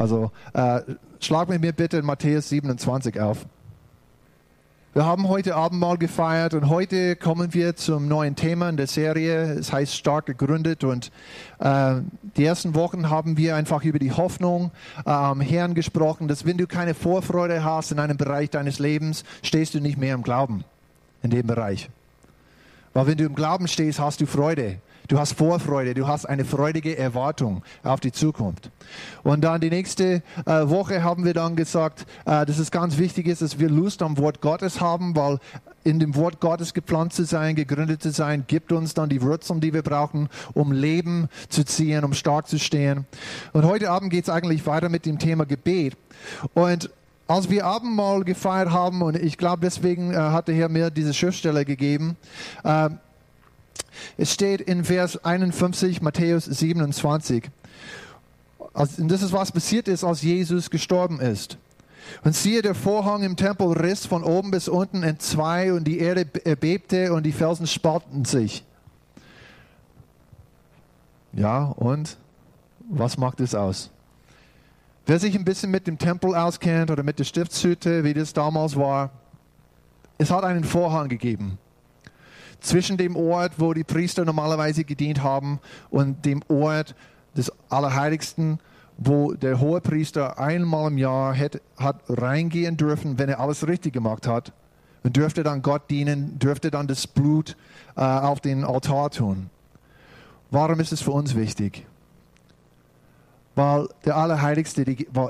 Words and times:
Also 0.00 0.30
äh, 0.54 0.80
schlag 1.20 1.50
mit 1.50 1.60
mir 1.60 1.72
bitte 1.72 1.98
in 1.98 2.06
Matthäus 2.06 2.48
27 2.48 3.20
auf. 3.20 3.44
Wir 4.94 5.04
haben 5.04 5.28
heute 5.28 5.54
Abendmahl 5.54 5.98
gefeiert 5.98 6.54
und 6.54 6.70
heute 6.70 7.16
kommen 7.16 7.52
wir 7.52 7.76
zum 7.76 8.08
neuen 8.08 8.34
Thema 8.34 8.70
in 8.70 8.78
der 8.78 8.86
Serie. 8.86 9.52
Es 9.52 9.74
heißt 9.74 9.94
stark 9.94 10.24
gegründet 10.24 10.84
und 10.84 11.12
äh, 11.58 11.96
die 12.34 12.46
ersten 12.46 12.74
Wochen 12.74 13.10
haben 13.10 13.36
wir 13.36 13.56
einfach 13.56 13.84
über 13.84 13.98
die 13.98 14.10
Hoffnung 14.10 14.70
äh, 15.04 15.10
am 15.10 15.42
Herrn 15.42 15.74
gesprochen, 15.74 16.28
dass 16.28 16.46
wenn 16.46 16.56
du 16.56 16.66
keine 16.66 16.94
Vorfreude 16.94 17.62
hast 17.62 17.92
in 17.92 17.98
einem 17.98 18.16
Bereich 18.16 18.48
deines 18.48 18.78
Lebens, 18.78 19.22
stehst 19.42 19.74
du 19.74 19.80
nicht 19.80 19.98
mehr 19.98 20.14
im 20.14 20.22
Glauben 20.22 20.64
in 21.22 21.28
dem 21.28 21.46
Bereich. 21.46 21.90
Weil 22.94 23.06
wenn 23.06 23.18
du 23.18 23.24
im 23.24 23.34
Glauben 23.34 23.68
stehst, 23.68 24.00
hast 24.00 24.22
du 24.22 24.26
Freude. 24.26 24.78
Du 25.10 25.18
hast 25.18 25.32
Vorfreude, 25.32 25.92
du 25.92 26.06
hast 26.06 26.24
eine 26.24 26.44
freudige 26.44 26.96
Erwartung 26.96 27.64
auf 27.82 27.98
die 27.98 28.12
Zukunft. 28.12 28.70
Und 29.24 29.40
dann 29.40 29.60
die 29.60 29.68
nächste 29.68 30.22
äh, 30.46 30.68
Woche 30.68 31.02
haben 31.02 31.24
wir 31.24 31.34
dann 31.34 31.56
gesagt, 31.56 32.06
äh, 32.26 32.46
dass 32.46 32.60
es 32.60 32.70
ganz 32.70 32.96
wichtig 32.96 33.26
ist, 33.26 33.42
dass 33.42 33.58
wir 33.58 33.68
Lust 33.68 34.02
am 34.02 34.18
Wort 34.18 34.40
Gottes 34.40 34.80
haben, 34.80 35.16
weil 35.16 35.40
in 35.82 35.98
dem 35.98 36.14
Wort 36.14 36.38
Gottes 36.38 36.74
gepflanzt 36.74 37.16
zu 37.16 37.24
sein, 37.24 37.56
gegründet 37.56 38.00
zu 38.00 38.12
sein, 38.12 38.44
gibt 38.46 38.70
uns 38.70 38.94
dann 38.94 39.08
die 39.08 39.20
Wurzeln, 39.20 39.60
die 39.60 39.74
wir 39.74 39.82
brauchen, 39.82 40.28
um 40.54 40.70
Leben 40.70 41.28
zu 41.48 41.64
ziehen, 41.64 42.04
um 42.04 42.12
stark 42.12 42.46
zu 42.46 42.60
stehen. 42.60 43.04
Und 43.52 43.64
heute 43.64 43.90
Abend 43.90 44.10
geht 44.10 44.22
es 44.22 44.30
eigentlich 44.30 44.64
weiter 44.64 44.90
mit 44.90 45.06
dem 45.06 45.18
Thema 45.18 45.44
Gebet. 45.44 45.96
Und 46.54 46.88
als 47.26 47.50
wir 47.50 47.66
Abendmahl 47.66 48.22
gefeiert 48.22 48.70
haben, 48.70 49.02
und 49.02 49.16
ich 49.16 49.38
glaube, 49.38 49.62
deswegen 49.62 50.12
äh, 50.12 50.18
hat 50.18 50.46
der 50.46 50.54
Herr 50.54 50.68
mir 50.68 50.90
diese 50.90 51.14
Schriftstelle 51.14 51.64
gegeben, 51.64 52.16
äh, 52.62 52.90
es 54.16 54.32
steht 54.32 54.60
in 54.60 54.84
Vers 54.84 55.24
51, 55.24 56.02
Matthäus 56.02 56.44
27. 56.44 57.50
Und 58.72 59.10
das 59.10 59.22
ist, 59.22 59.32
was 59.32 59.52
passiert 59.52 59.88
ist, 59.88 60.04
als 60.04 60.22
Jesus 60.22 60.70
gestorben 60.70 61.20
ist. 61.20 61.58
Und 62.24 62.34
siehe, 62.34 62.62
der 62.62 62.74
Vorhang 62.74 63.22
im 63.22 63.36
Tempel 63.36 63.72
riss 63.72 64.06
von 64.06 64.24
oben 64.24 64.50
bis 64.50 64.68
unten 64.68 65.02
in 65.02 65.18
zwei 65.18 65.72
und 65.72 65.84
die 65.84 65.98
Erde 65.98 66.26
erbebte 66.44 67.12
und 67.12 67.24
die 67.24 67.32
Felsen 67.32 67.66
spalten 67.66 68.24
sich. 68.24 68.64
Ja, 71.32 71.64
und 71.64 72.16
was 72.88 73.16
macht 73.16 73.40
es 73.40 73.54
aus? 73.54 73.90
Wer 75.06 75.18
sich 75.18 75.34
ein 75.34 75.44
bisschen 75.44 75.70
mit 75.70 75.86
dem 75.86 75.98
Tempel 75.98 76.34
auskennt 76.34 76.90
oder 76.90 77.02
mit 77.02 77.18
der 77.18 77.24
Stiftshütte, 77.24 78.04
wie 78.04 78.14
das 78.14 78.32
damals 78.32 78.76
war, 78.76 79.10
es 80.18 80.30
hat 80.30 80.44
einen 80.44 80.64
Vorhang 80.64 81.08
gegeben 81.08 81.58
zwischen 82.60 82.96
dem 82.96 83.16
Ort, 83.16 83.52
wo 83.58 83.72
die 83.72 83.84
Priester 83.84 84.24
normalerweise 84.24 84.84
gedient 84.84 85.22
haben, 85.22 85.60
und 85.90 86.24
dem 86.24 86.42
Ort 86.48 86.94
des 87.36 87.52
Allerheiligsten, 87.68 88.58
wo 88.98 89.32
der 89.32 89.60
hohe 89.60 89.80
Priester 89.80 90.38
einmal 90.38 90.90
im 90.90 90.98
Jahr 90.98 91.36
hat, 91.36 91.60
hat 91.78 92.02
reingehen 92.08 92.76
dürfen, 92.76 93.18
wenn 93.18 93.28
er 93.28 93.40
alles 93.40 93.66
richtig 93.66 93.92
gemacht 93.92 94.26
hat, 94.26 94.52
und 95.02 95.16
dürfte 95.16 95.42
dann 95.42 95.62
Gott 95.62 95.88
dienen, 95.90 96.38
dürfte 96.38 96.70
dann 96.70 96.86
das 96.86 97.06
Blut 97.06 97.56
äh, 97.96 98.00
auf 98.00 98.40
den 98.40 98.64
Altar 98.64 99.10
tun. 99.10 99.48
Warum 100.50 100.80
ist 100.80 100.92
es 100.92 101.00
für 101.00 101.12
uns 101.12 101.34
wichtig? 101.34 101.86
Weil 103.54 103.88
der 104.04 104.16
Allerheiligste 104.16 104.82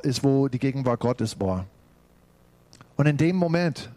ist, 0.02 0.24
wo 0.24 0.48
die 0.48 0.58
Gegenwart 0.58 1.00
Gottes 1.00 1.38
war. 1.40 1.66
Und 2.96 3.06
in 3.06 3.16
dem 3.16 3.36
Moment 3.36 3.90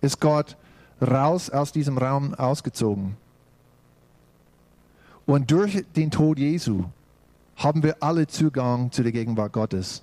ist 0.00 0.20
Gott 0.20 0.56
raus 1.02 1.50
aus 1.50 1.72
diesem 1.72 1.98
Raum 1.98 2.34
ausgezogen. 2.34 3.16
Und 5.26 5.50
durch 5.50 5.84
den 5.96 6.10
Tod 6.10 6.38
Jesu 6.38 6.84
haben 7.56 7.82
wir 7.82 7.96
alle 8.00 8.26
Zugang 8.26 8.90
zu 8.90 9.02
der 9.02 9.12
Gegenwart 9.12 9.52
Gottes. 9.52 10.02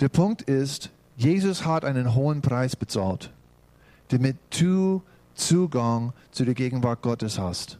Der 0.00 0.08
Punkt 0.08 0.42
ist, 0.42 0.90
Jesus 1.16 1.64
hat 1.64 1.84
einen 1.84 2.14
hohen 2.14 2.42
Preis 2.42 2.76
bezahlt, 2.76 3.30
damit 4.08 4.36
du 4.50 5.02
Zugang 5.34 6.12
zu 6.30 6.44
der 6.44 6.54
Gegenwart 6.54 7.00
Gottes 7.00 7.38
hast. 7.38 7.78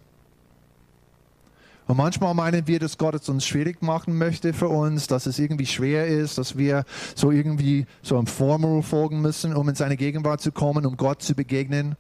Und 1.87 1.97
manchmal 1.99 2.35
meinen 2.35 2.67
wir, 2.67 2.81
dass 2.81 2.99
Gott 2.99 3.15
es 3.15 3.29
uns 3.29 3.47
schwierig 3.47 3.81
machen 3.81 4.19
möchte 4.19 4.53
für 4.53 4.69
uns, 4.69 5.07
dass 5.07 5.27
es 5.27 5.39
irgendwie 5.39 5.67
schwer 5.67 6.07
ist, 6.07 6.37
dass 6.37 6.59
wir 6.59 6.85
so 7.15 7.31
irgendwie 7.31 7.87
so 8.03 8.17
einem 8.17 8.27
Formel 8.27 8.83
folgen 8.83 9.21
müssen, 9.21 9.55
um 9.55 9.69
in 9.69 9.77
seine 9.77 9.97
Gegenwart 9.97 10.41
zu 10.41 10.51
kommen, 10.51 10.85
um 10.85 10.97
Gott 10.97 11.23
zu 11.23 11.35
begegnen. 11.35 11.95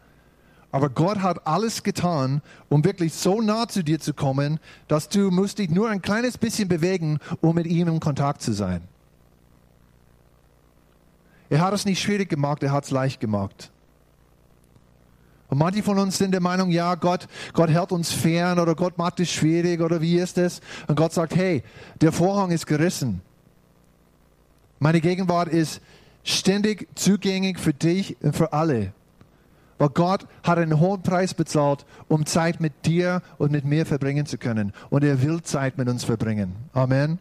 Aber 0.72 0.90
Gott 0.90 1.22
hat 1.22 1.46
alles 1.46 1.84
getan, 1.84 2.42
um 2.68 2.84
wirklich 2.84 3.14
so 3.14 3.40
nah 3.40 3.68
zu 3.68 3.84
dir 3.84 4.00
zu 4.00 4.12
kommen, 4.12 4.58
dass 4.88 5.08
du 5.08 5.30
musst 5.30 5.58
dich 5.58 5.70
nur 5.70 5.88
ein 5.88 6.02
kleines 6.02 6.36
bisschen 6.36 6.68
bewegen, 6.68 7.18
um 7.40 7.54
mit 7.54 7.66
ihm 7.66 7.86
in 7.86 8.00
Kontakt 8.00 8.42
zu 8.42 8.52
sein. 8.52 8.82
Er 11.48 11.60
hat 11.60 11.72
es 11.72 11.84
nicht 11.84 12.02
schwierig 12.02 12.28
gemacht, 12.28 12.64
er 12.64 12.72
hat 12.72 12.84
es 12.84 12.90
leicht 12.90 13.20
gemacht. 13.20 13.70
Und 15.48 15.58
manche 15.58 15.82
von 15.82 15.98
uns 15.98 16.18
sind 16.18 16.32
der 16.32 16.40
Meinung, 16.40 16.70
ja, 16.70 16.94
Gott, 16.96 17.28
Gott 17.52 17.70
hält 17.70 17.92
uns 17.92 18.12
fern 18.12 18.58
oder 18.58 18.74
Gott 18.74 18.98
macht 18.98 19.20
es 19.20 19.30
schwierig 19.30 19.80
oder 19.80 20.00
wie 20.00 20.18
ist 20.18 20.38
es? 20.38 20.60
Und 20.88 20.96
Gott 20.96 21.12
sagt, 21.12 21.36
hey, 21.36 21.62
der 22.00 22.12
Vorhang 22.12 22.50
ist 22.50 22.66
gerissen. 22.66 23.22
Meine 24.78 25.00
Gegenwart 25.00 25.48
ist 25.48 25.80
ständig 26.24 26.88
zugänglich 26.96 27.58
für 27.58 27.72
dich 27.72 28.16
und 28.22 28.36
für 28.36 28.52
alle. 28.52 28.92
Weil 29.78 29.90
Gott 29.90 30.26
hat 30.42 30.58
einen 30.58 30.80
hohen 30.80 31.02
Preis 31.02 31.34
bezahlt, 31.34 31.84
um 32.08 32.26
Zeit 32.26 32.60
mit 32.60 32.86
dir 32.86 33.22
und 33.38 33.52
mit 33.52 33.64
mir 33.64 33.86
verbringen 33.86 34.26
zu 34.26 34.38
können. 34.38 34.72
Und 34.90 35.04
er 35.04 35.22
will 35.22 35.42
Zeit 35.42 35.78
mit 35.78 35.88
uns 35.88 36.02
verbringen. 36.02 36.56
Amen. 36.72 37.18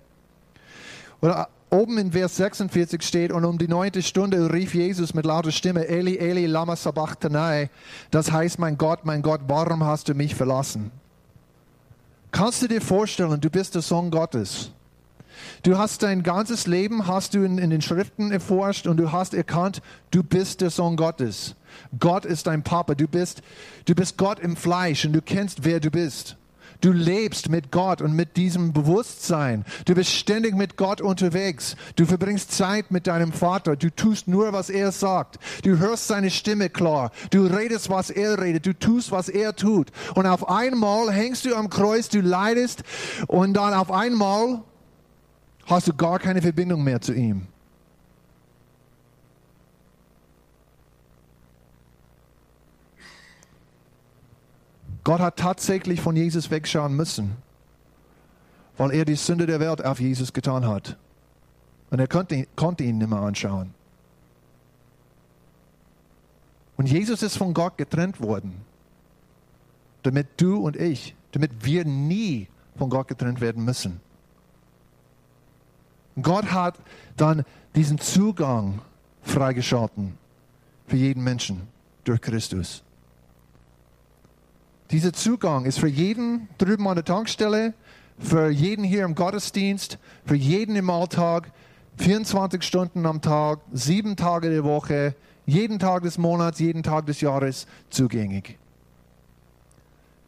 Oder 1.22 1.50
oben 1.75 1.97
in 1.97 2.12
Vers 2.12 2.38
46 2.38 3.02
steht, 3.02 3.31
und 3.31 3.46
um 3.46 3.58
die 3.58 3.68
neunte 3.68 4.02
Stunde 4.02 4.52
rief 4.52 4.74
Jesus 4.74 5.13
mit 5.13 5.25
lauter 5.25 5.52
Stimme, 5.52 5.88
Eli, 5.88 6.18
Eli, 6.18 6.46
lama 6.46 6.75
sabachthani. 6.75 7.69
Das 8.12 8.31
heißt, 8.31 8.59
mein 8.59 8.78
Gott, 8.78 9.06
mein 9.06 9.22
Gott, 9.22 9.41
warum 9.47 9.84
hast 9.84 10.08
du 10.08 10.14
mich 10.14 10.35
verlassen? 10.35 10.91
Kannst 12.31 12.62
du 12.62 12.68
dir 12.68 12.81
vorstellen, 12.81 13.40
du 13.40 13.50
bist 13.50 13.75
der 13.75 13.81
Sohn 13.81 14.12
Gottes. 14.12 14.72
Du 15.64 15.78
hast 15.78 16.03
dein 16.03 16.24
ganzes 16.24 16.68
Leben, 16.68 17.08
hast 17.08 17.34
du 17.34 17.44
in, 17.44 17.58
in 17.58 17.69
den 17.69 17.81
Schriften 17.81 18.31
erforscht 18.31 18.88
und 18.88 18.97
du 18.97 19.12
hast 19.12 19.34
erkannt, 19.34 19.81
du 20.12 20.24
bist 20.24 20.62
der 20.62 20.69
Sohn 20.69 20.96
Gottes. 20.96 21.56
Gott 22.00 22.25
ist 22.25 22.47
dein 22.47 22.64
Papa. 22.64 22.96
Du 22.96 23.08
bist, 23.08 23.41
du 23.85 23.96
bist 23.96 24.18
Gott 24.18 24.40
im 24.40 24.56
Fleisch 24.56 25.06
und 25.06 25.14
du 25.14 25.22
kennst, 25.22 25.64
wer 25.64 25.80
du 25.80 25.91
bist. 25.91 26.38
Du 26.85 26.91
lebst 26.91 27.50
mit 27.50 27.72
Gott 27.72 28.00
und 28.03 28.16
mit 28.16 28.38
diesem 28.38 28.72
Bewusstsein. 28.72 29.66
Du 29.85 29.96
bist 29.96 30.12
ständig 30.12 30.53
mit 30.53 30.78
Gott 30.78 31.01
unterwegs. 31.01 31.75
Du 31.96 32.06
verbringst 32.06 32.51
Zeit 32.51 32.91
mit 32.91 33.07
deinem 33.07 33.34
Vater. 33.34 33.75
Du 33.75 33.90
tust 33.90 34.28
nur, 34.28 34.53
was 34.53 34.69
er 34.69 34.91
sagt. 34.91 35.40
Du 35.63 35.79
hörst 35.79 36.06
seine 36.06 36.29
Stimme 36.29 36.69
klar. 36.69 37.09
Du 37.31 37.47
redest, 37.47 37.90
was 37.90 38.12
er 38.12 38.40
redet. 38.40 38.68
Du 38.68 38.78
tust, 38.78 39.12
was 39.12 39.29
er 39.29 39.56
tut. 39.56 39.88
Und 40.13 40.28
auf 40.28 40.47
einmal 40.47 41.12
hängst 41.12 41.46
du 41.46 41.56
am 41.56 41.72
Kreuz, 41.72 42.07
du 42.09 42.22
leidest 42.22 42.84
und 43.25 43.56
dann 43.56 43.73
auf 43.73 43.90
einmal 43.90 44.62
hast 45.66 45.88
du 45.88 45.94
gar 45.96 46.19
keine 46.19 46.44
Verbindung 46.44 46.84
mehr 46.84 47.02
zu 47.02 47.16
ihm. 47.16 47.47
Gott 55.05 55.22
hat 55.22 55.37
tatsächlich 55.37 56.02
von 56.02 56.16
Jesus 56.16 56.49
wegschauen 56.49 56.96
müssen, 56.96 57.37
weil 58.75 58.91
er 58.91 59.05
die 59.05 59.16
Sünde 59.16 59.46
der 59.46 59.59
Welt 59.59 59.85
auf 59.85 59.99
Jesus 59.99 60.34
getan 60.34 60.67
hat. 60.67 60.97
Und 61.91 61.99
er 61.99 62.07
konnte, 62.07 62.47
konnte 62.55 62.84
ihn 62.84 62.97
nicht 62.97 63.09
mehr 63.09 63.19
anschauen. 63.19 63.73
Und 66.75 66.90
Jesus 66.90 67.22
ist 67.22 67.37
von 67.37 67.53
Gott 67.53 67.78
getrennt 67.78 68.19
worden, 68.19 68.66
damit 70.02 70.28
du 70.37 70.57
und 70.57 70.75
ich, 70.75 71.16
damit 71.31 71.51
wir 71.63 71.85
nie 71.85 72.47
von 72.75 72.90
Gott 72.90 73.08
getrennt 73.08 73.41
werden 73.41 73.63
müssen. 73.63 74.01
Gott 76.19 76.51
hat 76.51 76.79
dann 77.16 77.46
diesen 77.75 77.99
Zugang 77.99 78.81
freigeschalten 79.22 80.17
für 80.87 80.97
jeden 80.97 81.23
Menschen 81.23 81.67
durch 82.05 82.22
Christus. 82.22 82.84
Dieser 84.91 85.14
Zugang 85.14 85.66
ist 85.66 85.79
für 85.79 85.87
jeden 85.87 86.47
drüben 86.58 86.87
an 86.87 86.96
der 86.96 87.05
Tankstelle, 87.05 87.73
für 88.20 88.49
jeden 88.49 88.84
hier 88.84 89.03
im 89.03 89.16
Gottesdienst, 89.16 89.97
für 90.26 90.35
jeden 90.35 90.76
im 90.76 90.90
Alltag, 90.90 91.52
24 91.97 92.61
Stunden 92.61 93.05
am 93.05 93.22
Tag, 93.22 93.59
sieben 93.73 94.16
Tage 94.16 94.49
der 94.49 94.64
Woche, 94.64 95.16
jeden 95.46 95.79
Tag 95.79 96.03
des 96.03 96.17
Monats, 96.17 96.59
jeden 96.59 96.84
Tag 96.84 97.05
des 97.05 97.22
Jahres 97.22 97.67
zugänglich. 97.90 98.58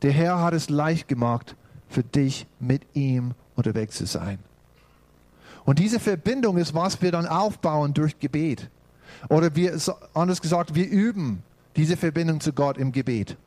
Der 0.01 0.11
Herr 0.11 0.41
hat 0.41 0.53
es 0.53 0.69
leicht 0.69 1.07
gemacht, 1.07 1.55
für 1.89 2.03
dich 2.03 2.47
mit 2.59 2.81
ihm 2.93 3.33
unterwegs 3.55 3.97
zu 3.97 4.05
sein. 4.05 4.39
Und 5.65 5.79
diese 5.79 5.99
Verbindung 5.99 6.57
ist, 6.57 6.73
was 6.73 7.01
wir 7.01 7.11
dann 7.11 7.25
aufbauen 7.25 7.93
durch 7.93 8.19
Gebet. 8.19 8.69
Oder 9.29 9.55
wir, 9.55 9.77
anders 10.13 10.41
gesagt, 10.41 10.75
wir 10.75 10.87
üben 10.87 11.43
diese 11.75 11.97
Verbindung 11.97 12.39
zu 12.39 12.53
Gott 12.53 12.77
im 12.77 12.91
Gebet. 12.91 13.37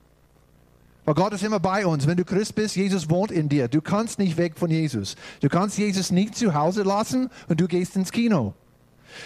Weil 1.11 1.17
Gott 1.17 1.33
ist 1.33 1.43
immer 1.43 1.59
bei 1.59 1.85
uns. 1.85 2.07
Wenn 2.07 2.17
du 2.17 2.25
Christ 2.25 2.55
bist, 2.55 2.77
Jesus 2.77 3.11
wohnt 3.11 3.33
in 3.33 3.49
dir. 3.49 3.67
Du 3.67 3.81
kannst 3.81 4.21
nicht 4.21 4.37
weg 4.37 4.57
von 4.57 4.71
Jesus. 4.71 5.17
Du 5.41 5.49
kannst 5.49 5.77
Jesus 5.77 6.13
nicht 6.13 6.37
zu 6.37 6.55
Hause 6.55 6.85
lassen 6.85 7.31
und 7.49 7.61
du 7.61 7.67
gehst 7.67 7.97
ins 7.97 8.13
Kino. 8.13 8.55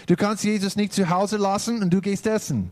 Du 0.06 0.16
kannst 0.16 0.44
Jesus 0.44 0.76
nicht 0.76 0.94
zu 0.94 1.10
Hause 1.10 1.36
lassen 1.36 1.82
und 1.82 1.92
du 1.92 2.00
gehst 2.00 2.26
essen. 2.26 2.70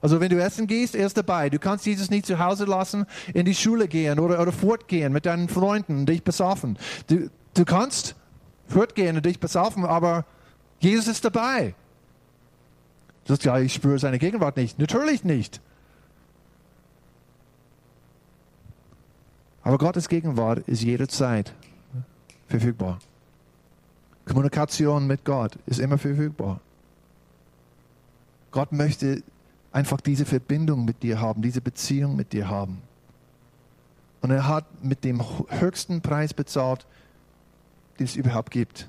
Also 0.00 0.18
wenn 0.18 0.30
du 0.30 0.42
essen 0.42 0.66
gehst, 0.66 0.96
er 0.96 1.06
ist 1.06 1.16
dabei. 1.16 1.50
Du 1.50 1.60
kannst 1.60 1.86
Jesus 1.86 2.10
nicht 2.10 2.26
zu 2.26 2.40
Hause 2.40 2.64
lassen, 2.64 3.06
in 3.32 3.44
die 3.44 3.54
Schule 3.54 3.86
gehen 3.86 4.18
oder, 4.18 4.42
oder 4.42 4.50
fortgehen 4.50 5.12
mit 5.12 5.24
deinen 5.24 5.48
Freunden, 5.48 6.04
dich 6.04 6.24
besaufen. 6.24 6.80
Du, 7.06 7.30
du 7.54 7.64
kannst 7.64 8.16
fortgehen 8.66 9.14
und 9.14 9.24
dich 9.24 9.38
besaufen, 9.38 9.84
aber 9.84 10.24
Jesus 10.80 11.06
ist 11.06 11.24
dabei. 11.24 11.76
Du 13.24 13.34
sagst, 13.34 13.44
ja, 13.44 13.56
ich 13.60 13.72
spüre 13.72 14.00
seine 14.00 14.18
Gegenwart 14.18 14.56
nicht. 14.56 14.80
Natürlich 14.80 15.22
nicht. 15.22 15.60
Aber 19.68 19.76
Gottes 19.76 20.08
Gegenwart 20.08 20.66
ist 20.66 20.82
jederzeit 20.82 21.52
verfügbar. 22.46 23.00
Kommunikation 24.24 25.06
mit 25.06 25.26
Gott 25.26 25.58
ist 25.66 25.78
immer 25.78 25.98
verfügbar. 25.98 26.62
Gott 28.50 28.72
möchte 28.72 29.22
einfach 29.70 30.00
diese 30.00 30.24
Verbindung 30.24 30.86
mit 30.86 31.02
dir 31.02 31.20
haben, 31.20 31.42
diese 31.42 31.60
Beziehung 31.60 32.16
mit 32.16 32.32
dir 32.32 32.48
haben. 32.48 32.80
Und 34.22 34.30
er 34.30 34.48
hat 34.48 34.64
mit 34.82 35.04
dem 35.04 35.22
höchsten 35.50 36.00
Preis 36.00 36.32
bezahlt, 36.32 36.86
den 37.98 38.06
es 38.06 38.16
überhaupt 38.16 38.50
gibt. 38.50 38.88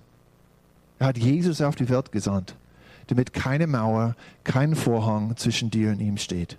Er 0.98 1.08
hat 1.08 1.18
Jesus 1.18 1.60
auf 1.60 1.76
die 1.76 1.90
Welt 1.90 2.14
gesandt, 2.14 2.56
damit 3.08 3.34
keine 3.34 3.68
Mauer, 3.68 4.16
kein 4.46 4.78
Vorhang 4.78 5.36
zwischen 5.36 5.72
dir 5.72 5.90
und 5.92 6.00
ihm 6.00 6.16
steht. 6.16 6.58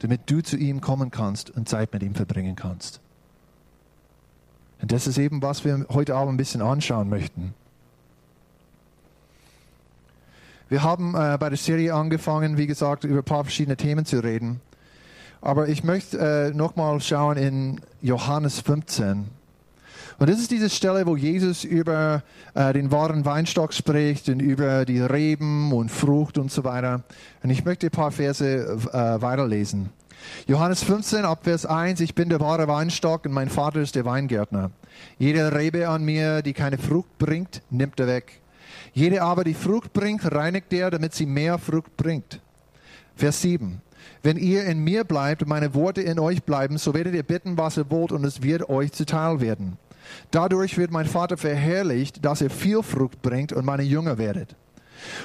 Damit 0.00 0.22
du 0.26 0.42
zu 0.42 0.56
ihm 0.56 0.80
kommen 0.80 1.10
kannst 1.10 1.50
und 1.50 1.68
Zeit 1.68 1.92
mit 1.92 2.02
ihm 2.02 2.14
verbringen 2.14 2.56
kannst. 2.56 3.00
Und 4.80 4.92
das 4.92 5.06
ist 5.06 5.18
eben, 5.18 5.40
was 5.42 5.64
wir 5.64 5.86
heute 5.90 6.14
Abend 6.14 6.34
ein 6.34 6.36
bisschen 6.36 6.60
anschauen 6.60 7.08
möchten. 7.08 7.54
Wir 10.68 10.82
haben 10.82 11.14
äh, 11.14 11.38
bei 11.38 11.48
der 11.48 11.56
Serie 11.56 11.94
angefangen, 11.94 12.58
wie 12.58 12.66
gesagt, 12.66 13.04
über 13.04 13.18
ein 13.18 13.24
paar 13.24 13.44
verschiedene 13.44 13.76
Themen 13.76 14.04
zu 14.04 14.18
reden. 14.18 14.60
Aber 15.40 15.68
ich 15.68 15.84
möchte 15.84 16.18
äh, 16.18 16.56
nochmal 16.56 17.00
schauen 17.00 17.36
in 17.36 17.80
Johannes 18.02 18.60
15. 18.60 19.28
Und 20.18 20.30
das 20.30 20.38
ist 20.38 20.50
diese 20.50 20.70
Stelle, 20.70 21.06
wo 21.06 21.16
Jesus 21.16 21.64
über 21.64 22.22
äh, 22.54 22.72
den 22.72 22.90
wahren 22.90 23.24
Weinstock 23.24 23.74
spricht 23.74 24.28
und 24.28 24.40
über 24.40 24.86
die 24.86 25.00
Reben 25.00 25.72
und 25.72 25.90
Frucht 25.90 26.38
und 26.38 26.50
so 26.50 26.64
weiter. 26.64 27.02
Und 27.42 27.50
ich 27.50 27.64
möchte 27.64 27.88
ein 27.88 27.90
paar 27.90 28.10
Verse 28.10 28.46
äh, 28.46 29.22
weiterlesen. 29.22 29.90
Johannes 30.46 30.82
15 30.82 31.24
ab 31.24 31.40
Vers 31.44 31.66
1, 31.66 32.00
ich 32.00 32.14
bin 32.14 32.30
der 32.30 32.40
wahre 32.40 32.66
Weinstock 32.66 33.26
und 33.26 33.32
mein 33.32 33.50
Vater 33.50 33.80
ist 33.80 33.94
der 33.94 34.06
Weingärtner. 34.06 34.70
Jede 35.18 35.54
Rebe 35.54 35.88
an 35.88 36.04
mir, 36.04 36.40
die 36.42 36.54
keine 36.54 36.78
Frucht 36.78 37.18
bringt, 37.18 37.62
nimmt 37.70 38.00
er 38.00 38.06
weg. 38.06 38.40
Jede 38.94 39.22
aber, 39.22 39.44
die 39.44 39.54
Frucht 39.54 39.92
bringt, 39.92 40.34
reinigt 40.34 40.72
er, 40.72 40.90
damit 40.90 41.14
sie 41.14 41.26
mehr 41.26 41.58
Frucht 41.58 41.96
bringt. 41.98 42.40
Vers 43.14 43.42
7. 43.42 43.82
Wenn 44.22 44.38
ihr 44.38 44.64
in 44.64 44.78
mir 44.82 45.04
bleibt 45.04 45.42
und 45.42 45.48
meine 45.48 45.74
Worte 45.74 46.00
in 46.00 46.18
euch 46.18 46.42
bleiben, 46.42 46.78
so 46.78 46.94
werdet 46.94 47.14
ihr 47.14 47.22
bitten, 47.22 47.58
was 47.58 47.76
ihr 47.76 47.90
wollt, 47.90 48.12
und 48.12 48.24
es 48.24 48.42
wird 48.42 48.68
euch 48.68 48.92
zuteil 48.92 49.40
werden. 49.40 49.76
Dadurch 50.30 50.76
wird 50.78 50.90
mein 50.90 51.06
Vater 51.06 51.36
verherrlicht, 51.36 52.24
dass 52.24 52.40
ihr 52.40 52.50
viel 52.50 52.82
Frucht 52.82 53.22
bringt 53.22 53.52
und 53.52 53.64
meine 53.64 53.82
Jünger 53.82 54.18
werdet. 54.18 54.56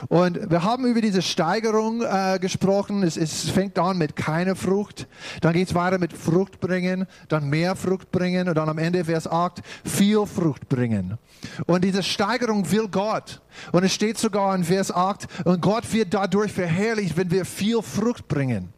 Und 0.07 0.49
wir 0.49 0.63
haben 0.63 0.85
über 0.85 1.01
diese 1.01 1.21
Steigerung 1.21 2.01
äh, 2.01 2.39
gesprochen. 2.39 3.03
Es, 3.03 3.17
es, 3.17 3.49
fängt 3.49 3.77
an 3.79 3.97
mit 3.97 4.15
keine 4.15 4.55
Frucht, 4.55 5.07
dann 5.41 5.53
geht 5.53 5.69
es 5.69 5.75
weiter 5.75 5.97
mit 5.97 6.13
Frucht 6.13 6.59
bringen, 6.59 7.07
dann 7.27 7.49
mehr 7.49 7.75
Frucht 7.75 8.11
bringen 8.11 8.47
und 8.47 8.55
dann 8.55 8.69
am 8.69 8.77
Ende 8.77 9.05
Vers 9.05 9.27
8 9.27 9.61
viel 9.83 10.25
Frucht 10.25 10.69
bringen. 10.69 11.17
Und 11.65 11.83
diese 11.83 12.03
Steigerung 12.03 12.69
will 12.71 12.87
Gott. 12.87 13.41
Und 13.71 13.83
es 13.83 13.93
steht 13.93 14.17
sogar 14.17 14.55
in 14.55 14.63
Vers 14.63 14.91
8, 14.91 15.27
und 15.45 15.61
Gott 15.61 15.91
wird 15.93 16.13
dadurch 16.13 16.51
verherrlicht, 16.51 17.17
wenn 17.17 17.31
wir 17.31 17.45
viel 17.45 17.81
Frucht 17.81 18.27
bringen. 18.27 18.73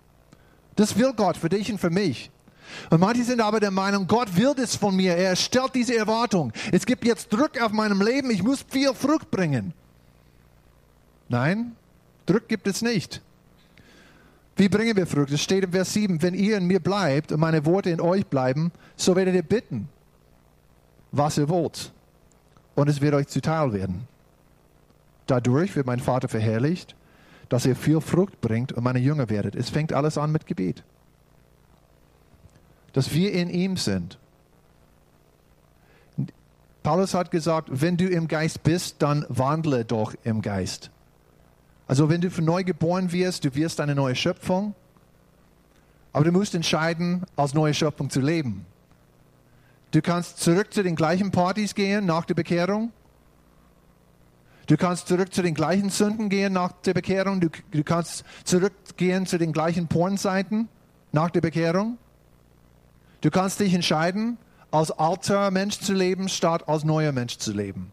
Das 0.76 0.98
will 0.98 1.14
Gott 1.16 1.38
für 1.38 1.50
dich 1.50 1.72
und 1.72 1.80
für 1.80 1.92
mich. 1.92 2.32
Und 2.90 3.00
manche 3.00 3.24
sind 3.24 3.42
aber 3.42 3.60
der 3.60 3.72
Meinung, 3.72 4.08
Gott 4.08 4.36
will 4.36 4.54
das 4.56 4.76
von 4.76 4.96
mir. 4.96 5.16
Er 5.16 5.36
stellt 5.36 5.76
diese 5.76 5.96
Erwartung. 5.96 6.52
Es 6.72 6.86
gibt 6.86 7.06
jetzt 7.06 7.32
Druck 7.32 7.62
auf 7.62 7.72
meinem 7.72 8.02
Leben. 8.02 8.32
Ich 8.32 8.44
muss 8.44 8.66
viel 8.68 8.94
Frucht 8.94 9.32
bringen. 9.32 9.74
Nein, 11.30 11.76
Druck 12.26 12.48
gibt 12.48 12.68
es 12.68 12.82
nicht. 12.82 13.22
Wie 14.56 14.70
bringen 14.70 14.96
wir 14.96 15.08
Frucht? 15.08 15.32
Es 15.32 15.42
steht 15.42 15.64
im 15.64 15.72
Vers 15.72 15.94
7, 15.94 16.22
wenn 16.22 16.36
ihr 16.36 16.58
in 16.58 16.68
mir 16.68 16.80
bleibt 16.80 17.32
und 17.32 17.40
meine 17.40 17.66
Worte 17.66 17.90
in 17.90 18.00
euch 18.00 18.26
bleiben, 18.28 18.72
so 18.96 19.16
werdet 19.16 19.34
ihr 19.34 19.44
bitten, 19.44 19.90
was 21.12 21.38
ihr 21.38 21.50
wollt. 21.50 21.92
Und 22.76 22.88
es 22.88 23.02
wird 23.02 23.16
euch 23.16 23.28
zuteil 23.28 23.74
werden. 23.74 24.08
Dadurch 25.26 25.76
wird 25.76 25.88
mein 25.88 26.00
Vater 26.00 26.28
verherrlicht, 26.28 26.96
dass 27.50 27.66
ihr 27.66 27.76
viel 27.76 28.02
Frucht 28.02 28.42
bringt 28.42 28.72
und 28.74 28.84
meine 28.84 29.00
Jünger 29.00 29.30
werdet. 29.30 29.56
Es 29.56 29.70
fängt 29.70 29.94
alles 29.94 30.18
an 30.18 30.32
mit 30.32 30.46
Gebet. 30.46 30.84
Dass 32.94 33.14
wir 33.14 33.34
in 33.34 33.50
ihm 33.50 33.78
sind. 33.78 34.18
Paulus 36.84 37.14
hat 37.14 37.32
gesagt, 37.32 37.70
wenn 37.72 37.98
du 37.98 38.08
im 38.08 38.28
Geist 38.28 38.64
bist, 38.64 38.98
dann 39.00 39.26
wandle 39.30 39.86
doch 39.86 40.14
im 40.24 40.42
Geist. 40.42 40.92
Also 41.88 42.10
wenn 42.10 42.22
du 42.22 42.30
neu 42.42 42.64
geboren 42.64 43.12
wirst, 43.12 43.46
du 43.46 43.56
wirst 43.56 43.80
eine 43.80 43.96
neue 43.96 44.16
Schöpfung, 44.16 44.76
aber 46.12 46.26
du 46.26 46.32
musst 46.32 46.56
entscheiden, 46.56 47.24
als 47.36 47.54
neue 47.54 47.74
Schöpfung 47.74 48.10
zu 48.10 48.20
leben. 48.20 48.66
Du 49.92 50.02
kannst 50.02 50.40
zurück 50.40 50.74
zu 50.74 50.84
den 50.84 50.96
gleichen 50.96 51.32
Partys 51.32 51.76
gehen 51.76 52.06
nach 52.06 52.26
der 52.26 52.34
Bekehrung. 52.34 52.92
Du 54.68 54.78
kannst 54.78 55.08
zurück 55.08 55.34
zu 55.34 55.42
den 55.42 55.54
gleichen 55.54 55.90
Sünden 55.90 56.30
gehen 56.30 56.54
nach 56.54 56.72
der 56.72 56.94
Bekehrung. 56.94 57.42
Du, 57.42 57.50
du 57.72 57.84
kannst 57.84 58.24
zurückgehen 58.44 59.26
zu 59.26 59.38
den 59.38 59.54
gleichen 59.54 59.88
Pornseiten 59.88 60.70
nach 61.12 61.30
der 61.30 61.42
Bekehrung. 61.42 61.98
Du 63.24 63.32
kannst 63.32 63.62
dich 63.62 63.74
entscheiden, 63.74 64.38
als 64.70 64.92
alter 64.92 65.50
Mensch 65.50 65.80
zu 65.80 65.94
leben, 65.94 66.28
statt 66.28 66.68
als 66.68 66.84
neuer 66.84 67.14
Mensch 67.14 67.38
zu 67.38 67.54
leben. 67.54 67.90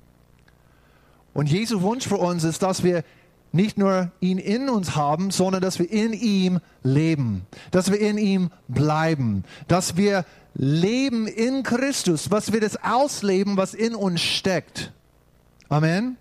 Und 1.32 1.48
Jesu 1.48 1.82
Wunsch 1.82 2.08
für 2.08 2.16
uns 2.16 2.42
ist, 2.42 2.64
dass 2.64 2.82
wir 2.82 3.04
nicht 3.52 3.78
nur 3.78 4.10
ihn 4.18 4.38
in 4.38 4.68
uns 4.68 4.96
haben, 4.96 5.30
sondern 5.30 5.62
dass 5.62 5.78
wir 5.78 5.88
in 5.88 6.14
ihm 6.14 6.58
leben, 6.82 7.46
dass 7.70 7.92
wir 7.92 8.00
in 8.00 8.18
ihm 8.18 8.50
bleiben, 8.66 9.44
dass 9.68 9.96
wir 9.96 10.24
leben 10.54 11.28
in 11.28 11.62
Christus, 11.62 12.32
was 12.32 12.52
wir 12.52 12.60
das 12.60 12.82
ausleben, 12.82 13.56
was 13.56 13.72
in 13.72 13.94
uns 13.94 14.20
steckt. 14.20 14.92
Amen. 15.68 16.16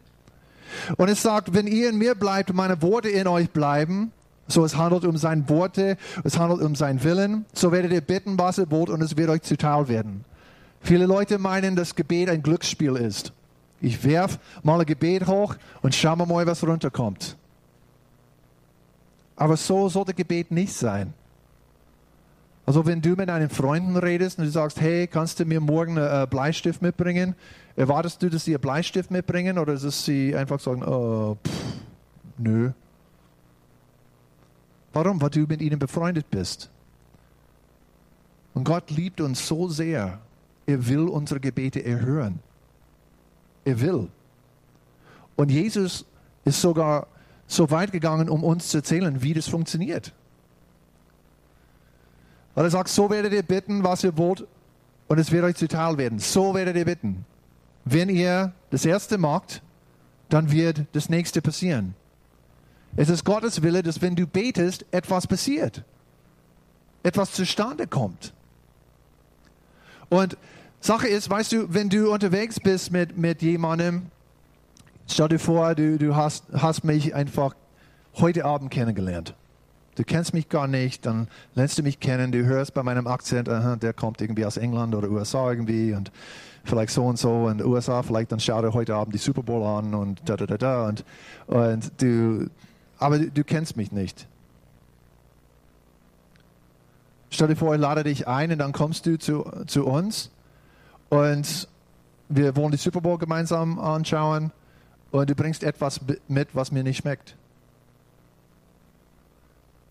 Und 0.97 1.09
es 1.09 1.23
sagt, 1.23 1.55
wenn 1.55 1.65
ihr 1.65 1.89
in 1.89 1.97
mir 1.97 2.13
bleibt 2.13 2.51
und 2.51 2.57
meine 2.57 2.83
Worte 2.83 3.09
in 3.09 3.25
euch 3.25 3.49
bleiben, 3.49 4.11
so 4.49 4.65
es 4.65 4.75
handelt 4.75 5.05
um 5.05 5.15
seine 5.17 5.47
Worte, 5.47 5.97
es 6.23 6.37
handelt 6.37 6.61
um 6.61 6.75
seinen 6.75 7.03
Willen, 7.03 7.45
so 7.53 7.71
werdet 7.71 7.91
ihr 7.91 8.01
bitten, 8.01 8.37
was 8.37 8.57
ihr 8.57 8.69
wollt 8.71 8.89
und 8.89 9.01
es 9.01 9.15
wird 9.15 9.29
euch 9.29 9.43
zuteil 9.43 9.87
werden. 9.87 10.25
Viele 10.81 11.05
Leute 11.05 11.37
meinen, 11.37 11.75
dass 11.75 11.95
Gebet 11.95 12.29
ein 12.29 12.41
Glücksspiel 12.41 12.95
ist. 12.95 13.33
Ich 13.81 14.03
werf 14.03 14.39
mal 14.63 14.79
ein 14.79 14.85
Gebet 14.85 15.27
hoch 15.27 15.55
und 15.81 15.95
schau 15.95 16.15
mal, 16.15 16.45
was 16.45 16.65
runterkommt. 16.65 17.37
Aber 19.35 19.55
so 19.55 19.87
sollte 19.87 20.13
Gebet 20.13 20.51
nicht 20.51 20.73
sein. 20.73 21.13
Also 22.65 22.85
wenn 22.85 23.01
du 23.01 23.15
mit 23.15 23.29
deinen 23.29 23.49
Freunden 23.49 23.97
redest 23.97 24.37
und 24.37 24.45
du 24.45 24.51
sagst, 24.51 24.79
hey, 24.79 25.07
kannst 25.07 25.39
du 25.39 25.45
mir 25.45 25.59
morgen 25.59 25.97
einen 25.97 26.29
Bleistift 26.29 26.81
mitbringen? 26.81 27.35
Erwartest 27.75 28.21
du, 28.21 28.29
dass 28.29 28.45
sie 28.45 28.53
einen 28.53 28.61
Bleistift 28.61 29.11
mitbringen 29.11 29.57
oder 29.57 29.75
dass 29.75 30.05
sie 30.05 30.35
einfach 30.35 30.59
sagen, 30.59 30.83
oh, 30.83 31.37
pff, 31.43 31.53
nö. 32.37 32.71
Warum? 34.93 35.21
Weil 35.21 35.29
du 35.29 35.41
mit 35.41 35.61
ihnen 35.61 35.79
befreundet 35.79 36.29
bist. 36.29 36.69
Und 38.53 38.63
Gott 38.63 38.89
liebt 38.91 39.21
uns 39.21 39.47
so 39.47 39.69
sehr. 39.69 40.19
Er 40.65 40.87
will 40.87 41.07
unsere 41.07 41.39
Gebete 41.39 41.83
erhören. 41.83 42.39
Er 43.65 43.79
will. 43.79 44.09
Und 45.35 45.49
Jesus 45.51 46.05
ist 46.45 46.61
sogar 46.61 47.07
so 47.47 47.71
weit 47.71 47.91
gegangen, 47.91 48.29
um 48.29 48.43
uns 48.43 48.69
zu 48.69 48.77
erzählen, 48.77 49.21
wie 49.21 49.33
das 49.33 49.47
funktioniert. 49.47 50.13
Weil 52.55 52.65
er 52.65 52.71
sagt, 52.71 52.89
so 52.89 53.09
werdet 53.09 53.33
ihr 53.33 53.43
bitten, 53.43 53.83
was 53.83 54.03
ihr 54.03 54.17
wollt, 54.17 54.45
und 55.07 55.17
es 55.17 55.31
wird 55.31 55.43
euch 55.43 55.55
zuteil 55.55 55.97
werden. 55.97 56.19
So 56.19 56.53
werdet 56.53 56.75
ihr 56.75 56.85
bitten. 56.85 57.25
Wenn 57.85 58.09
ihr 58.09 58.53
das 58.69 58.85
erste 58.85 59.17
macht, 59.17 59.63
dann 60.29 60.51
wird 60.51 60.85
das 60.91 61.09
nächste 61.09 61.41
passieren. 61.41 61.95
Es 62.95 63.09
ist 63.09 63.23
Gottes 63.23 63.61
Wille, 63.61 63.83
dass 63.83 64.01
wenn 64.01 64.15
du 64.15 64.27
betest, 64.27 64.85
etwas 64.91 65.27
passiert. 65.27 65.83
Etwas 67.03 67.31
zustande 67.31 67.87
kommt. 67.87 68.33
Und 70.09 70.37
Sache 70.81 71.07
ist, 71.07 71.29
weißt 71.29 71.51
du, 71.51 71.73
wenn 71.73 71.89
du 71.89 72.11
unterwegs 72.11 72.59
bist 72.59 72.91
mit, 72.91 73.17
mit 73.17 73.41
jemandem, 73.41 74.07
stell 75.07 75.27
dir 75.27 75.39
vor, 75.39 75.75
du, 75.75 75.97
du 75.97 76.15
hast, 76.15 76.45
hast 76.53 76.83
mich 76.83 77.13
einfach 77.13 77.55
heute 78.15 78.45
Abend 78.45 78.71
kennengelernt. 78.71 79.35
Du 79.95 80.03
kennst 80.03 80.33
mich 80.33 80.47
gar 80.47 80.67
nicht, 80.67 81.05
dann 81.05 81.27
lernst 81.55 81.77
du 81.77 81.83
mich 81.83 81.99
kennen, 81.99 82.31
du 82.31 82.45
hörst 82.45 82.73
bei 82.73 82.83
meinem 82.83 83.05
Akzent, 83.07 83.49
aha, 83.49 83.75
der 83.75 83.93
kommt 83.93 84.21
irgendwie 84.21 84.45
aus 84.45 84.55
England 84.55 84.95
oder 84.95 85.09
USA 85.09 85.49
irgendwie 85.49 85.93
und 85.93 86.11
vielleicht 86.63 86.93
so 86.93 87.05
und 87.05 87.19
so 87.19 87.45
und 87.45 87.63
USA, 87.63 88.01
vielleicht 88.01 88.31
dann 88.31 88.39
schaut 88.39 88.63
er 88.63 88.73
heute 88.73 88.95
Abend 88.95 89.13
die 89.13 89.19
Super 89.19 89.43
Bowl 89.43 89.63
an 89.63 89.93
und 89.93 90.21
da 90.23 90.37
da 90.37 90.45
da 90.45 90.57
da 90.57 90.87
und, 90.87 91.03
und 91.47 91.91
du, 92.01 92.49
aber 92.99 93.19
du, 93.19 93.43
kennst 93.43 93.77
mich 93.77 93.91
nicht. 93.91 94.27
Stell 97.29 97.47
dir 97.47 97.55
vor, 97.55 97.73
ich 97.73 97.81
lade 97.81 98.03
dich 98.03 98.27
ein 98.27 98.51
und 98.51 98.59
dann 98.59 98.73
kommst 98.73 99.05
du 99.05 99.17
zu, 99.17 99.49
zu 99.67 99.85
uns 99.85 100.31
und 101.09 101.67
wir 102.27 102.55
wollen 102.55 102.71
die 102.71 102.77
Super 102.77 103.01
Bowl 103.01 103.17
gemeinsam 103.17 103.79
anschauen 103.79 104.51
und 105.11 105.29
du 105.29 105.35
bringst 105.35 105.63
etwas 105.63 106.01
mit, 106.27 106.49
was 106.53 106.71
mir 106.71 106.83
nicht 106.83 106.97
schmeckt. 106.97 107.35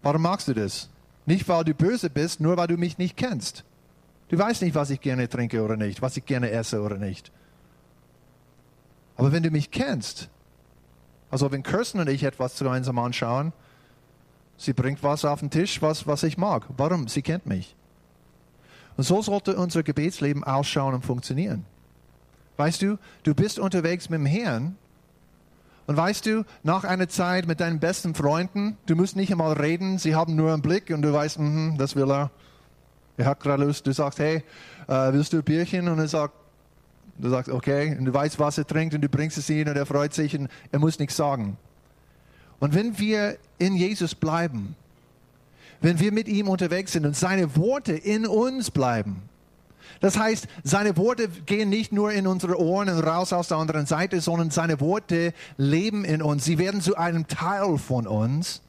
Warum 0.03 0.23
magst 0.23 0.49
du 0.49 0.55
das? 0.55 0.89
Nicht, 1.27 1.49
weil 1.49 1.65
du 1.65 1.75
böse 1.75 2.11
bist, 2.11 2.41
nur 2.41 2.57
weil 2.57 2.69
du 2.69 2.77
mich 2.77 2.99
nicht 2.99 3.17
kennst. 3.17 3.65
Du 4.29 4.39
weißt 4.39 4.63
nicht, 4.63 4.75
was 4.75 4.91
ich 4.91 5.01
gerne 5.01 5.29
trinke 5.29 5.63
oder 5.63 5.77
nicht, 5.77 6.03
was 6.03 6.17
ich 6.17 6.27
gerne 6.27 6.51
esse 6.51 6.83
oder 6.83 6.97
nicht. 6.97 7.33
Aber 9.17 9.33
wenn 9.33 9.43
du 9.43 9.51
mich 9.51 9.71
kennst, 9.71 10.29
also 11.31 11.51
wenn 11.53 11.63
Kirsten 11.63 12.01
und 12.01 12.09
ich 12.09 12.23
etwas 12.23 12.59
gemeinsam 12.59 12.99
anschauen, 12.99 13.53
sie 14.57 14.73
bringt 14.73 15.03
was 15.03 15.25
auf 15.25 15.41
den 15.41 15.51
Tisch, 15.51 15.83
was, 15.83 16.07
was 16.07 16.23
ich 16.23 16.39
mag. 16.39 16.65
Warum? 16.77 17.09
Sie 17.09 17.23
kennt 17.23 17.47
mich. 17.47 17.75
Und 18.97 19.05
so 19.05 19.23
sollte 19.23 19.57
unser 19.57 19.83
Gebetsleben 19.83 20.43
ausschauen 20.43 20.95
und 20.95 21.05
funktionieren. 21.05 21.65
Weißt 22.57 22.83
du, 22.83 22.99
du 23.23 23.35
bist 23.35 23.59
unterwegs 23.59 24.11
mit 24.11 24.19
dem 24.19 24.27
Herrn 24.27 24.77
und 25.89 25.97
weißt 25.97 26.27
du, 26.27 26.45
nach 26.65 26.85
einer 26.85 27.09
Zeit 27.09 27.47
mit 27.47 27.61
deinen 27.61 27.81
besten 27.81 28.15
Freunden, 28.15 28.77
du 28.85 28.95
musst 28.95 29.17
nicht 29.17 29.33
einmal 29.33 29.55
reden, 29.55 29.99
sie 29.99 30.15
haben 30.15 30.37
nur 30.37 30.53
einen 30.53 30.61
Blick 30.61 30.91
und 30.91 31.01
du 31.01 31.13
weißt, 31.13 31.39
mm, 31.39 31.77
das 31.79 31.97
will 31.97 32.11
er. 32.11 32.31
Er 33.17 33.25
hat 33.25 33.41
gerade 33.41 33.65
Lust. 33.65 33.87
Du 33.87 33.93
sagst, 33.93 34.19
hey, 34.19 34.45
äh, 34.87 35.13
willst 35.13 35.33
du 35.33 35.39
ein 35.39 35.45
Bierchen? 35.45 35.89
Und 35.89 35.99
er 35.99 36.07
sagt, 36.07 36.35
du 37.19 37.31
sagst, 37.31 37.51
okay. 37.51 37.97
Und 37.99 38.05
du 38.05 38.15
weißt, 38.15 38.39
was 38.39 38.59
er 38.59 38.67
trinkt 38.67 38.95
und 38.95 39.01
du 39.01 39.09
bringst 39.09 39.39
es 39.39 39.49
ihm 39.51 39.69
und 39.69 39.77
er 39.77 39.87
freut 39.87 40.15
sich 40.15 40.37
und 40.37 40.49
er 40.73 40.79
muss 40.79 40.99
nichts 40.99 41.17
sagen. 41.17 41.57
Und 42.61 42.75
wenn 42.75 42.99
wir 42.99 43.37
in 43.59 43.77
Jesus 43.77 44.15
bleiben, 44.15 44.75
wenn 45.81 46.01
wir 46.01 46.13
mit 46.13 46.29
ihm 46.29 46.49
unterwegs 46.49 46.93
sind 46.93 47.07
und 47.07 47.17
seine 47.17 47.57
Worte 47.57 47.93
in 47.93 48.27
uns 48.27 48.71
bleiben, 48.71 49.23
das 50.01 50.19
heißt, 50.19 50.47
seine 50.63 50.97
Worte 50.97 51.29
gehen 51.29 51.71
nicht 51.71 51.93
nur 51.93 52.13
in 52.13 52.27
unsere 52.27 52.61
Ohren 52.61 52.89
und 52.89 53.01
raus 53.01 53.33
aus 53.33 53.49
der 53.49 53.57
anderen 53.57 53.87
Seite, 53.87 54.21
sondern 54.21 54.51
seine 54.51 54.81
Worte 54.81 55.33
leben 55.57 56.05
in 56.05 56.23
uns. 56.23 56.45
Sie 56.45 56.59
werden 56.59 56.81
zu 56.81 56.97
einem 56.97 57.27
Teil 57.27 57.79
von 57.79 58.07
uns. 58.07 58.63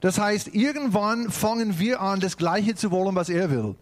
Das 0.00 0.18
heißt, 0.18 0.48
irgendwann 0.48 1.30
fangen 1.30 1.78
wir 1.78 2.00
an, 2.00 2.20
das 2.20 2.36
Gleiche 2.36 2.74
zu 2.74 2.90
wollen, 2.90 3.14
was 3.14 3.28
er 3.28 3.50
will. 3.50 3.74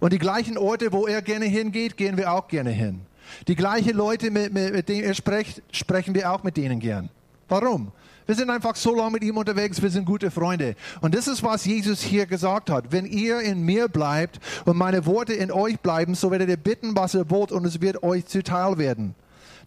Und 0.00 0.12
die 0.12 0.18
gleichen 0.18 0.58
Orte, 0.58 0.92
wo 0.92 1.06
er 1.06 1.22
gerne 1.22 1.46
hingeht, 1.46 1.96
gehen 1.96 2.16
wir 2.16 2.32
auch 2.32 2.48
gerne 2.48 2.70
hin. 2.70 3.02
Die 3.48 3.56
gleichen 3.56 3.96
Leute, 3.96 4.30
mit, 4.30 4.52
mit, 4.52 4.72
mit 4.72 4.88
denen 4.88 5.04
er 5.04 5.14
spricht, 5.14 5.62
sprechen 5.72 6.14
wir 6.14 6.32
auch 6.32 6.42
mit 6.42 6.56
denen 6.56 6.80
gern. 6.80 7.08
Warum? 7.48 7.92
Wir 8.26 8.34
sind 8.34 8.50
einfach 8.50 8.74
so 8.74 8.94
lange 8.94 9.12
mit 9.12 9.22
ihm 9.22 9.36
unterwegs, 9.36 9.80
wir 9.80 9.90
sind 9.90 10.04
gute 10.04 10.32
Freunde. 10.32 10.74
Und 11.00 11.14
das 11.14 11.28
ist, 11.28 11.44
was 11.44 11.64
Jesus 11.64 12.02
hier 12.02 12.26
gesagt 12.26 12.70
hat. 12.70 12.90
Wenn 12.90 13.06
ihr 13.06 13.40
in 13.40 13.62
mir 13.62 13.88
bleibt 13.88 14.40
und 14.64 14.76
meine 14.76 15.06
Worte 15.06 15.32
in 15.32 15.52
euch 15.52 15.78
bleiben, 15.78 16.16
so 16.16 16.32
werdet 16.32 16.48
ihr 16.48 16.56
bitten, 16.56 16.96
was 16.96 17.14
ihr 17.14 17.30
wollt, 17.30 17.52
und 17.52 17.64
es 17.64 17.80
wird 17.80 18.02
euch 18.02 18.26
zuteil 18.26 18.78
werden. 18.78 19.14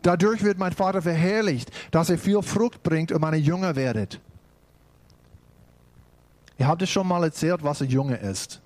Dadurch 0.01 0.43
wird 0.43 0.57
mein 0.57 0.73
Vater 0.73 1.01
verherrlicht, 1.01 1.71
dass 1.91 2.09
ihr 2.09 2.17
viel 2.17 2.41
Frucht 2.41 2.83
bringt 2.83 3.13
und 3.13 3.21
meine 3.21 3.37
Jünger 3.37 3.77
werdet. 3.77 4.19
Ihr 6.57 6.67
habt 6.67 6.81
es 6.81 6.89
schon 6.89 7.07
mal 7.07 7.23
erzählt, 7.23 7.63
was 7.63 7.81
ein 7.81 7.89
Junge 7.89 8.17
ist. 8.17 8.61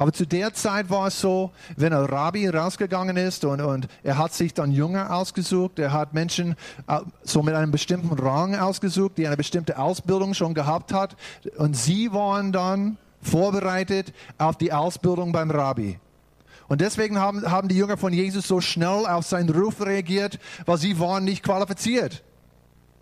Aber 0.00 0.14
zu 0.14 0.26
der 0.26 0.54
Zeit 0.54 0.88
war 0.88 1.08
es 1.08 1.20
so, 1.20 1.50
wenn 1.76 1.92
ein 1.92 2.06
Rabbi 2.06 2.48
rausgegangen 2.48 3.18
ist 3.18 3.44
und, 3.44 3.60
und 3.60 3.86
er 4.02 4.16
hat 4.16 4.32
sich 4.32 4.54
dann 4.54 4.72
Jünger 4.72 5.14
ausgesucht, 5.14 5.78
er 5.78 5.92
hat 5.92 6.14
Menschen 6.14 6.56
äh, 6.88 7.00
so 7.22 7.42
mit 7.42 7.54
einem 7.54 7.70
bestimmten 7.70 8.18
Rang 8.18 8.56
ausgesucht, 8.56 9.18
die 9.18 9.26
eine 9.26 9.36
bestimmte 9.36 9.78
Ausbildung 9.78 10.32
schon 10.32 10.54
gehabt 10.54 10.94
hat 10.94 11.16
und 11.58 11.76
sie 11.76 12.14
waren 12.14 12.50
dann 12.50 12.96
vorbereitet 13.20 14.14
auf 14.38 14.56
die 14.56 14.72
Ausbildung 14.72 15.32
beim 15.32 15.50
Rabbi. 15.50 16.00
Und 16.68 16.80
deswegen 16.80 17.18
haben, 17.18 17.50
haben 17.50 17.68
die 17.68 17.76
Jünger 17.76 17.98
von 17.98 18.14
Jesus 18.14 18.48
so 18.48 18.62
schnell 18.62 19.04
auf 19.06 19.26
seinen 19.26 19.50
Ruf 19.50 19.84
reagiert, 19.84 20.38
weil 20.64 20.78
sie 20.78 20.98
waren 20.98 21.24
nicht 21.24 21.42
qualifiziert, 21.42 22.22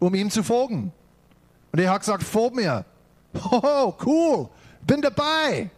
um 0.00 0.17
ihm 0.17 0.31
zu 0.33 0.43
folgen. 0.43 0.90
Und 1.71 1.78
er 1.78 1.93
hat 1.93 2.00
gesagt, 2.00 2.25
folg 2.25 2.57
mir. 2.57 2.85
Oh, 3.52 3.95
cool, 4.05 4.49
bin 4.85 5.00
dabei. 5.00 5.71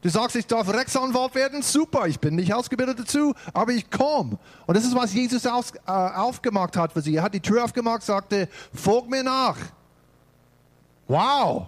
Du 0.00 0.08
sagst, 0.08 0.36
ich 0.36 0.46
darf 0.46 0.72
Rechtsanwalt 0.72 1.34
werden, 1.34 1.60
super, 1.60 2.06
ich 2.06 2.20
bin 2.20 2.36
nicht 2.36 2.54
ausgebildet 2.54 3.00
dazu, 3.00 3.34
aber 3.52 3.72
ich 3.72 3.90
komme. 3.90 4.38
Und 4.66 4.76
das 4.76 4.84
ist, 4.84 4.94
was 4.94 5.12
Jesus 5.12 5.44
aus, 5.44 5.72
äh, 5.74 5.90
aufgemacht 5.90 6.76
hat 6.76 6.92
für 6.92 7.00
sie. 7.00 7.16
Er 7.16 7.24
hat 7.24 7.34
die 7.34 7.40
Tür 7.40 7.64
aufgemacht, 7.64 8.02
sagte, 8.02 8.48
folg 8.72 9.08
mir 9.10 9.24
nach. 9.24 9.56
Wow, 11.08 11.66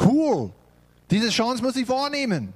cool, 0.00 0.50
diese 1.10 1.28
Chance 1.28 1.62
muss 1.62 1.76
ich 1.76 1.88
wahrnehmen. 1.88 2.52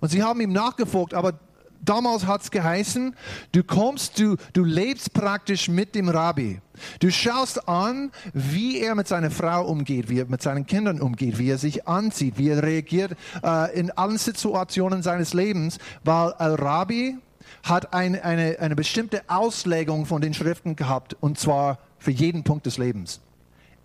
Und 0.00 0.08
sie 0.08 0.22
haben 0.22 0.40
ihm 0.40 0.52
nachgefolgt, 0.52 1.14
aber 1.14 1.34
damals 1.80 2.26
hat 2.26 2.42
es 2.42 2.50
geheißen, 2.50 3.14
du 3.52 3.62
kommst, 3.62 4.18
du, 4.18 4.36
du 4.52 4.64
lebst 4.64 5.12
praktisch 5.12 5.68
mit 5.68 5.94
dem 5.94 6.08
Rabbi. 6.08 6.60
Du 7.00 7.10
schaust 7.10 7.68
an, 7.68 8.10
wie 8.32 8.80
er 8.80 8.94
mit 8.94 9.08
seiner 9.08 9.30
Frau 9.30 9.66
umgeht, 9.66 10.08
wie 10.08 10.20
er 10.20 10.26
mit 10.26 10.42
seinen 10.42 10.66
Kindern 10.66 11.00
umgeht, 11.00 11.38
wie 11.38 11.50
er 11.50 11.58
sich 11.58 11.86
anzieht, 11.86 12.38
wie 12.38 12.48
er 12.48 12.62
reagiert 12.62 13.16
äh, 13.42 13.78
in 13.78 13.90
allen 13.90 14.18
Situationen 14.18 15.02
seines 15.02 15.34
Lebens, 15.34 15.78
weil 16.04 16.32
ein 16.34 16.52
Rabbi 16.52 17.18
hat 17.62 17.92
ein, 17.92 18.20
eine, 18.20 18.58
eine 18.60 18.76
bestimmte 18.76 19.22
Auslegung 19.28 20.06
von 20.06 20.22
den 20.22 20.34
Schriften 20.34 20.76
gehabt, 20.76 21.16
und 21.20 21.38
zwar 21.38 21.78
für 21.98 22.10
jeden 22.10 22.44
Punkt 22.44 22.66
des 22.66 22.78
Lebens. 22.78 23.20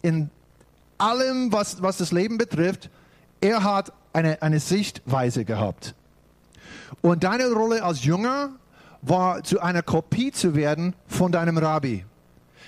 In 0.01 0.29
allem, 0.97 1.51
was, 1.51 1.81
was 1.81 1.97
das 1.97 2.11
Leben 2.11 2.37
betrifft, 2.37 2.89
er 3.41 3.63
hat 3.63 3.91
eine, 4.13 4.41
eine 4.41 4.59
Sichtweise 4.59 5.43
gehabt. 5.43 5.93
Und 7.01 7.23
deine 7.23 7.51
Rolle 7.51 7.83
als 7.83 8.03
Jünger 8.03 8.51
war, 9.01 9.43
zu 9.43 9.59
einer 9.59 9.81
Kopie 9.81 10.31
zu 10.31 10.55
werden 10.55 10.95
von 11.07 11.31
deinem 11.31 11.57
Rabbi. 11.57 12.05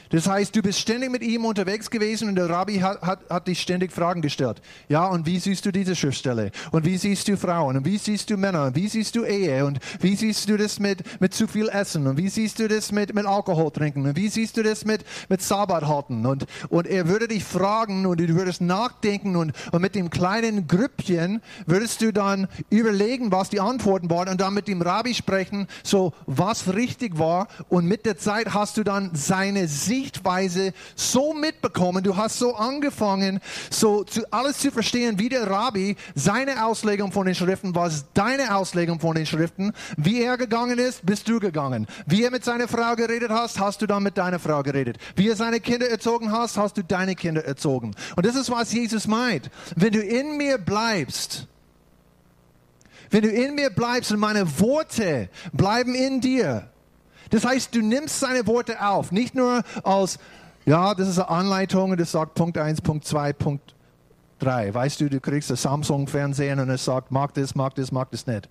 Das 0.09 0.27
heißt, 0.27 0.55
du 0.55 0.61
bist 0.61 0.79
ständig 0.79 1.11
mit 1.11 1.21
ihm 1.21 1.45
unterwegs 1.45 1.89
gewesen 1.89 2.29
und 2.29 2.35
der 2.35 2.49
Rabbi 2.49 2.79
hat, 2.79 3.01
hat, 3.01 3.19
hat 3.29 3.47
dich 3.47 3.61
ständig 3.61 3.91
Fragen 3.91 4.21
gestellt. 4.21 4.61
Ja, 4.87 5.05
und 5.07 5.25
wie 5.25 5.39
siehst 5.39 5.65
du 5.65 5.71
diese 5.71 5.95
Schriftstelle? 5.95 6.51
Und 6.71 6.85
wie 6.85 6.97
siehst 6.97 7.27
du 7.27 7.37
Frauen? 7.37 7.77
Und 7.77 7.85
wie 7.85 7.97
siehst 7.97 8.29
du 8.29 8.37
Männer? 8.37 8.65
Und 8.67 8.75
wie 8.75 8.87
siehst 8.87 9.15
du 9.15 9.25
Ehe? 9.25 9.65
Und 9.65 9.79
wie 9.99 10.15
siehst 10.15 10.49
du 10.49 10.57
das 10.57 10.79
mit, 10.79 11.03
mit 11.19 11.33
zu 11.33 11.47
viel 11.47 11.67
Essen? 11.69 12.07
Und 12.07 12.17
wie 12.17 12.29
siehst 12.29 12.59
du 12.59 12.67
das 12.67 12.91
mit, 12.91 13.13
mit 13.13 13.25
Alkohol 13.25 13.71
trinken? 13.71 14.05
Und 14.07 14.15
wie 14.15 14.29
siehst 14.29 14.57
du 14.57 14.63
das 14.63 14.85
mit, 14.85 15.03
mit 15.29 15.41
Sabbat 15.41 15.87
halten? 15.87 16.25
Und, 16.25 16.45
und 16.69 16.87
er 16.87 17.07
würde 17.07 17.27
dich 17.27 17.43
fragen 17.43 18.05
und 18.05 18.19
du 18.19 18.27
würdest 18.35 18.61
nachdenken 18.61 19.35
und, 19.35 19.53
und 19.71 19.81
mit 19.81 19.95
dem 19.95 20.09
kleinen 20.09 20.67
Grüppchen 20.67 21.41
würdest 21.65 22.01
du 22.01 22.13
dann 22.13 22.47
überlegen, 22.69 23.31
was 23.31 23.49
die 23.49 23.59
Antworten 23.59 24.09
waren 24.09 24.29
und 24.29 24.39
dann 24.39 24.53
mit 24.53 24.67
dem 24.67 24.81
Rabbi 24.81 25.13
sprechen, 25.13 25.67
so 25.83 26.13
was 26.25 26.73
richtig 26.73 27.19
war. 27.19 27.47
Und 27.69 27.85
mit 27.85 28.05
der 28.05 28.17
Zeit 28.17 28.53
hast 28.53 28.77
du 28.77 28.83
dann 28.83 29.11
seine 29.13 29.67
Sicht 29.67 29.96
Sichtweise 29.97 30.73
so 30.95 31.33
mitbekommen, 31.33 32.03
du 32.03 32.15
hast 32.15 32.37
so 32.37 32.55
angefangen, 32.55 33.39
so 33.69 34.03
zu, 34.03 34.21
alles 34.31 34.59
zu 34.59 34.71
verstehen, 34.71 35.17
wie 35.17 35.29
der 35.29 35.49
Rabbi 35.49 35.95
seine 36.13 36.65
Auslegung 36.65 37.11
von 37.11 37.25
den 37.25 37.33
Schriften 37.33 37.73
war, 37.73 37.91
deine 38.13 38.55
Auslegung 38.55 38.99
von 38.99 39.15
den 39.15 39.25
Schriften, 39.25 39.73
wie 39.97 40.21
er 40.21 40.37
gegangen 40.37 40.77
ist, 40.77 41.05
bist 41.05 41.27
du 41.27 41.39
gegangen. 41.39 41.87
Wie 42.05 42.23
er 42.23 42.31
mit 42.31 42.43
seiner 42.43 42.67
Frau 42.67 42.95
geredet 42.95 43.31
hast, 43.31 43.59
hast 43.59 43.81
du 43.81 43.87
dann 43.87 44.03
mit 44.03 44.17
deiner 44.17 44.39
Frau 44.39 44.61
geredet. 44.61 44.97
Wie 45.15 45.29
er 45.29 45.35
seine 45.35 45.59
Kinder 45.59 45.89
erzogen 45.89 46.31
hast, 46.31 46.57
hast 46.57 46.77
du 46.77 46.83
deine 46.83 47.15
Kinder 47.15 47.43
erzogen. 47.43 47.95
Und 48.15 48.25
das 48.25 48.35
ist, 48.35 48.51
was 48.51 48.71
Jesus 48.71 49.07
meint. 49.07 49.49
Wenn 49.75 49.93
du 49.93 49.99
in 49.99 50.37
mir 50.37 50.59
bleibst, 50.59 51.47
wenn 53.09 53.23
du 53.23 53.29
in 53.29 53.55
mir 53.55 53.71
bleibst 53.71 54.11
und 54.11 54.19
meine 54.19 54.59
Worte 54.59 55.29
bleiben 55.53 55.95
in 55.95 56.21
dir, 56.21 56.69
das 57.29 57.46
heißt, 57.46 57.74
du 57.74 57.81
nimmst 57.81 58.19
seine 58.19 58.46
Worte 58.48 58.86
auf, 58.86 59.12
nicht 59.12 59.36
nur 59.36 59.63
als, 59.84 60.19
ja, 60.65 60.93
das 60.93 61.07
ist 61.07 61.19
eine 61.19 61.29
Anleitung 61.29 61.91
und 61.91 62.00
das 62.00 62.12
sagt 62.12 62.36
Punkt 62.36 62.57
1, 62.57 62.81
Punkt 62.81 63.05
2, 63.05 63.34
Punkt 63.34 63.75
3. 64.39 64.74
Weißt 64.74 65.00
du, 65.01 65.10
du 65.10 65.19
kriegst 65.19 65.50
ein 65.51 65.57
Samsung-Fernsehen 65.57 66.60
und 66.60 66.69
es 66.69 66.86
sagt, 66.86 67.12
mag 67.12 67.34
das, 67.34 67.55
mag 67.55 67.75
das, 67.75 67.91
mag 67.91 68.12
das 68.12 68.27
nicht. 68.27 68.50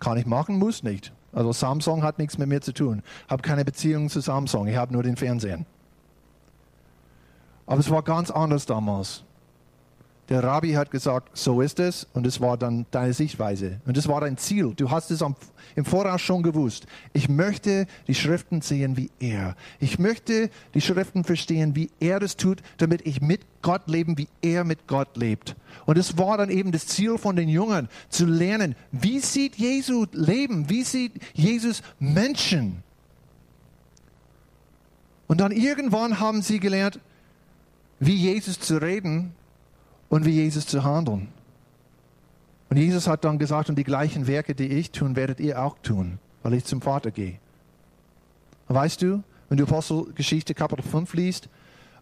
Kann 0.00 0.16
ich 0.16 0.26
machen, 0.26 0.58
muss 0.58 0.82
nicht. 0.82 1.12
Also 1.32 1.52
Samsung 1.52 2.02
hat 2.02 2.18
nichts 2.18 2.36
mit 2.38 2.48
mir 2.48 2.60
zu 2.60 2.72
tun. 2.72 3.02
Habe 3.28 3.42
keine 3.42 3.64
Beziehung 3.64 4.10
zu 4.10 4.20
Samsung. 4.20 4.66
Ich 4.66 4.76
habe 4.76 4.92
nur 4.92 5.02
den 5.02 5.16
Fernsehen. 5.16 5.64
Aber 7.66 7.80
es 7.80 7.90
war 7.90 8.02
ganz 8.02 8.30
anders 8.30 8.66
damals. 8.66 9.24
Der 10.32 10.42
Rabbi 10.42 10.72
hat 10.72 10.90
gesagt, 10.90 11.36
so 11.36 11.60
ist 11.60 11.78
es 11.78 12.06
und 12.14 12.26
es 12.26 12.40
war 12.40 12.56
dann 12.56 12.86
deine 12.90 13.12
Sichtweise. 13.12 13.82
Und 13.84 13.98
das 13.98 14.08
war 14.08 14.22
dein 14.22 14.38
Ziel. 14.38 14.72
Du 14.74 14.90
hast 14.90 15.10
es 15.10 15.22
im 15.76 15.84
Voraus 15.84 16.22
schon 16.22 16.42
gewusst. 16.42 16.86
Ich 17.12 17.28
möchte 17.28 17.86
die 18.08 18.14
Schriften 18.14 18.62
sehen 18.62 18.96
wie 18.96 19.10
er. 19.20 19.56
Ich 19.78 19.98
möchte 19.98 20.48
die 20.72 20.80
Schriften 20.80 21.24
verstehen, 21.24 21.76
wie 21.76 21.90
er 22.00 22.18
das 22.18 22.38
tut, 22.38 22.62
damit 22.78 23.06
ich 23.06 23.20
mit 23.20 23.42
Gott 23.60 23.86
leben, 23.88 24.16
wie 24.16 24.26
er 24.40 24.64
mit 24.64 24.86
Gott 24.86 25.18
lebt. 25.18 25.54
Und 25.84 25.98
es 25.98 26.16
war 26.16 26.38
dann 26.38 26.48
eben 26.48 26.72
das 26.72 26.86
Ziel 26.86 27.18
von 27.18 27.36
den 27.36 27.50
Jüngern, 27.50 27.90
zu 28.08 28.24
lernen, 28.24 28.74
wie 28.90 29.18
sieht 29.18 29.56
Jesus 29.56 30.08
Leben, 30.12 30.70
wie 30.70 30.82
sieht 30.82 31.12
Jesus 31.34 31.82
Menschen. 31.98 32.82
Und 35.26 35.42
dann 35.42 35.52
irgendwann 35.52 36.20
haben 36.20 36.40
sie 36.40 36.58
gelernt, 36.58 37.00
wie 38.00 38.14
Jesus 38.14 38.58
zu 38.60 38.78
reden 38.78 39.34
und 40.12 40.26
wie 40.26 40.32
Jesus 40.32 40.66
zu 40.66 40.84
handeln. 40.84 41.28
Und 42.68 42.76
Jesus 42.76 43.08
hat 43.08 43.24
dann 43.24 43.38
gesagt, 43.38 43.70
und 43.70 43.76
die 43.76 43.84
gleichen 43.84 44.26
Werke, 44.26 44.54
die 44.54 44.66
ich 44.66 44.90
tun, 44.90 45.16
werdet 45.16 45.40
ihr 45.40 45.62
auch 45.62 45.78
tun, 45.78 46.18
weil 46.42 46.52
ich 46.52 46.66
zum 46.66 46.82
Vater 46.82 47.10
gehe. 47.10 47.38
weißt 48.68 49.00
du, 49.00 49.22
wenn 49.48 49.56
du 49.56 49.64
Apostelgeschichte 49.64 50.52
Kapitel 50.52 50.82
5 50.82 51.14
liest, 51.14 51.48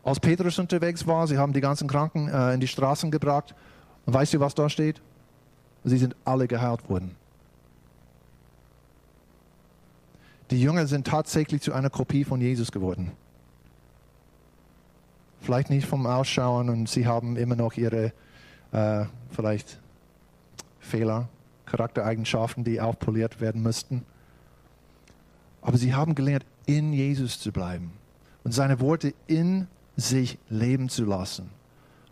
als 0.02 0.18
Petrus 0.18 0.58
unterwegs 0.58 1.06
war, 1.06 1.28
sie 1.28 1.38
haben 1.38 1.52
die 1.52 1.60
ganzen 1.60 1.86
Kranken 1.86 2.26
äh, 2.26 2.52
in 2.52 2.58
die 2.58 2.66
Straßen 2.66 3.12
gebracht. 3.12 3.54
Und 4.06 4.14
weißt 4.14 4.34
du, 4.34 4.40
was 4.40 4.56
da 4.56 4.68
steht? 4.68 5.00
Sie 5.84 5.96
sind 5.96 6.16
alle 6.24 6.48
geheilt 6.48 6.90
worden. 6.90 7.14
Die 10.50 10.60
Jünger 10.60 10.88
sind 10.88 11.06
tatsächlich 11.06 11.62
zu 11.62 11.72
einer 11.72 11.90
Kopie 11.90 12.24
von 12.24 12.40
Jesus 12.40 12.72
geworden 12.72 13.12
vielleicht 15.40 15.70
nicht 15.70 15.86
vom 15.86 16.06
Ausschauen 16.06 16.68
und 16.68 16.88
sie 16.88 17.06
haben 17.06 17.36
immer 17.36 17.56
noch 17.56 17.74
ihre 17.74 18.12
äh, 18.72 19.04
vielleicht 19.30 19.80
Fehler, 20.78 21.28
Charaktereigenschaften, 21.66 22.64
die 22.64 22.80
aufpoliert 22.80 23.40
werden 23.40 23.62
müssten. 23.62 24.02
Aber 25.62 25.76
sie 25.76 25.94
haben 25.94 26.14
gelernt, 26.14 26.44
in 26.66 26.92
Jesus 26.92 27.38
zu 27.40 27.52
bleiben 27.52 27.92
und 28.44 28.52
seine 28.52 28.80
Worte 28.80 29.14
in 29.26 29.66
sich 29.96 30.38
leben 30.48 30.88
zu 30.88 31.04
lassen. 31.04 31.50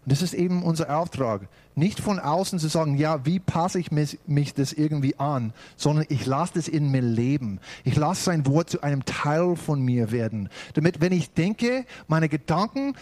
Und 0.05 0.13
das 0.13 0.23
ist 0.23 0.35
eben 0.35 0.63
unser 0.63 0.97
Auftrag. 0.97 1.49
Nicht 1.75 2.01
von 2.01 2.19
außen 2.19 2.59
zu 2.59 2.69
sagen, 2.69 2.97
ja, 2.97 3.27
wie 3.27 3.39
passe 3.39 3.79
ich 3.79 3.91
mich, 3.91 4.19
mich 4.27 4.55
das 4.55 4.73
irgendwie 4.73 5.19
an, 5.19 5.53
sondern 5.77 6.07
ich 6.09 6.25
lasse 6.25 6.55
das 6.55 6.69
in 6.69 6.91
mir 6.91 7.03
leben. 7.03 7.61
Ich 7.85 7.95
lasse 7.97 8.25
sein 8.25 8.47
Wort 8.47 8.71
zu 8.71 8.83
einem 8.83 9.05
Teil 9.05 9.55
von 9.55 9.83
mir 9.83 10.11
werden. 10.11 10.49
Damit, 10.75 11.01
wenn 11.01 11.13
ich 11.13 11.33
denke, 11.33 11.85
meine 12.07 12.29
Gedanken 12.29 12.95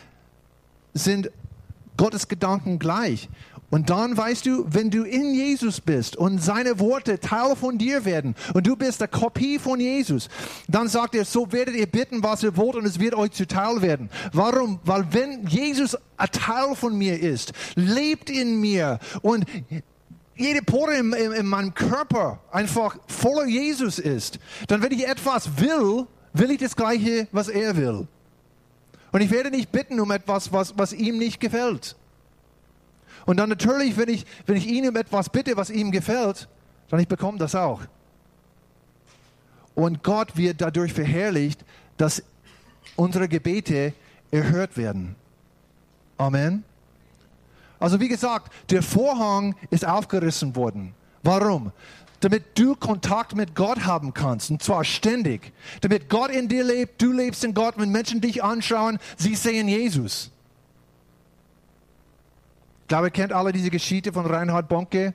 sind 0.96 1.30
Gottes 1.96 2.28
Gedanken 2.28 2.78
gleich. 2.78 3.28
Und 3.68 3.90
dann 3.90 4.16
weißt 4.16 4.46
du, 4.46 4.64
wenn 4.68 4.90
du 4.90 5.02
in 5.02 5.34
Jesus 5.34 5.80
bist 5.80 6.16
und 6.16 6.40
seine 6.40 6.78
Worte 6.78 7.18
Teil 7.18 7.56
von 7.56 7.78
dir 7.78 8.04
werden 8.04 8.36
und 8.54 8.66
du 8.66 8.76
bist 8.76 9.02
eine 9.02 9.08
Kopie 9.08 9.58
von 9.58 9.80
Jesus, 9.80 10.28
dann 10.68 10.88
sagt 10.88 11.16
er, 11.16 11.24
so 11.24 11.50
werdet 11.50 11.74
ihr 11.74 11.86
bitten, 11.86 12.22
was 12.22 12.44
ihr 12.44 12.56
wollt 12.56 12.76
und 12.76 12.86
es 12.86 13.00
wird 13.00 13.14
euch 13.14 13.32
zuteil 13.32 13.82
werden. 13.82 14.08
Warum? 14.32 14.78
Weil 14.84 15.12
wenn 15.12 15.46
Jesus 15.48 15.96
ein 16.16 16.28
Teil 16.30 16.76
von 16.76 16.96
mir 16.96 17.18
ist, 17.20 17.52
lebt 17.74 18.30
in 18.30 18.60
mir 18.60 19.00
und 19.22 19.44
jede 20.36 20.62
Pore 20.62 20.94
in, 20.94 21.12
in, 21.12 21.32
in 21.32 21.46
meinem 21.46 21.74
Körper 21.74 22.40
einfach 22.52 22.96
voller 23.08 23.46
Jesus 23.46 23.98
ist, 23.98 24.38
dann 24.68 24.80
wenn 24.80 24.92
ich 24.92 25.08
etwas 25.08 25.58
will, 25.58 26.06
will 26.34 26.50
ich 26.52 26.58
das 26.58 26.76
Gleiche, 26.76 27.26
was 27.32 27.48
er 27.48 27.76
will. 27.76 28.06
Und 29.16 29.22
ich 29.22 29.30
werde 29.30 29.50
nicht 29.50 29.72
bitten 29.72 29.98
um 29.98 30.10
etwas, 30.10 30.52
was, 30.52 30.76
was 30.76 30.92
ihm 30.92 31.16
nicht 31.16 31.40
gefällt. 31.40 31.96
Und 33.24 33.38
dann 33.38 33.48
natürlich, 33.48 33.96
wenn 33.96 34.10
ich, 34.10 34.26
wenn 34.44 34.56
ich 34.56 34.66
ihn 34.66 34.86
um 34.86 34.94
etwas 34.94 35.30
bitte, 35.30 35.56
was 35.56 35.70
ihm 35.70 35.90
gefällt, 35.90 36.46
dann 36.90 37.00
ich 37.00 37.08
bekomme 37.08 37.38
das 37.38 37.54
auch. 37.54 37.80
Und 39.74 40.02
Gott 40.02 40.36
wird 40.36 40.60
dadurch 40.60 40.92
verherrlicht, 40.92 41.64
dass 41.96 42.22
unsere 42.94 43.26
Gebete 43.26 43.94
erhört 44.30 44.76
werden. 44.76 45.16
Amen. 46.18 46.62
Also 47.80 47.98
wie 47.98 48.08
gesagt, 48.08 48.52
der 48.68 48.82
Vorhang 48.82 49.56
ist 49.70 49.86
aufgerissen 49.86 50.54
worden. 50.54 50.94
Warum? 51.22 51.72
Damit 52.20 52.58
du 52.58 52.74
Kontakt 52.74 53.34
mit 53.34 53.54
Gott 53.54 53.84
haben 53.84 54.14
kannst, 54.14 54.50
und 54.50 54.62
zwar 54.62 54.84
ständig. 54.84 55.52
Damit 55.80 56.08
Gott 56.08 56.30
in 56.30 56.48
dir 56.48 56.64
lebt, 56.64 57.00
du 57.00 57.12
lebst 57.12 57.44
in 57.44 57.54
Gott. 57.54 57.74
Wenn 57.76 57.90
Menschen 57.90 58.20
dich 58.20 58.42
anschauen, 58.42 58.98
sie 59.16 59.34
sehen 59.34 59.68
Jesus. 59.68 60.30
Ich 62.82 62.88
glaube, 62.88 63.08
ihr 63.08 63.10
kennt 63.10 63.32
alle 63.32 63.52
diese 63.52 63.70
Geschichte 63.70 64.12
von 64.12 64.26
Reinhard 64.26 64.68
Bonke, 64.68 65.12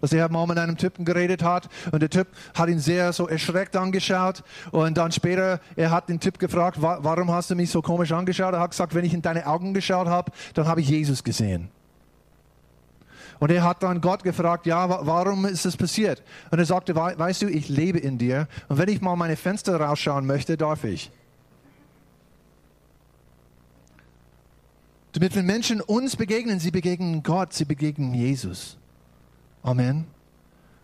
dass 0.00 0.12
er 0.12 0.30
mal 0.30 0.46
mit 0.46 0.58
einem 0.58 0.76
Typen 0.76 1.04
geredet 1.04 1.42
hat 1.42 1.68
und 1.90 2.00
der 2.00 2.10
Typ 2.10 2.28
hat 2.54 2.68
ihn 2.68 2.78
sehr 2.78 3.12
so 3.12 3.26
erschreckt 3.26 3.74
angeschaut 3.74 4.44
und 4.70 4.96
dann 4.96 5.10
später, 5.10 5.60
er 5.74 5.90
hat 5.90 6.08
den 6.08 6.20
Typ 6.20 6.38
gefragt, 6.38 6.80
warum 6.80 7.32
hast 7.32 7.50
du 7.50 7.56
mich 7.56 7.70
so 7.70 7.82
komisch 7.82 8.12
angeschaut? 8.12 8.54
Er 8.54 8.60
hat 8.60 8.70
gesagt, 8.70 8.94
wenn 8.94 9.04
ich 9.04 9.14
in 9.14 9.22
deine 9.22 9.46
Augen 9.46 9.74
geschaut 9.74 10.06
habe, 10.06 10.30
dann 10.54 10.68
habe 10.68 10.80
ich 10.80 10.88
Jesus 10.88 11.24
gesehen. 11.24 11.70
Und 13.38 13.50
er 13.50 13.62
hat 13.62 13.82
dann 13.82 14.00
Gott 14.00 14.22
gefragt, 14.22 14.66
ja, 14.66 14.88
warum 14.88 15.46
ist 15.46 15.64
das 15.64 15.76
passiert? 15.76 16.22
Und 16.50 16.58
er 16.58 16.64
sagte, 16.64 16.96
weißt 16.96 17.42
du, 17.42 17.46
ich 17.48 17.68
lebe 17.68 17.98
in 17.98 18.18
dir. 18.18 18.48
Und 18.68 18.78
wenn 18.78 18.88
ich 18.88 19.00
mal 19.00 19.16
meine 19.16 19.36
Fenster 19.36 19.80
rausschauen 19.80 20.26
möchte, 20.26 20.56
darf 20.56 20.84
ich. 20.84 21.10
Damit 25.12 25.34
wenn 25.34 25.46
Menschen 25.46 25.80
uns 25.80 26.16
begegnen, 26.16 26.60
sie 26.60 26.70
begegnen 26.70 27.22
Gott, 27.22 27.52
sie 27.52 27.64
begegnen 27.64 28.12
Jesus. 28.14 28.76
Amen. 29.62 30.06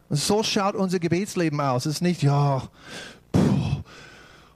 Und 0.09 0.17
so 0.17 0.43
schaut 0.43 0.75
unser 0.75 0.99
Gebetsleben 0.99 1.61
aus. 1.61 1.87
Es 1.87 1.97
ist 1.97 2.03
nicht, 2.03 2.23
ja, 2.23 2.62
puh, 3.33 3.83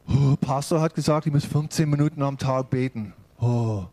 oh, 0.08 0.36
Pastor 0.40 0.80
hat 0.80 0.94
gesagt, 0.94 1.26
ich 1.26 1.32
muss 1.32 1.44
15 1.44 1.88
Minuten 1.88 2.22
am 2.22 2.38
Tag 2.38 2.70
beten. 2.70 3.12
Oh. 3.40 3.84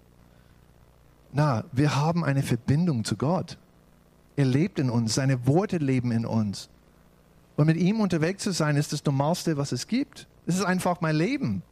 Na, 1.33 1.65
wir 1.71 1.95
haben 1.95 2.23
eine 2.23 2.43
Verbindung 2.43 3.03
zu 3.03 3.15
Gott. 3.17 3.57
Er 4.35 4.45
lebt 4.45 4.79
in 4.79 4.89
uns, 4.89 5.15
seine 5.15 5.47
Worte 5.47 5.77
leben 5.77 6.11
in 6.11 6.25
uns. 6.25 6.69
Und 7.55 7.67
mit 7.67 7.77
ihm 7.77 8.01
unterwegs 8.01 8.43
zu 8.43 8.51
sein, 8.51 8.75
ist 8.75 8.91
das 8.91 9.03
Normalste, 9.05 9.57
was 9.57 9.71
es 9.71 9.87
gibt. 9.87 10.27
Es 10.45 10.55
ist 10.55 10.65
einfach 10.65 11.01
mein 11.01 11.15
Leben. 11.15 11.63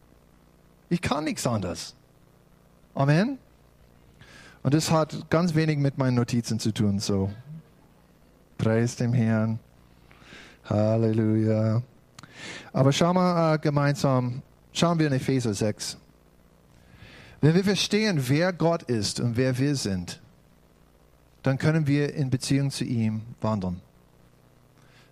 Ich 0.90 1.02
kann 1.02 1.26
nichts 1.26 1.46
anderes. 1.46 1.96
Amen. 2.96 3.38
Und 4.62 4.74
das 4.74 4.92
hat 4.92 5.30
ganz 5.30 5.56
wenig 5.56 5.78
mit 5.78 5.98
meinen 5.98 6.16
Notizen 6.16 6.60
zu 6.60 6.72
tun. 6.72 7.00
So, 7.00 7.32
preis 8.58 8.96
dem 8.96 9.14
Herrn. 9.14 9.60
Halleluja. 10.70 11.82
Aber 12.72 12.94
schauen 12.94 13.16
wir 13.16 13.54
äh, 13.54 13.58
gemeinsam, 13.58 14.42
schauen 14.72 15.00
wir 15.00 15.08
in 15.08 15.14
Epheser 15.14 15.54
6. 15.54 15.98
Wenn 17.42 17.56
wir 17.56 17.64
verstehen, 17.64 18.24
wer 18.30 18.54
Gott 18.54 18.84
ist 18.84 19.20
und 19.20 19.36
wer 19.36 19.58
wir 19.58 19.76
sind, 19.76 20.22
dann 21.44 21.58
können 21.58 21.88
wir 21.88 22.14
in 22.16 22.30
Beziehung 22.30 22.72
zu 22.72 22.86
ihm 22.86 23.22
wandeln. 23.42 23.82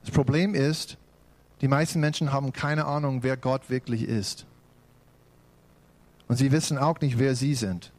Das 0.02 0.12
Problem 0.12 0.56
ist, 0.56 0.98
die 1.62 1.68
meisten 1.68 2.00
Menschen 2.00 2.34
haben 2.34 2.54
keine 2.54 2.86
Ahnung, 2.86 3.22
wer 3.22 3.38
Gott 3.38 3.70
wirklich 3.70 4.04
ist. 4.04 4.46
Und 6.28 6.38
sie 6.38 6.52
wissen 6.52 6.78
auch 6.78 7.00
nicht, 7.02 7.20
wer 7.20 7.36
sie 7.36 7.54
sind. 7.54 7.92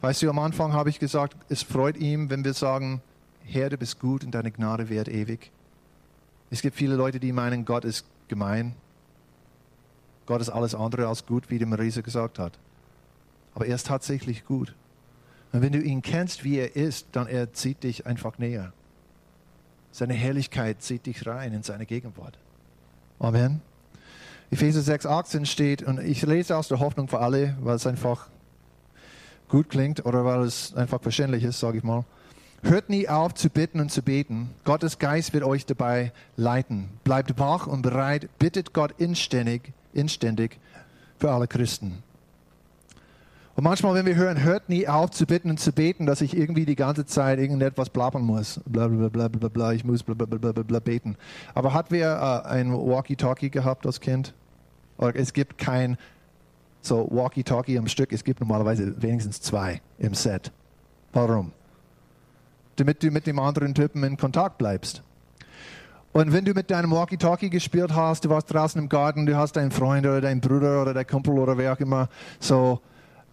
Weißt 0.00 0.22
du, 0.22 0.30
am 0.30 0.38
Anfang 0.38 0.72
habe 0.72 0.90
ich 0.90 0.98
gesagt, 0.98 1.36
es 1.48 1.62
freut 1.62 1.96
ihm, 1.96 2.30
wenn 2.30 2.44
wir 2.44 2.54
sagen, 2.54 3.02
Herr, 3.44 3.70
du 3.70 3.76
bist 3.76 4.00
gut 4.00 4.24
und 4.24 4.32
deine 4.32 4.50
Gnade 4.50 4.88
währt 4.88 5.08
ewig. 5.08 5.52
Es 6.50 6.62
gibt 6.62 6.76
viele 6.76 6.96
Leute, 6.96 7.20
die 7.20 7.32
meinen, 7.32 7.64
Gott 7.64 7.84
ist 7.84 8.06
gemein. 8.28 8.74
Gott 10.26 10.40
ist 10.40 10.48
alles 10.48 10.74
andere 10.74 11.06
als 11.06 11.26
gut, 11.26 11.50
wie 11.50 11.58
der 11.58 11.68
Marisa 11.68 12.00
gesagt 12.00 12.38
hat. 12.38 12.58
Aber 13.54 13.66
er 13.66 13.74
ist 13.74 13.86
tatsächlich 13.86 14.44
gut. 14.44 14.74
Und 15.52 15.62
wenn 15.62 15.72
du 15.72 15.80
ihn 15.80 16.02
kennst, 16.02 16.44
wie 16.44 16.58
er 16.58 16.76
ist, 16.76 17.08
dann 17.12 17.26
er 17.26 17.52
zieht 17.52 17.82
dich 17.82 18.06
einfach 18.06 18.38
näher. 18.38 18.72
Seine 19.90 20.14
Herrlichkeit 20.14 20.82
zieht 20.82 21.06
dich 21.06 21.26
rein 21.26 21.52
in 21.52 21.62
seine 21.62 21.86
Gegenwart. 21.86 22.38
Amen. 23.18 23.62
Epheser 24.50 24.82
6, 24.82 25.06
18 25.06 25.46
steht, 25.46 25.82
und 25.82 25.98
ich 26.00 26.22
lese 26.22 26.56
aus 26.56 26.68
der 26.68 26.78
Hoffnung 26.78 27.08
für 27.08 27.20
alle, 27.20 27.56
weil 27.60 27.76
es 27.76 27.86
einfach 27.86 28.28
gut 29.48 29.70
klingt 29.70 30.04
oder 30.04 30.24
weil 30.24 30.42
es 30.42 30.74
einfach 30.74 31.00
verständlich 31.00 31.44
ist, 31.44 31.58
sage 31.58 31.78
ich 31.78 31.84
mal. 31.84 32.04
Hört 32.62 32.88
nie 32.88 33.08
auf 33.08 33.34
zu 33.34 33.48
bitten 33.48 33.80
und 33.80 33.90
zu 33.90 34.02
beten. 34.02 34.50
Gottes 34.64 34.98
Geist 34.98 35.32
wird 35.32 35.44
euch 35.44 35.66
dabei 35.66 36.12
leiten. 36.36 36.88
Bleibt 37.04 37.38
wach 37.38 37.66
und 37.66 37.82
bereit. 37.82 38.28
Bittet 38.38 38.72
Gott 38.72 38.94
inständig, 38.98 39.72
inständig 39.92 40.58
für 41.18 41.30
alle 41.30 41.46
Christen. 41.46 42.02
Und 43.56 43.64
manchmal, 43.64 43.94
wenn 43.94 44.04
wir 44.04 44.16
hören, 44.16 44.44
hört 44.44 44.68
nie 44.68 44.86
auf 44.86 45.10
zu 45.12 45.24
bitten 45.24 45.48
und 45.48 45.58
zu 45.58 45.72
beten, 45.72 46.04
dass 46.04 46.20
ich 46.20 46.36
irgendwie 46.36 46.66
die 46.66 46.76
ganze 46.76 47.06
Zeit 47.06 47.38
irgendetwas 47.38 47.88
blabbern 47.88 48.22
muss. 48.22 48.60
Bla 48.66 48.86
bla 48.86 49.08
bla 49.08 49.28
bla 49.28 49.48
bla, 49.48 49.72
ich 49.72 49.82
muss 49.82 50.02
bla 50.02 50.14
bla 50.14 50.26
bla 50.26 50.52
bla, 50.52 50.62
bla 50.62 50.78
beten. 50.78 51.16
Aber 51.54 51.72
hat 51.72 51.90
wir 51.90 52.06
äh, 52.06 52.48
ein 52.48 52.70
Walkie-Talkie 52.70 53.48
gehabt 53.48 53.86
als 53.86 54.00
Kind? 54.00 54.34
Oder 54.98 55.16
es 55.16 55.32
gibt 55.32 55.56
kein 55.56 55.96
so 56.82 57.08
Walkie-Talkie 57.10 57.78
am 57.78 57.88
Stück, 57.88 58.12
es 58.12 58.24
gibt 58.24 58.40
normalerweise 58.40 58.94
wenigstens 59.02 59.40
zwei 59.40 59.80
im 59.98 60.12
Set. 60.12 60.52
Warum? 61.14 61.52
Damit 62.76 63.02
du 63.02 63.10
mit 63.10 63.26
dem 63.26 63.38
anderen 63.38 63.74
Typen 63.74 64.04
in 64.04 64.18
Kontakt 64.18 64.58
bleibst. 64.58 65.02
Und 66.12 66.30
wenn 66.34 66.44
du 66.44 66.52
mit 66.52 66.70
deinem 66.70 66.90
Walkie-Talkie 66.90 67.48
gespielt 67.48 67.94
hast, 67.94 68.26
du 68.26 68.28
warst 68.28 68.52
draußen 68.52 68.80
im 68.80 68.90
Garten, 68.90 69.24
du 69.24 69.34
hast 69.34 69.56
deinen 69.56 69.70
Freund 69.70 70.04
oder 70.04 70.20
deinen 70.20 70.42
Bruder 70.42 70.82
oder 70.82 70.92
deinen 70.92 71.06
Kumpel 71.06 71.38
oder 71.38 71.56
wer 71.56 71.72
auch 71.72 71.80
immer 71.80 72.10
so 72.38 72.80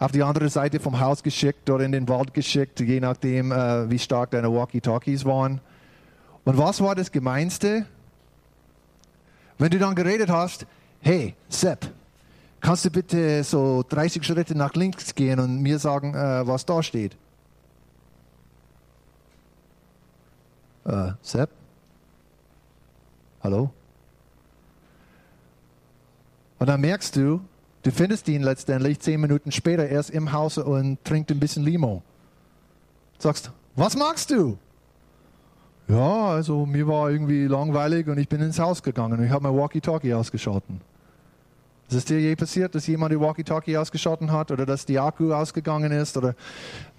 auf 0.03 0.11
die 0.11 0.21
andere 0.21 0.49
Seite 0.49 0.81
vom 0.81 0.99
Haus 0.99 1.23
geschickt 1.23 1.69
oder 1.69 1.85
in 1.85 1.93
den 1.93 2.09
Wald 2.09 2.33
geschickt, 2.33 2.81
je 2.81 2.99
nachdem, 2.99 3.53
äh, 3.53 3.89
wie 3.89 3.99
stark 3.99 4.31
deine 4.31 4.53
Walkie-Talkies 4.53 5.23
waren. 5.23 5.61
Und 6.43 6.57
was 6.57 6.81
war 6.81 6.93
das 6.93 7.09
Gemeinste? 7.09 7.85
Wenn 9.57 9.71
du 9.71 9.79
dann 9.79 9.95
geredet 9.95 10.29
hast, 10.29 10.65
hey, 10.99 11.35
Sepp, 11.47 11.89
kannst 12.59 12.83
du 12.83 12.91
bitte 12.91 13.45
so 13.45 13.81
30 13.87 14.25
Schritte 14.25 14.57
nach 14.57 14.73
links 14.73 15.15
gehen 15.15 15.39
und 15.39 15.61
mir 15.61 15.79
sagen, 15.79 16.13
äh, 16.13 16.45
was 16.45 16.65
da 16.65 16.83
steht? 16.83 17.15
Äh, 20.83 21.13
Sepp? 21.21 21.49
Hallo? 23.41 23.71
Und 26.59 26.67
dann 26.67 26.81
merkst 26.81 27.15
du, 27.15 27.39
Du 27.83 27.91
findest 27.91 28.29
ihn 28.29 28.43
letztendlich 28.43 28.99
zehn 29.01 29.19
Minuten 29.19 29.51
später 29.51 29.87
erst 29.87 30.09
im 30.09 30.31
Haus 30.31 30.57
und 30.57 31.03
trinkt 31.03 31.31
ein 31.31 31.39
bisschen 31.39 31.63
Limo. 31.63 32.01
Sagst, 33.19 33.51
was 33.75 33.97
magst 33.97 34.31
du? 34.31 34.57
Ja, 35.89 36.27
also 36.27 36.65
mir 36.65 36.87
war 36.87 37.11
irgendwie 37.11 37.45
langweilig 37.45 38.07
und 38.07 38.17
ich 38.17 38.29
bin 38.29 38.41
ins 38.41 38.57
Haus 38.57 38.81
gegangen 38.81 39.19
und 39.19 39.25
ich 39.25 39.31
habe 39.31 39.43
mein 39.43 39.57
Walkie-Talkie 39.57 40.13
ausgeschalten. 40.13 40.79
Ist 41.89 41.97
es 41.97 42.05
dir 42.05 42.21
je 42.21 42.35
passiert, 42.37 42.73
dass 42.73 42.87
jemand 42.87 43.11
die 43.11 43.19
Walkie-Talkie 43.19 43.77
ausgeschalten 43.77 44.31
hat 44.31 44.51
oder 44.51 44.65
dass 44.65 44.85
die 44.85 44.97
Akku 44.97 45.33
ausgegangen 45.33 45.91
ist? 45.91 46.15
Oder 46.15 46.35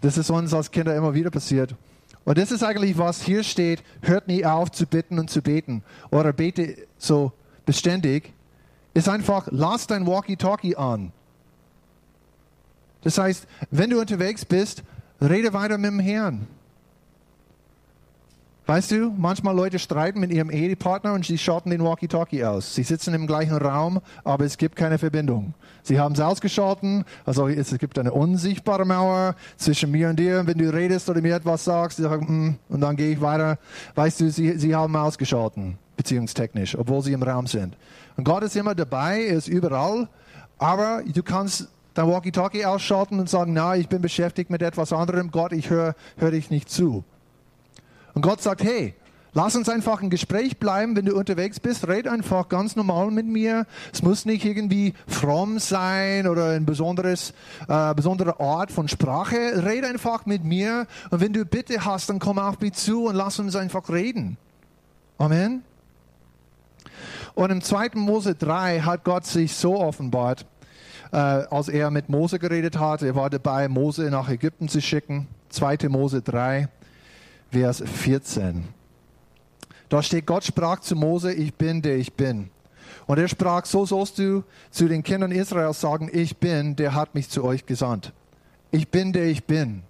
das 0.02 0.18
ist 0.18 0.28
uns 0.28 0.52
als 0.52 0.70
Kinder 0.70 0.94
immer 0.94 1.14
wieder 1.14 1.30
passiert. 1.30 1.74
Und 2.26 2.36
das 2.36 2.50
ist 2.50 2.62
eigentlich, 2.62 2.98
was 2.98 3.22
hier 3.22 3.42
steht, 3.42 3.82
hört 4.02 4.28
nie 4.28 4.44
auf 4.44 4.70
zu 4.70 4.86
bitten 4.86 5.18
und 5.18 5.30
zu 5.30 5.40
beten. 5.40 5.82
Oder 6.10 6.34
bete 6.34 6.76
so 6.98 7.32
beständig 7.64 8.34
ist 8.94 9.08
einfach, 9.08 9.48
lass 9.50 9.86
dein 9.86 10.06
Walkie-Talkie 10.06 10.76
an. 10.76 11.12
Das 13.02 13.18
heißt, 13.18 13.46
wenn 13.70 13.90
du 13.90 14.00
unterwegs 14.00 14.44
bist, 14.44 14.82
rede 15.20 15.52
weiter 15.52 15.76
mit 15.76 15.90
dem 15.90 16.00
Herrn. 16.00 16.46
Weißt 18.66 18.92
du, 18.92 19.12
manchmal 19.14 19.54
Leute 19.54 19.78
streiten 19.78 20.20
mit 20.20 20.30
ihrem 20.30 20.48
Ehepartner 20.48 21.12
und 21.12 21.26
sie 21.26 21.36
schalten 21.36 21.68
den 21.68 21.84
Walkie-Talkie 21.84 22.44
aus. 22.46 22.74
Sie 22.74 22.82
sitzen 22.82 23.12
im 23.12 23.26
gleichen 23.26 23.58
Raum, 23.58 24.00
aber 24.24 24.46
es 24.46 24.56
gibt 24.56 24.74
keine 24.74 24.96
Verbindung. 24.96 25.52
Sie 25.82 26.00
haben 26.00 26.14
es 26.14 26.20
ausgeschalten, 26.20 27.04
also 27.26 27.46
es 27.46 27.76
gibt 27.76 27.98
eine 27.98 28.10
unsichtbare 28.10 28.86
Mauer 28.86 29.36
zwischen 29.58 29.90
mir 29.90 30.08
und 30.08 30.18
dir. 30.18 30.46
wenn 30.46 30.56
du 30.56 30.72
redest 30.72 31.10
oder 31.10 31.20
mir 31.20 31.36
etwas 31.36 31.64
sagst, 31.64 31.98
sagen, 31.98 32.56
mm, 32.70 32.72
und 32.72 32.80
dann 32.80 32.96
gehe 32.96 33.12
ich 33.12 33.20
weiter. 33.20 33.58
Weißt 33.96 34.22
du, 34.22 34.30
sie, 34.30 34.56
sie 34.56 34.74
haben 34.74 34.96
ausgeschalten, 34.96 35.76
beziehungstechnisch, 35.96 36.76
obwohl 36.76 37.02
sie 37.02 37.12
im 37.12 37.22
Raum 37.22 37.46
sind. 37.46 37.76
Und 38.16 38.24
Gott 38.24 38.42
ist 38.42 38.56
immer 38.56 38.74
dabei, 38.74 39.20
ist 39.22 39.48
überall, 39.48 40.08
aber 40.58 41.02
du 41.04 41.22
kannst 41.22 41.68
dein 41.94 42.08
Walkie-Talkie 42.08 42.66
ausschalten 42.66 43.20
und 43.20 43.30
sagen, 43.30 43.52
na, 43.52 43.76
ich 43.76 43.88
bin 43.88 44.02
beschäftigt 44.02 44.50
mit 44.50 44.62
etwas 44.62 44.92
anderem, 44.92 45.30
Gott, 45.30 45.52
ich 45.52 45.70
höre 45.70 45.94
hör 46.16 46.30
dich 46.30 46.50
nicht 46.50 46.68
zu. 46.68 47.04
Und 48.14 48.22
Gott 48.22 48.42
sagt, 48.42 48.62
hey, 48.62 48.94
lass 49.32 49.56
uns 49.56 49.68
einfach 49.68 50.02
ein 50.02 50.10
Gespräch 50.10 50.58
bleiben, 50.58 50.96
wenn 50.96 51.04
du 51.04 51.16
unterwegs 51.16 51.58
bist, 51.60 51.86
red 51.88 52.06
einfach 52.06 52.48
ganz 52.48 52.76
normal 52.76 53.10
mit 53.10 53.26
mir. 53.26 53.66
Es 53.92 54.02
muss 54.02 54.24
nicht 54.24 54.44
irgendwie 54.44 54.94
fromm 55.06 55.58
sein 55.58 56.26
oder 56.26 56.50
ein 56.50 56.66
besonderes, 56.66 57.32
äh, 57.68 57.94
besondere 57.94 58.40
Art 58.40 58.70
von 58.70 58.88
Sprache. 58.88 59.64
Red 59.64 59.84
einfach 59.84 60.26
mit 60.26 60.44
mir 60.44 60.86
und 61.10 61.20
wenn 61.20 61.32
du 61.32 61.44
Bitte 61.44 61.84
hast, 61.84 62.10
dann 62.10 62.18
komm 62.18 62.38
auf 62.38 62.60
mich 62.60 62.74
zu 62.74 63.06
und 63.06 63.14
lass 63.14 63.38
uns 63.38 63.56
einfach 63.56 63.88
reden. 63.88 64.36
Amen. 65.18 65.62
Und 67.34 67.50
im 67.50 67.60
2. 67.60 67.90
Mose 67.94 68.34
3 68.34 68.80
hat 68.80 69.04
Gott 69.04 69.26
sich 69.26 69.54
so 69.54 69.80
offenbart, 69.80 70.46
äh, 71.12 71.16
als 71.16 71.68
er 71.68 71.90
mit 71.90 72.08
Mose 72.08 72.38
geredet 72.38 72.78
hat. 72.78 73.02
Er 73.02 73.16
war 73.16 73.28
dabei, 73.28 73.68
Mose 73.68 74.10
nach 74.10 74.28
Ägypten 74.28 74.68
zu 74.68 74.80
schicken. 74.80 75.26
2. 75.50 75.88
Mose 75.88 76.22
3, 76.22 76.68
Vers 77.50 77.82
14. 77.84 78.64
Da 79.88 80.02
steht, 80.02 80.26
Gott 80.26 80.44
sprach 80.44 80.80
zu 80.80 80.96
Mose, 80.96 81.32
ich 81.32 81.54
bin 81.54 81.82
der 81.82 81.96
ich 81.96 82.14
bin. 82.14 82.50
Und 83.06 83.18
er 83.18 83.28
sprach, 83.28 83.66
so 83.66 83.84
sollst 83.84 84.18
du 84.18 84.44
zu 84.70 84.88
den 84.88 85.02
Kindern 85.02 85.30
Israels 85.30 85.80
sagen, 85.80 86.08
ich 86.12 86.38
bin, 86.38 86.76
der 86.76 86.94
hat 86.94 87.14
mich 87.14 87.28
zu 87.28 87.44
euch 87.44 87.66
gesandt. 87.66 88.12
Ich 88.70 88.88
bin, 88.88 89.12
der 89.12 89.26
ich 89.26 89.44
bin. 89.44 89.82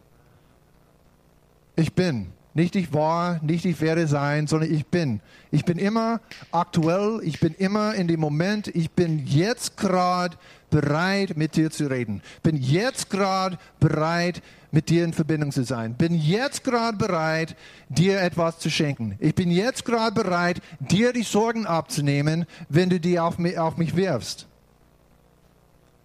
Ich 1.77 1.95
bin. 1.95 2.33
Nicht 2.57 2.77
ich 2.77 2.93
war, 2.93 3.41
nicht 3.43 3.65
ich 3.65 3.81
werde 3.81 4.07
sein, 4.07 4.47
sondern 4.47 4.73
ich 4.73 4.87
bin. 4.87 5.21
Ich 5.51 5.65
bin 5.65 5.77
immer 5.77 6.21
aktuell, 6.53 7.21
ich 7.25 7.41
bin 7.41 7.53
immer 7.53 7.95
in 7.95 8.07
dem 8.07 8.21
Moment, 8.21 8.69
ich 8.69 8.93
bin 8.93 9.27
jetzt 9.27 9.77
gerade 9.77 10.37
bereit, 10.71 11.37
mit 11.37 11.57
dir 11.57 11.73
zu 11.73 11.91
reden. 11.91 12.23
Bin 12.45 12.57
jetzt 12.57 13.11
gerade 13.11 13.59
bereit, 13.81 14.41
mit 14.71 14.89
dir 14.89 15.05
in 15.05 15.13
Verbindung 15.13 15.51
zu 15.51 15.65
sein. 15.65 15.95
Bin 15.95 16.15
jetzt 16.15 16.63
gerade 16.63 16.97
bereit, 16.97 17.57
dir 17.89 18.21
etwas 18.21 18.61
zu 18.61 18.71
schenken. 18.71 19.17
Ich 19.19 19.35
bin 19.35 19.51
jetzt 19.51 19.85
gerade 19.85 20.15
bereit, 20.15 20.61
dir 20.79 21.13
die 21.13 21.23
Sorgen 21.23 21.67
abzunehmen, 21.67 22.47
wenn 22.69 22.89
du 22.89 23.01
die 23.01 23.19
auf 23.19 23.39
mich, 23.39 23.59
auf 23.59 23.77
mich 23.77 23.97
wirfst. 23.97 24.47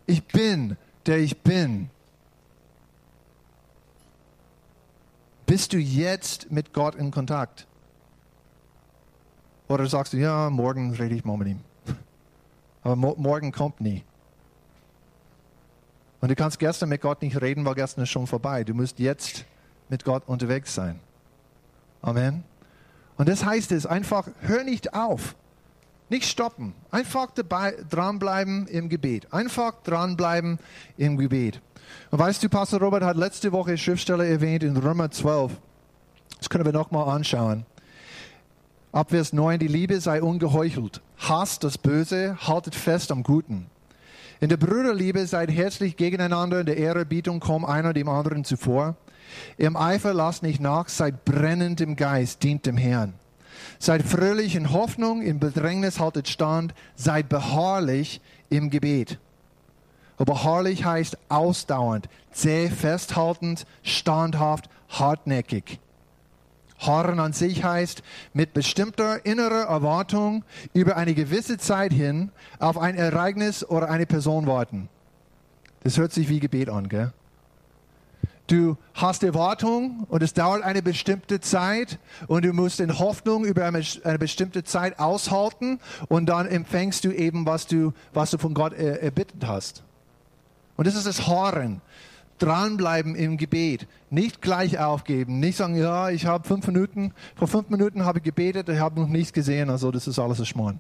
Ich 0.07 0.23
bin, 0.25 0.77
der 1.05 1.19
ich 1.19 1.37
bin. 1.41 1.91
Bist 5.49 5.73
du 5.73 5.79
jetzt 5.79 6.51
mit 6.51 6.73
Gott 6.73 6.93
in 6.93 7.09
Kontakt? 7.09 7.65
Oder 9.67 9.87
sagst 9.87 10.13
du, 10.13 10.17
ja, 10.17 10.47
morgen 10.51 10.93
rede 10.93 11.15
ich 11.15 11.25
mal 11.25 11.37
mit 11.37 11.47
ihm. 11.47 11.61
Aber 12.83 12.95
mo 12.95 13.15
morgen 13.17 13.51
kommt 13.51 13.81
nie. 13.81 14.03
Und 16.21 16.29
du 16.29 16.35
kannst 16.35 16.59
gestern 16.59 16.89
mit 16.89 17.01
Gott 17.01 17.23
nicht 17.23 17.41
reden, 17.41 17.65
weil 17.65 17.73
gestern 17.73 18.03
ist 18.03 18.11
schon 18.11 18.27
vorbei. 18.27 18.63
Du 18.63 18.75
musst 18.75 18.99
jetzt 18.99 19.43
mit 19.89 20.05
Gott 20.05 20.21
unterwegs 20.27 20.75
sein. 20.75 20.99
Amen. 22.03 22.43
Und 23.17 23.27
das 23.27 23.43
heißt 23.43 23.71
es 23.71 23.87
einfach, 23.87 24.27
hör 24.41 24.63
nicht 24.63 24.93
auf. 24.93 25.35
Nicht 26.09 26.25
stoppen. 26.25 26.75
Einfach 26.91 27.31
dabei, 27.31 27.75
dranbleiben 27.89 28.67
im 28.67 28.87
Gebet. 28.87 29.33
Einfach 29.33 29.81
dranbleiben 29.81 30.59
im 30.95 31.17
Gebet. 31.17 31.59
Und 32.11 32.19
weißt 32.19 32.43
du, 32.43 32.49
Pastor 32.49 32.79
Robert 32.79 33.03
hat 33.03 33.17
letzte 33.17 33.51
Woche 33.51 33.77
Schriftsteller 33.77 34.25
erwähnt 34.25 34.63
in 34.63 34.77
Römer 34.77 35.11
12. 35.11 35.51
Das 36.37 36.49
können 36.49 36.65
wir 36.65 36.73
nochmal 36.73 37.07
anschauen. 37.09 37.65
Ab 38.91 39.11
Vers 39.11 39.33
9, 39.33 39.59
die 39.59 39.67
Liebe 39.67 40.01
sei 40.01 40.21
ungeheuchelt. 40.21 41.01
Hasst 41.17 41.63
das 41.63 41.77
Böse, 41.77 42.37
haltet 42.41 42.73
fest 42.73 43.11
am 43.11 43.23
Guten. 43.23 43.67
In 44.39 44.49
der 44.49 44.57
Brüderliebe 44.57 45.27
seid 45.27 45.51
herzlich 45.51 45.97
gegeneinander, 45.97 46.61
in 46.61 46.65
der 46.65 46.77
Ehrerbietung 46.77 47.39
komm 47.39 47.65
einer 47.65 47.93
dem 47.93 48.07
anderen 48.07 48.45
zuvor. 48.45 48.95
Im 49.57 49.75
Eifer 49.75 50.13
lasst 50.13 50.43
nicht 50.43 50.59
nach, 50.59 50.89
seid 50.89 51.25
brennend 51.25 51.81
im 51.81 51.95
Geist, 51.95 52.41
dient 52.41 52.65
dem 52.65 52.77
Herrn. 52.77 53.13
Seid 53.77 54.03
fröhlich 54.03 54.55
in 54.55 54.71
Hoffnung, 54.71 55.21
in 55.21 55.39
Bedrängnis 55.39 55.99
haltet 55.99 56.27
stand, 56.27 56.73
seid 56.95 57.29
beharrlich 57.29 58.21
im 58.49 58.69
Gebet. 58.69 59.19
Beharrlich 60.25 60.83
heißt 60.83 61.17
ausdauernd, 61.29 62.09
zäh, 62.31 62.69
festhaltend, 62.69 63.65
standhaft, 63.83 64.69
hartnäckig. 64.89 65.79
Harren 66.77 67.19
an 67.19 67.33
sich 67.33 67.63
heißt 67.63 68.03
mit 68.33 68.53
bestimmter 68.53 69.25
innerer 69.25 69.65
Erwartung 69.67 70.43
über 70.73 70.97
eine 70.97 71.13
gewisse 71.13 71.57
Zeit 71.57 71.91
hin 71.91 72.31
auf 72.59 72.77
ein 72.77 72.95
Ereignis 72.95 73.67
oder 73.67 73.89
eine 73.89 74.05
Person 74.05 74.47
warten. 74.47 74.89
Das 75.83 75.97
hört 75.97 76.13
sich 76.13 76.29
wie 76.29 76.39
Gebet 76.39 76.69
an, 76.69 76.89
gell? 76.89 77.13
Du 78.47 78.77
hast 78.95 79.23
Erwartung 79.23 80.07
und 80.09 80.23
es 80.23 80.33
dauert 80.33 80.63
eine 80.63 80.81
bestimmte 80.81 81.39
Zeit 81.39 81.99
und 82.27 82.43
du 82.45 82.51
musst 82.51 82.79
in 82.79 82.97
Hoffnung 82.97 83.45
über 83.45 83.63
eine, 83.65 84.17
bestimmte 84.17 84.63
Zeit 84.63 84.97
aushalten 84.97 85.79
und 86.07 86.25
dann 86.25 86.47
empfängst 86.47 87.05
du 87.05 87.11
eben, 87.11 87.45
was 87.45 87.67
du, 87.67 87.93
was 88.11 88.31
du 88.31 88.39
von 88.39 88.55
Gott 88.55 88.73
erbittet 88.73 89.45
hast. 89.45 89.83
Und 90.79 90.87
das 90.87 90.95
ist 90.95 91.05
das 91.05 91.27
Horren. 91.27 91.81
Dranbleiben 92.37 93.13
im 93.13 93.35
Gebet. 93.35 93.85
Nicht 94.09 94.41
gleich 94.41 94.79
aufgeben. 94.79 95.41
Nicht 95.41 95.57
sagen, 95.57 95.75
ja, 95.75 96.09
ich 96.09 96.25
habe 96.25 96.47
fünf 96.47 96.65
Minuten, 96.67 97.13
vor 97.35 97.49
fünf 97.49 97.69
Minuten 97.69 98.05
habe 98.05 98.19
ich 98.19 98.23
gebetet, 98.23 98.69
ich 98.69 98.79
habe 98.79 99.01
noch 99.01 99.09
nichts 99.09 99.33
gesehen, 99.33 99.69
also 99.69 99.91
das 99.91 100.07
ist 100.07 100.19
alles 100.19 100.39
ein 100.39 100.45
Schmarrn. 100.45 100.79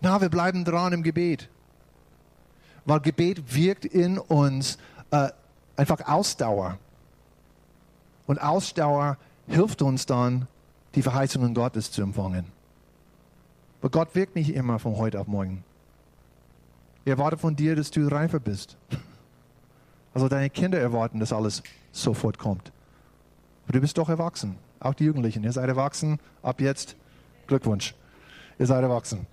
Na, 0.00 0.22
wir 0.22 0.30
bleiben 0.30 0.64
dran 0.64 0.94
im 0.94 1.02
Gebet. 1.02 1.50
Weil 2.86 3.00
Gebet 3.00 3.54
wirkt 3.54 3.84
in 3.84 4.16
uns 4.16 4.78
äh, 5.10 5.28
einfach 5.76 6.08
Ausdauer. 6.08 6.78
Und 8.26 8.40
Ausdauer 8.40 9.18
hilft 9.48 9.82
uns 9.82 10.06
dann, 10.06 10.48
die 10.94 11.02
Verheißungen 11.02 11.52
Gottes 11.52 11.92
zu 11.92 12.00
empfangen. 12.00 12.46
Aber 13.82 13.90
Gott 13.90 14.14
wirkt 14.14 14.34
nicht 14.34 14.54
immer 14.54 14.78
von 14.78 14.96
heute 14.96 15.20
auf 15.20 15.26
morgen. 15.26 15.62
Er 17.04 17.12
erwartet 17.12 17.40
von 17.40 17.56
dir, 17.56 17.74
dass 17.76 17.90
du 17.90 18.06
reifer 18.06 18.40
bist. 18.40 18.76
Also 20.14 20.28
deine 20.28 20.50
Kinder 20.50 20.78
erwarten, 20.78 21.20
dass 21.20 21.32
alles 21.32 21.62
sofort 21.90 22.38
kommt. 22.38 22.70
Aber 23.64 23.72
du 23.72 23.80
bist 23.80 23.98
doch 23.98 24.08
erwachsen. 24.08 24.56
Auch 24.78 24.94
die 24.94 25.04
Jugendlichen. 25.04 25.42
Ihr 25.44 25.52
seid 25.52 25.68
erwachsen. 25.68 26.18
Ab 26.42 26.60
jetzt 26.60 26.96
Glückwunsch. 27.46 27.94
Ihr 28.58 28.66
seid 28.66 28.82
erwachsen. 28.82 29.26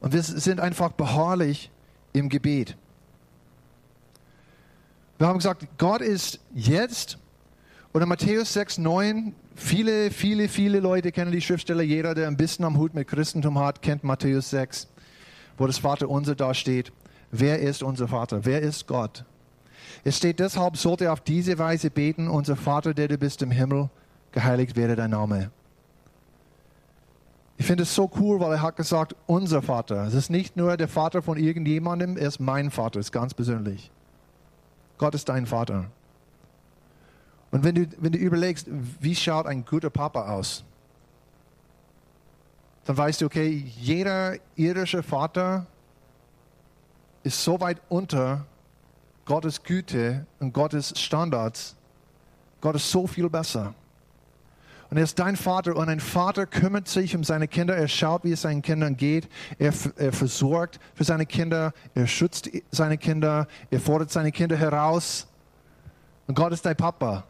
Und 0.00 0.12
wir 0.12 0.22
sind 0.22 0.60
einfach 0.60 0.92
beharrlich 0.92 1.70
im 2.12 2.28
Gebet. 2.28 2.76
Wir 5.18 5.28
haben 5.28 5.38
gesagt, 5.38 5.66
Gott 5.78 6.00
ist 6.00 6.40
jetzt. 6.54 7.18
Oder 7.92 8.06
Matthäus 8.06 8.52
6, 8.52 8.78
9, 8.78 9.34
viele, 9.54 10.10
viele, 10.10 10.48
viele 10.48 10.80
Leute 10.80 11.12
kennen 11.12 11.30
die 11.30 11.40
Schriftsteller. 11.40 11.82
Jeder, 11.82 12.14
der 12.14 12.26
ein 12.26 12.36
bisschen 12.36 12.64
am 12.64 12.76
Hut 12.76 12.92
mit 12.94 13.06
Christentum 13.06 13.58
hat, 13.58 13.82
kennt 13.82 14.02
Matthäus 14.02 14.50
6, 14.50 14.88
wo 15.56 15.66
das 15.66 15.78
Vater 15.78 16.08
unser 16.08 16.34
da 16.34 16.54
steht. 16.54 16.92
Wer 17.30 17.60
ist 17.60 17.82
unser 17.82 18.08
Vater? 18.08 18.44
Wer 18.44 18.62
ist 18.62 18.86
Gott? 18.86 19.24
Es 20.04 20.16
steht 20.16 20.40
deshalb, 20.40 20.76
sollte 20.76 21.10
auf 21.12 21.20
diese 21.20 21.58
Weise 21.58 21.90
beten, 21.90 22.28
unser 22.28 22.56
Vater, 22.56 22.94
der 22.94 23.08
du 23.08 23.18
bist 23.18 23.42
im 23.42 23.50
Himmel, 23.50 23.88
geheiligt 24.32 24.76
werde 24.76 24.96
dein 24.96 25.10
Name. 25.10 25.50
Ich 27.56 27.66
finde 27.66 27.84
es 27.84 27.94
so 27.94 28.10
cool, 28.18 28.40
weil 28.40 28.52
er 28.52 28.62
hat 28.62 28.76
gesagt, 28.76 29.14
unser 29.26 29.62
Vater. 29.62 30.04
Es 30.06 30.14
ist 30.14 30.28
nicht 30.28 30.56
nur 30.56 30.76
der 30.76 30.88
Vater 30.88 31.22
von 31.22 31.38
irgendjemandem, 31.38 32.16
er 32.16 32.28
ist 32.28 32.40
mein 32.40 32.70
Vater, 32.70 32.98
ist 32.98 33.12
ganz 33.12 33.32
persönlich. 33.32 33.90
Gott 34.98 35.14
ist 35.14 35.28
dein 35.28 35.46
Vater. 35.46 35.86
Und 37.50 37.62
wenn 37.62 37.76
du, 37.76 37.86
wenn 37.98 38.12
du 38.12 38.18
überlegst, 38.18 38.66
wie 39.00 39.14
schaut 39.14 39.46
ein 39.46 39.64
guter 39.64 39.90
Papa 39.90 40.32
aus, 40.32 40.64
dann 42.84 42.96
weißt 42.96 43.20
du, 43.20 43.26
okay, 43.26 43.48
jeder 43.78 44.36
irdische 44.56 45.02
Vater 45.02 45.66
ist 47.22 47.42
so 47.42 47.60
weit 47.60 47.80
unter 47.88 48.46
Gottes 49.24 49.62
Güte 49.62 50.26
und 50.38 50.52
Gottes 50.52 50.92
Standards. 50.98 51.76
Gott 52.60 52.76
ist 52.76 52.90
so 52.90 53.06
viel 53.06 53.28
besser. 53.30 53.74
Und 54.90 54.98
er 54.98 55.04
ist 55.04 55.18
dein 55.18 55.36
Vater 55.36 55.74
und 55.74 55.88
ein 55.88 55.98
Vater 55.98 56.46
kümmert 56.46 56.88
sich 56.88 57.16
um 57.16 57.24
seine 57.24 57.48
Kinder. 57.48 57.74
Er 57.74 57.88
schaut, 57.88 58.22
wie 58.22 58.32
es 58.32 58.42
seinen 58.42 58.62
Kindern 58.62 58.96
geht. 58.96 59.28
Er, 59.58 59.72
er 59.96 60.12
versorgt 60.12 60.78
für 60.94 61.04
seine 61.04 61.26
Kinder. 61.26 61.72
Er 61.94 62.06
schützt 62.06 62.50
seine 62.70 62.98
Kinder. 62.98 63.48
Er 63.70 63.80
fordert 63.80 64.10
seine 64.12 64.30
Kinder 64.30 64.56
heraus. 64.56 65.26
Und 66.26 66.34
Gott 66.34 66.52
ist 66.52 66.64
dein 66.64 66.76
Papa. 66.76 67.24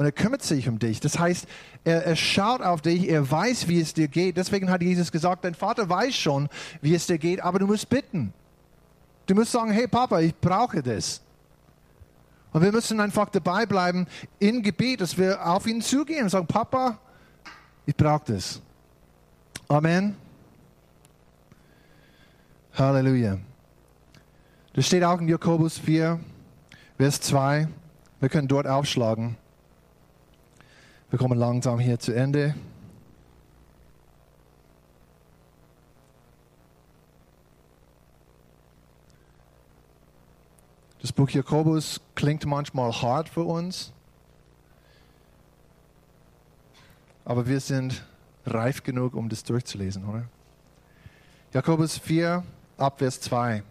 Und 0.00 0.06
er 0.06 0.12
kümmert 0.12 0.42
sich 0.42 0.66
um 0.66 0.78
dich. 0.78 0.98
Das 1.00 1.18
heißt, 1.18 1.46
er, 1.84 2.06
er 2.06 2.16
schaut 2.16 2.62
auf 2.62 2.80
dich. 2.80 3.06
Er 3.10 3.30
weiß, 3.30 3.68
wie 3.68 3.82
es 3.82 3.92
dir 3.92 4.08
geht. 4.08 4.38
Deswegen 4.38 4.70
hat 4.70 4.80
Jesus 4.80 5.12
gesagt, 5.12 5.44
dein 5.44 5.54
Vater 5.54 5.90
weiß 5.90 6.16
schon, 6.16 6.48
wie 6.80 6.94
es 6.94 7.06
dir 7.06 7.18
geht, 7.18 7.42
aber 7.42 7.58
du 7.58 7.66
musst 7.66 7.86
bitten. 7.90 8.32
Du 9.26 9.34
musst 9.34 9.52
sagen, 9.52 9.70
hey 9.70 9.86
Papa, 9.86 10.20
ich 10.20 10.34
brauche 10.34 10.82
das. 10.82 11.20
Und 12.50 12.62
wir 12.62 12.72
müssen 12.72 12.98
einfach 12.98 13.28
dabei 13.28 13.66
bleiben 13.66 14.06
in 14.38 14.62
Gebet, 14.62 15.02
dass 15.02 15.18
wir 15.18 15.46
auf 15.46 15.66
ihn 15.66 15.82
zugehen 15.82 16.22
und 16.22 16.30
sagen, 16.30 16.46
Papa, 16.46 16.96
ich 17.84 17.94
brauche 17.94 18.32
das. 18.32 18.62
Amen. 19.68 20.16
Halleluja. 22.72 23.36
Das 24.72 24.86
steht 24.86 25.04
auch 25.04 25.20
in 25.20 25.28
Jakobus 25.28 25.76
4, 25.76 26.18
Vers 26.96 27.20
2. 27.20 27.68
Wir 28.20 28.28
können 28.30 28.48
dort 28.48 28.66
aufschlagen. 28.66 29.36
Wir 31.10 31.18
kommen 31.18 31.36
langsam 31.36 31.80
hier 31.80 31.98
zu 31.98 32.14
Ende. 32.14 32.54
Das 41.00 41.12
Buch 41.12 41.28
Jakobus 41.30 42.00
klingt 42.14 42.46
manchmal 42.46 42.92
hart 42.92 43.28
für 43.28 43.42
uns, 43.42 43.92
aber 47.24 47.48
wir 47.48 47.58
sind 47.58 48.04
reif 48.46 48.84
genug, 48.84 49.14
um 49.14 49.28
das 49.28 49.42
durchzulesen, 49.42 50.04
oder? 50.04 50.28
Jakobus 51.52 51.98
4, 51.98 52.44
Abvers 52.76 53.20
2. 53.20 53.64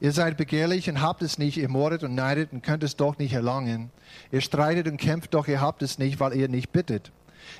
Ihr 0.00 0.12
seid 0.12 0.38
begehrlich 0.38 0.88
und 0.88 1.02
habt 1.02 1.20
es 1.20 1.36
nicht, 1.36 1.58
ihr 1.58 1.68
mordet 1.68 2.02
und 2.02 2.14
neidet 2.14 2.52
und 2.52 2.62
könnt 2.62 2.82
es 2.82 2.96
doch 2.96 3.18
nicht 3.18 3.34
erlangen. 3.34 3.90
Ihr 4.32 4.40
streitet 4.40 4.88
und 4.88 4.96
kämpft, 4.96 5.34
doch 5.34 5.46
ihr 5.46 5.60
habt 5.60 5.82
es 5.82 5.98
nicht, 5.98 6.20
weil 6.20 6.34
ihr 6.34 6.48
nicht 6.48 6.72
bittet. 6.72 7.12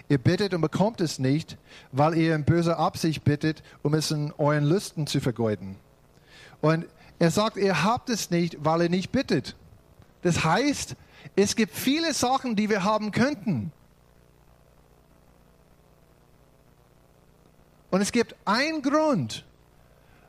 Ihr 0.08 0.16
bittet 0.16 0.54
und 0.54 0.62
bekommt 0.62 1.02
es 1.02 1.18
nicht, 1.18 1.58
weil 1.92 2.16
ihr 2.16 2.34
in 2.34 2.44
böser 2.44 2.78
Absicht 2.78 3.24
bittet, 3.24 3.62
um 3.82 3.92
es 3.92 4.10
in 4.10 4.32
euren 4.38 4.64
Lüsten 4.64 5.06
zu 5.06 5.20
vergeuden. 5.20 5.76
Und 6.62 6.86
er 7.18 7.30
sagt, 7.30 7.58
ihr 7.58 7.84
habt 7.84 8.08
es 8.08 8.30
nicht, 8.30 8.56
weil 8.64 8.82
ihr 8.82 8.90
nicht 8.90 9.12
bittet. 9.12 9.54
Das 10.22 10.42
heißt, 10.42 10.96
es 11.36 11.56
gibt 11.56 11.74
viele 11.74 12.14
Sachen, 12.14 12.56
die 12.56 12.70
wir 12.70 12.84
haben 12.84 13.10
könnten. 13.10 13.72
Und 17.90 18.00
es 18.00 18.12
gibt 18.12 18.34
einen 18.46 18.80
Grund, 18.80 19.44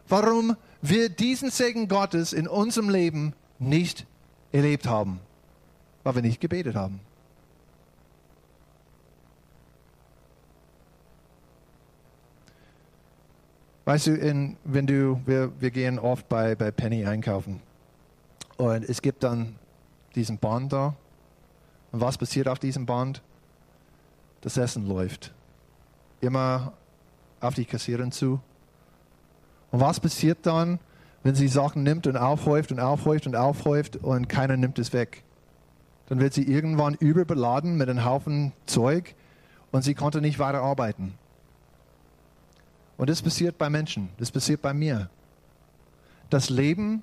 warum 0.09 0.49
wir 0.49 0.57
diesen 0.81 1.51
Segen 1.51 1.87
Gottes 1.87 2.33
in 2.33 2.47
unserem 2.47 2.89
Leben 2.89 3.33
nicht 3.59 4.05
erlebt 4.51 4.87
haben, 4.87 5.19
weil 6.03 6.15
wir 6.15 6.21
nicht 6.21 6.41
gebetet 6.41 6.75
haben. 6.75 6.99
Weißt 13.85 14.07
du, 14.07 14.15
in, 14.15 14.57
wenn 14.63 14.87
du, 14.87 15.19
wir, 15.25 15.51
wir 15.59 15.71
gehen 15.71 15.99
oft 15.99 16.29
bei, 16.29 16.55
bei 16.55 16.71
Penny 16.71 17.05
einkaufen 17.05 17.61
und 18.57 18.87
es 18.87 19.01
gibt 19.01 19.23
dann 19.23 19.55
diesen 20.15 20.37
Band 20.37 20.71
da. 20.71 20.95
Und 21.91 22.01
was 22.01 22.17
passiert 22.17 22.47
auf 22.47 22.59
diesem 22.59 22.85
Band? 22.85 23.21
Das 24.41 24.57
Essen 24.57 24.87
läuft. 24.87 25.33
Immer 26.21 26.73
auf 27.39 27.55
die 27.55 27.65
Kassiererin 27.65 28.11
zu. 28.11 28.39
Und 29.71 29.79
was 29.79 29.99
passiert 29.99 30.39
dann, 30.43 30.79
wenn 31.23 31.35
sie 31.35 31.47
Sachen 31.47 31.83
nimmt 31.83 32.07
und 32.07 32.17
aufhäuft 32.17 32.71
und 32.71 32.79
aufhäuft 32.79 33.27
und 33.27 33.35
aufhäuft 33.35 33.97
und 33.97 34.27
keiner 34.27 34.57
nimmt 34.57 34.79
es 34.79 34.93
weg? 34.93 35.23
Dann 36.07 36.19
wird 36.19 36.33
sie 36.33 36.43
irgendwann 36.43 36.95
überbeladen 36.95 37.77
mit 37.77 37.89
einem 37.89 38.03
Haufen 38.03 38.51
Zeug 38.65 39.15
und 39.71 39.83
sie 39.83 39.95
konnte 39.95 40.19
nicht 40.19 40.39
weiter 40.39 40.61
arbeiten. 40.61 41.13
Und 42.97 43.09
das 43.09 43.21
passiert 43.21 43.57
bei 43.57 43.69
Menschen, 43.69 44.09
das 44.17 44.29
passiert 44.29 44.61
bei 44.61 44.73
mir. 44.73 45.09
Das 46.29 46.49
Leben 46.49 47.01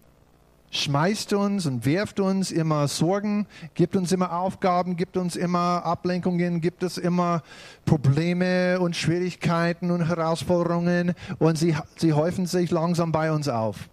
schmeißt 0.71 1.33
uns 1.33 1.67
und 1.67 1.87
wirft 1.87 2.21
uns 2.21 2.51
immer 2.51 2.89
Sorgen, 2.89 3.47
gibt 3.75 3.97
uns 3.97 4.13
immer 4.13 4.33
Aufgaben, 4.33 4.97
gibt 4.97 5.17
uns 5.17 5.37
immer 5.37 5.85
Ablenkungen, 5.85 6.61
gibt 6.61 6.83
es 6.83 6.99
immer 6.99 7.43
Probleme 7.85 8.79
und 8.81 8.97
Schwierigkeiten 8.97 9.91
und 9.91 10.07
Herausforderungen 10.07 11.15
und 11.39 11.57
sie, 11.57 11.77
sie 11.97 12.13
häufen 12.13 12.47
sich 12.47 12.71
langsam 12.71 13.13
bei 13.13 13.33
uns 13.33 13.49
auf. 13.49 13.89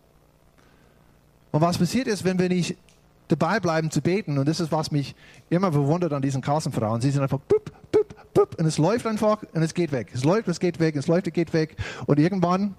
Und 1.52 1.62
was 1.62 1.78
passiert 1.78 2.08
ist, 2.08 2.26
wenn 2.26 2.38
wir 2.38 2.50
nicht 2.50 2.78
dabei 3.30 3.60
bleiben 3.60 3.90
zu 3.90 4.02
beten, 4.02 4.38
und 4.38 4.48
das 4.48 4.60
ist, 4.60 4.72
was 4.72 4.92
mich 4.92 5.16
immer 5.50 5.72
bewundert 5.72 6.14
an 6.14 6.22
diesen 6.22 6.42
Kassenfrauen, 6.42 7.02
sie 7.02 7.12
sind 7.12 7.22
einfach 7.22 7.40
bup, 7.40 7.72
bup, 7.92 8.34
bup, 8.34 8.56
und 8.60 8.66
es 8.66 8.78
läuft 8.78 9.08
einfach 9.08 9.42
und 9.54 9.64
es 9.64 9.74
geht 9.74 9.92
weg. 9.92 10.12
Es 10.14 10.24
läuft, 10.24 10.48
es 10.48 10.60
geht 10.60 10.80
weg, 10.80 10.96
es 10.96 11.08
läuft, 11.08 11.28
es 11.28 11.34
geht 11.34 11.54
weg. 11.54 11.78
Und 12.06 12.20
irgendwann, 12.20 12.76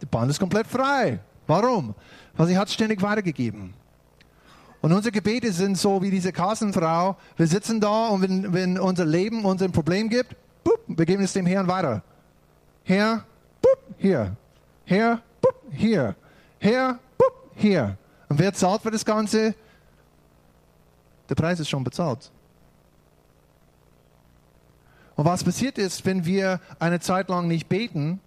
die 0.00 0.06
Bahn 0.06 0.28
ist 0.30 0.40
komplett 0.40 0.66
frei. 0.66 1.20
Warum? 1.46 1.94
Weil 2.36 2.46
sie 2.48 2.58
hat 2.58 2.70
ständig 2.70 3.02
weitergegeben. 3.02 3.74
Und 4.80 4.92
unsere 4.92 5.12
Gebete 5.12 5.52
sind 5.52 5.78
so 5.78 6.02
wie 6.02 6.10
diese 6.10 6.32
Kassenfrau. 6.32 7.16
Wir 7.36 7.46
sitzen 7.46 7.80
da 7.80 8.08
und 8.08 8.22
wenn, 8.22 8.52
wenn 8.52 8.78
unser 8.78 9.04
Leben 9.04 9.44
uns 9.44 9.62
ein 9.62 9.72
Problem 9.72 10.08
gibt, 10.08 10.36
bup, 10.62 10.80
wir 10.86 11.06
geben 11.06 11.22
es 11.22 11.32
dem 11.32 11.46
Herrn 11.46 11.66
weiter. 11.66 12.02
Herr, 12.84 13.24
bup, 13.60 13.78
hier. 13.96 14.36
Herr, 14.84 15.22
bup, 15.40 15.60
hier. 15.70 16.14
Herr, 16.58 16.98
bup, 17.18 17.50
hier. 17.54 17.96
Und 18.28 18.38
wer 18.38 18.52
zahlt 18.52 18.82
für 18.82 18.90
das 18.90 19.04
Ganze? 19.04 19.54
Der 21.28 21.34
Preis 21.34 21.58
ist 21.58 21.68
schon 21.68 21.82
bezahlt. 21.82 22.30
Und 25.16 25.24
was 25.24 25.42
passiert 25.42 25.78
ist, 25.78 26.04
wenn 26.04 26.24
wir 26.26 26.60
eine 26.78 27.00
Zeit 27.00 27.28
lang 27.28 27.48
nicht 27.48 27.68
beten, 27.68 28.20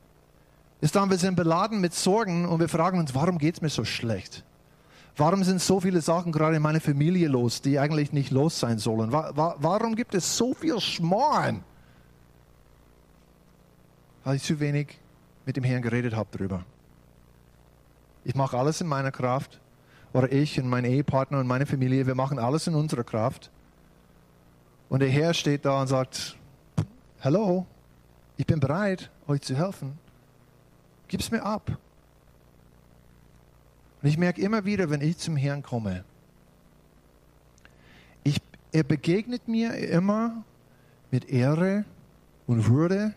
ist 0.82 0.96
dann, 0.96 1.10
wir 1.10 1.18
sind 1.18 1.36
beladen 1.36 1.82
mit 1.82 1.94
Sorgen 1.94 2.46
und 2.46 2.60
wir 2.60 2.70
fragen 2.70 3.00
uns, 3.00 3.14
warum 3.14 3.38
geht 3.38 3.56
es 3.56 3.62
mir 3.62 3.70
so 3.70 3.84
schlecht? 3.84 4.44
Warum 5.18 5.44
sind 5.44 5.62
so 5.62 5.82
viele 5.82 6.00
Sachen 6.00 6.32
gerade 6.32 6.56
in 6.56 6.62
meiner 6.62 6.80
Familie 6.80 7.28
los, 7.28 7.62
die 7.62 7.78
eigentlich 7.78 8.14
nicht 8.14 8.32
los 8.32 8.58
sein 8.58 8.80
sollen? 8.80 9.12
Warum 9.12 9.96
gibt 9.96 10.16
es 10.16 10.38
so 10.38 10.54
viel 10.54 10.80
Schmarrn? 10.80 11.64
Weil 14.24 14.38
ich 14.38 14.44
zu 14.44 14.60
wenig 14.62 14.98
mit 15.46 15.58
dem 15.58 15.66
Herrn 15.66 15.82
geredet 15.82 16.16
habe 16.16 16.30
darüber. 16.32 16.64
Ich 18.24 18.36
mache 18.36 18.58
alles 18.58 18.80
in 18.80 18.88
meiner 18.88 19.12
Kraft 19.12 19.60
oder 20.14 20.32
ich 20.32 20.60
und 20.60 20.70
mein 20.70 20.86
Ehepartner 20.86 21.40
und 21.40 21.48
meine 21.48 21.66
Familie, 21.66 22.08
wir 22.08 22.16
machen 22.16 22.40
alles 22.40 22.68
in 22.68 22.76
unserer 22.76 23.04
Kraft. 23.04 23.52
Und 24.88 25.02
der 25.02 25.10
Herr 25.10 25.34
steht 25.34 25.66
da 25.66 25.82
und 25.82 25.88
sagt, 25.88 26.38
hallo, 27.22 27.66
ich 28.38 28.46
bin 28.46 28.60
bereit, 28.60 29.12
euch 29.28 29.42
zu 29.42 29.56
helfen. 29.56 29.98
Gib's 31.10 31.32
mir 31.32 31.44
ab. 31.44 31.78
Und 34.02 34.08
ich 34.08 34.18
merke 34.18 34.42
immer 34.42 34.64
wieder, 34.64 34.90
wenn 34.90 35.02
ich 35.02 35.18
zum 35.18 35.36
Herrn 35.36 35.62
komme, 35.62 36.06
ich, 38.24 38.38
er 38.72 38.84
begegnet 38.84 39.48
mir 39.48 39.74
immer 39.74 40.44
mit 41.12 41.30
Ehre 41.30 41.84
und 42.48 42.70
Würde. 42.70 43.14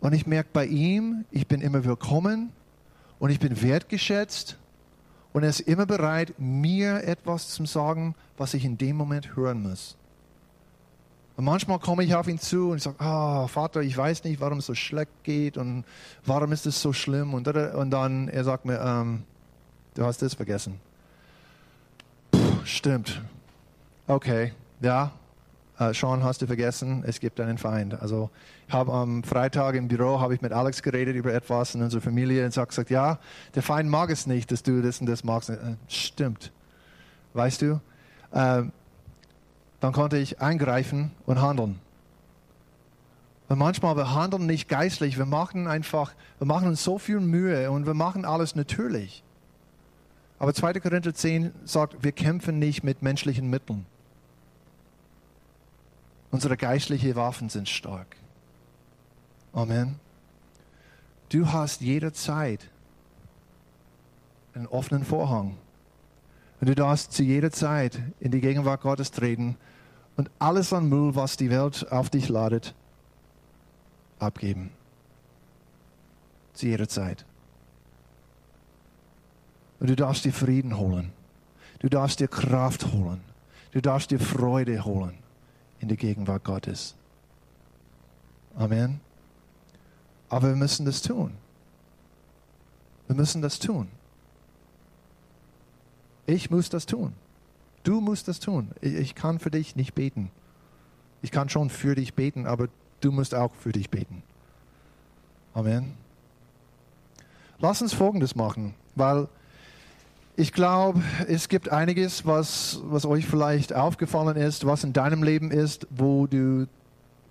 Und 0.00 0.12
ich 0.12 0.26
merke 0.26 0.50
bei 0.52 0.66
ihm, 0.66 1.24
ich 1.30 1.48
bin 1.48 1.60
immer 1.60 1.84
willkommen 1.84 2.52
und 3.18 3.30
ich 3.30 3.40
bin 3.40 3.62
wertgeschätzt. 3.62 4.58
Und 5.32 5.42
er 5.42 5.48
ist 5.48 5.60
immer 5.60 5.86
bereit, 5.86 6.34
mir 6.38 7.02
etwas 7.04 7.48
zu 7.48 7.64
sagen, 7.64 8.14
was 8.36 8.54
ich 8.54 8.64
in 8.64 8.78
dem 8.78 8.96
Moment 8.96 9.34
hören 9.34 9.62
muss. 9.62 9.96
Und 11.36 11.44
manchmal 11.44 11.80
komme 11.80 12.04
ich 12.04 12.14
auf 12.14 12.28
ihn 12.28 12.38
zu 12.38 12.70
und 12.70 12.76
ich 12.76 12.82
sage, 12.84 13.00
ah, 13.00 13.48
Vater, 13.48 13.80
ich 13.82 13.96
weiß 13.96 14.22
nicht, 14.24 14.40
warum 14.40 14.58
es 14.58 14.66
so 14.66 14.74
schlecht 14.74 15.10
geht 15.24 15.56
und 15.58 15.84
warum 16.24 16.52
ist 16.52 16.64
es 16.64 16.80
so 16.80 16.92
schlimm. 16.92 17.34
Und, 17.34 17.48
und 17.48 17.90
dann, 17.90 18.28
er 18.28 18.44
sagt 18.44 18.64
mir, 18.64 18.80
ähm, 18.80 19.24
du 19.94 20.04
hast 20.04 20.22
das 20.22 20.34
vergessen. 20.34 20.78
Puh, 22.30 22.38
stimmt. 22.64 23.20
Okay, 24.06 24.52
ja, 24.80 25.10
äh, 25.78 25.92
Sean, 25.92 26.22
hast 26.22 26.40
du 26.40 26.46
vergessen, 26.46 27.02
es 27.04 27.18
gibt 27.18 27.40
einen 27.40 27.58
Feind. 27.58 28.00
Also 28.00 28.30
ich 28.68 28.72
habe 28.72 28.92
am 28.92 29.24
Freitag 29.24 29.74
im 29.74 29.88
Büro 29.88 30.20
habe 30.20 30.34
ich 30.34 30.40
mit 30.40 30.52
Alex 30.52 30.82
geredet 30.82 31.16
über 31.16 31.34
etwas 31.34 31.74
in 31.74 31.82
unserer 31.82 32.00
Familie 32.00 32.44
und 32.44 32.52
sagt, 32.52 32.68
gesagt, 32.70 32.90
ja, 32.90 33.18
der 33.56 33.62
Feind 33.62 33.90
mag 33.90 34.10
es 34.10 34.26
nicht, 34.26 34.52
dass 34.52 34.62
du 34.62 34.82
das 34.82 35.00
und 35.00 35.06
das 35.06 35.24
magst. 35.24 35.50
Äh, 35.50 35.56
stimmt. 35.88 36.52
Weißt 37.32 37.62
du? 37.62 37.80
Äh, 38.30 38.62
dann 39.84 39.92
konnte 39.92 40.16
ich 40.16 40.40
eingreifen 40.40 41.10
und 41.26 41.42
handeln. 41.42 41.78
Und 43.50 43.58
manchmal 43.58 43.98
wir 43.98 44.14
handeln 44.14 44.46
nicht 44.46 44.66
geistlich, 44.66 45.18
wir 45.18 45.26
machen 45.26 45.66
einfach, 45.66 46.14
wir 46.38 46.46
machen 46.46 46.68
uns 46.68 46.82
so 46.82 46.98
viel 46.98 47.20
Mühe 47.20 47.70
und 47.70 47.84
wir 47.84 47.92
machen 47.92 48.24
alles 48.24 48.56
natürlich. 48.56 49.22
Aber 50.38 50.54
2. 50.54 50.80
Korinther 50.80 51.12
10 51.12 51.52
sagt, 51.66 52.02
wir 52.02 52.12
kämpfen 52.12 52.58
nicht 52.58 52.82
mit 52.82 53.02
menschlichen 53.02 53.50
Mitteln. 53.50 53.84
Unsere 56.30 56.56
geistlichen 56.56 57.14
Waffen 57.14 57.50
sind 57.50 57.68
stark. 57.68 58.16
Amen. 59.52 60.00
Du 61.28 61.52
hast 61.52 61.82
jederzeit 61.82 62.70
einen 64.54 64.66
offenen 64.66 65.04
Vorhang. 65.04 65.58
Und 66.62 66.70
du 66.70 66.74
darfst 66.74 67.12
zu 67.12 67.22
jeder 67.22 67.50
Zeit 67.50 68.00
in 68.18 68.30
die 68.30 68.40
Gegenwart 68.40 68.80
Gottes 68.80 69.10
treten 69.10 69.58
und 70.16 70.30
alles 70.38 70.72
an 70.72 70.88
Müll, 70.88 71.14
was 71.14 71.36
die 71.36 71.50
Welt 71.50 71.90
auf 71.90 72.10
dich 72.10 72.28
ladet, 72.28 72.74
abgeben. 74.18 74.70
Zu 76.52 76.66
jeder 76.66 76.88
Zeit. 76.88 77.24
Und 79.80 79.90
du 79.90 79.96
darfst 79.96 80.24
dir 80.24 80.32
Frieden 80.32 80.78
holen. 80.78 81.12
Du 81.80 81.88
darfst 81.88 82.20
dir 82.20 82.28
Kraft 82.28 82.92
holen. 82.92 83.20
Du 83.72 83.82
darfst 83.82 84.10
dir 84.10 84.20
Freude 84.20 84.84
holen 84.84 85.18
in 85.80 85.88
der 85.88 85.96
Gegenwart 85.96 86.44
Gottes. 86.44 86.94
Amen. 88.56 89.00
Aber 90.28 90.48
wir 90.48 90.56
müssen 90.56 90.86
das 90.86 91.02
tun. 91.02 91.32
Wir 93.08 93.16
müssen 93.16 93.42
das 93.42 93.58
tun. 93.58 93.88
Ich 96.26 96.50
muss 96.50 96.70
das 96.70 96.86
tun. 96.86 97.12
Du 97.84 98.00
musst 98.00 98.28
das 98.28 98.40
tun. 98.40 98.70
Ich 98.80 99.14
kann 99.14 99.38
für 99.38 99.50
dich 99.50 99.76
nicht 99.76 99.94
beten. 99.94 100.30
Ich 101.22 101.30
kann 101.30 101.48
schon 101.48 101.70
für 101.70 101.94
dich 101.94 102.14
beten, 102.14 102.46
aber 102.46 102.68
du 103.00 103.12
musst 103.12 103.34
auch 103.34 103.54
für 103.54 103.72
dich 103.72 103.90
beten. 103.90 104.22
Amen. 105.52 105.94
Lass 107.58 107.80
uns 107.80 107.92
Folgendes 107.92 108.34
machen, 108.34 108.74
weil 108.94 109.28
ich 110.36 110.52
glaube, 110.52 111.00
es 111.28 111.48
gibt 111.48 111.68
einiges, 111.68 112.26
was, 112.26 112.80
was 112.84 113.06
euch 113.06 113.26
vielleicht 113.26 113.72
aufgefallen 113.72 114.36
ist, 114.36 114.66
was 114.66 114.82
in 114.82 114.92
deinem 114.92 115.22
Leben 115.22 115.50
ist, 115.50 115.86
wo 115.90 116.26
du 116.26 116.66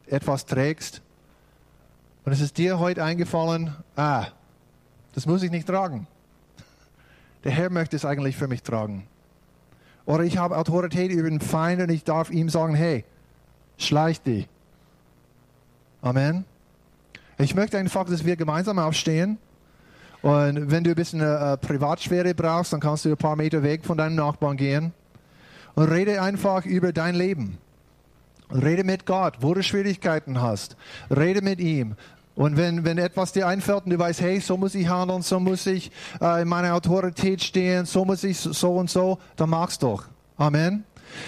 etwas 0.07 0.45
trägst. 0.45 1.01
Und 2.23 2.31
es 2.31 2.39
ist 2.39 2.57
dir 2.57 2.79
heute 2.79 3.03
eingefallen, 3.03 3.75
ah, 3.95 4.27
das 5.13 5.25
muss 5.25 5.43
ich 5.43 5.51
nicht 5.51 5.67
tragen. 5.67 6.07
Der 7.43 7.51
Herr 7.51 7.69
möchte 7.69 7.95
es 7.95 8.05
eigentlich 8.05 8.37
für 8.37 8.47
mich 8.47 8.63
tragen. 8.63 9.05
Oder 10.05 10.23
ich 10.23 10.37
habe 10.37 10.57
Autorität 10.57 11.11
über 11.11 11.29
den 11.29 11.39
Feind 11.39 11.81
und 11.81 11.89
ich 11.89 12.03
darf 12.03 12.29
ihm 12.29 12.49
sagen, 12.49 12.75
hey, 12.75 13.05
schleich 13.77 14.21
dich. 14.21 14.47
Amen. 16.01 16.45
Ich 17.37 17.55
möchte 17.55 17.77
einfach, 17.77 18.05
dass 18.05 18.25
wir 18.25 18.35
gemeinsam 18.35 18.79
aufstehen. 18.79 19.37
Und 20.21 20.71
wenn 20.71 20.83
du 20.83 20.91
ein 20.91 20.95
bisschen 20.95 21.21
äh, 21.21 21.57
Privatsphäre 21.57 22.33
brauchst, 22.33 22.73
dann 22.73 22.79
kannst 22.79 23.05
du 23.05 23.09
ein 23.09 23.17
paar 23.17 23.35
Meter 23.35 23.63
weg 23.63 23.85
von 23.85 23.97
deinem 23.97 24.15
Nachbarn 24.15 24.57
gehen. 24.57 24.93
Und 25.75 25.89
rede 25.89 26.21
einfach 26.21 26.65
über 26.65 26.93
dein 26.93 27.15
Leben. 27.15 27.57
Rede 28.51 28.83
mit 28.83 29.05
Gott, 29.05 29.37
wo 29.41 29.53
du 29.53 29.63
Schwierigkeiten 29.63 30.41
hast. 30.41 30.77
Rede 31.09 31.41
mit 31.41 31.59
ihm. 31.59 31.95
Und 32.35 32.57
wenn, 32.57 32.83
wenn 32.83 32.97
etwas 32.97 33.31
dir 33.31 33.47
einfällt 33.47 33.85
und 33.85 33.91
du 33.91 33.99
weißt, 33.99 34.21
hey, 34.21 34.39
so 34.39 34.57
muss 34.57 34.73
ich 34.73 34.87
handeln, 34.87 35.21
so 35.21 35.39
muss 35.39 35.67
ich 35.67 35.91
äh, 36.19 36.41
in 36.41 36.47
meiner 36.47 36.73
Autorität 36.73 37.43
stehen, 37.43 37.85
so 37.85 38.05
muss 38.05 38.23
ich 38.23 38.37
so 38.37 38.75
und 38.75 38.89
so, 38.89 39.19
dann 39.35 39.49
mach's 39.49 39.77
doch. 39.77 40.05
Amen. 40.37 40.83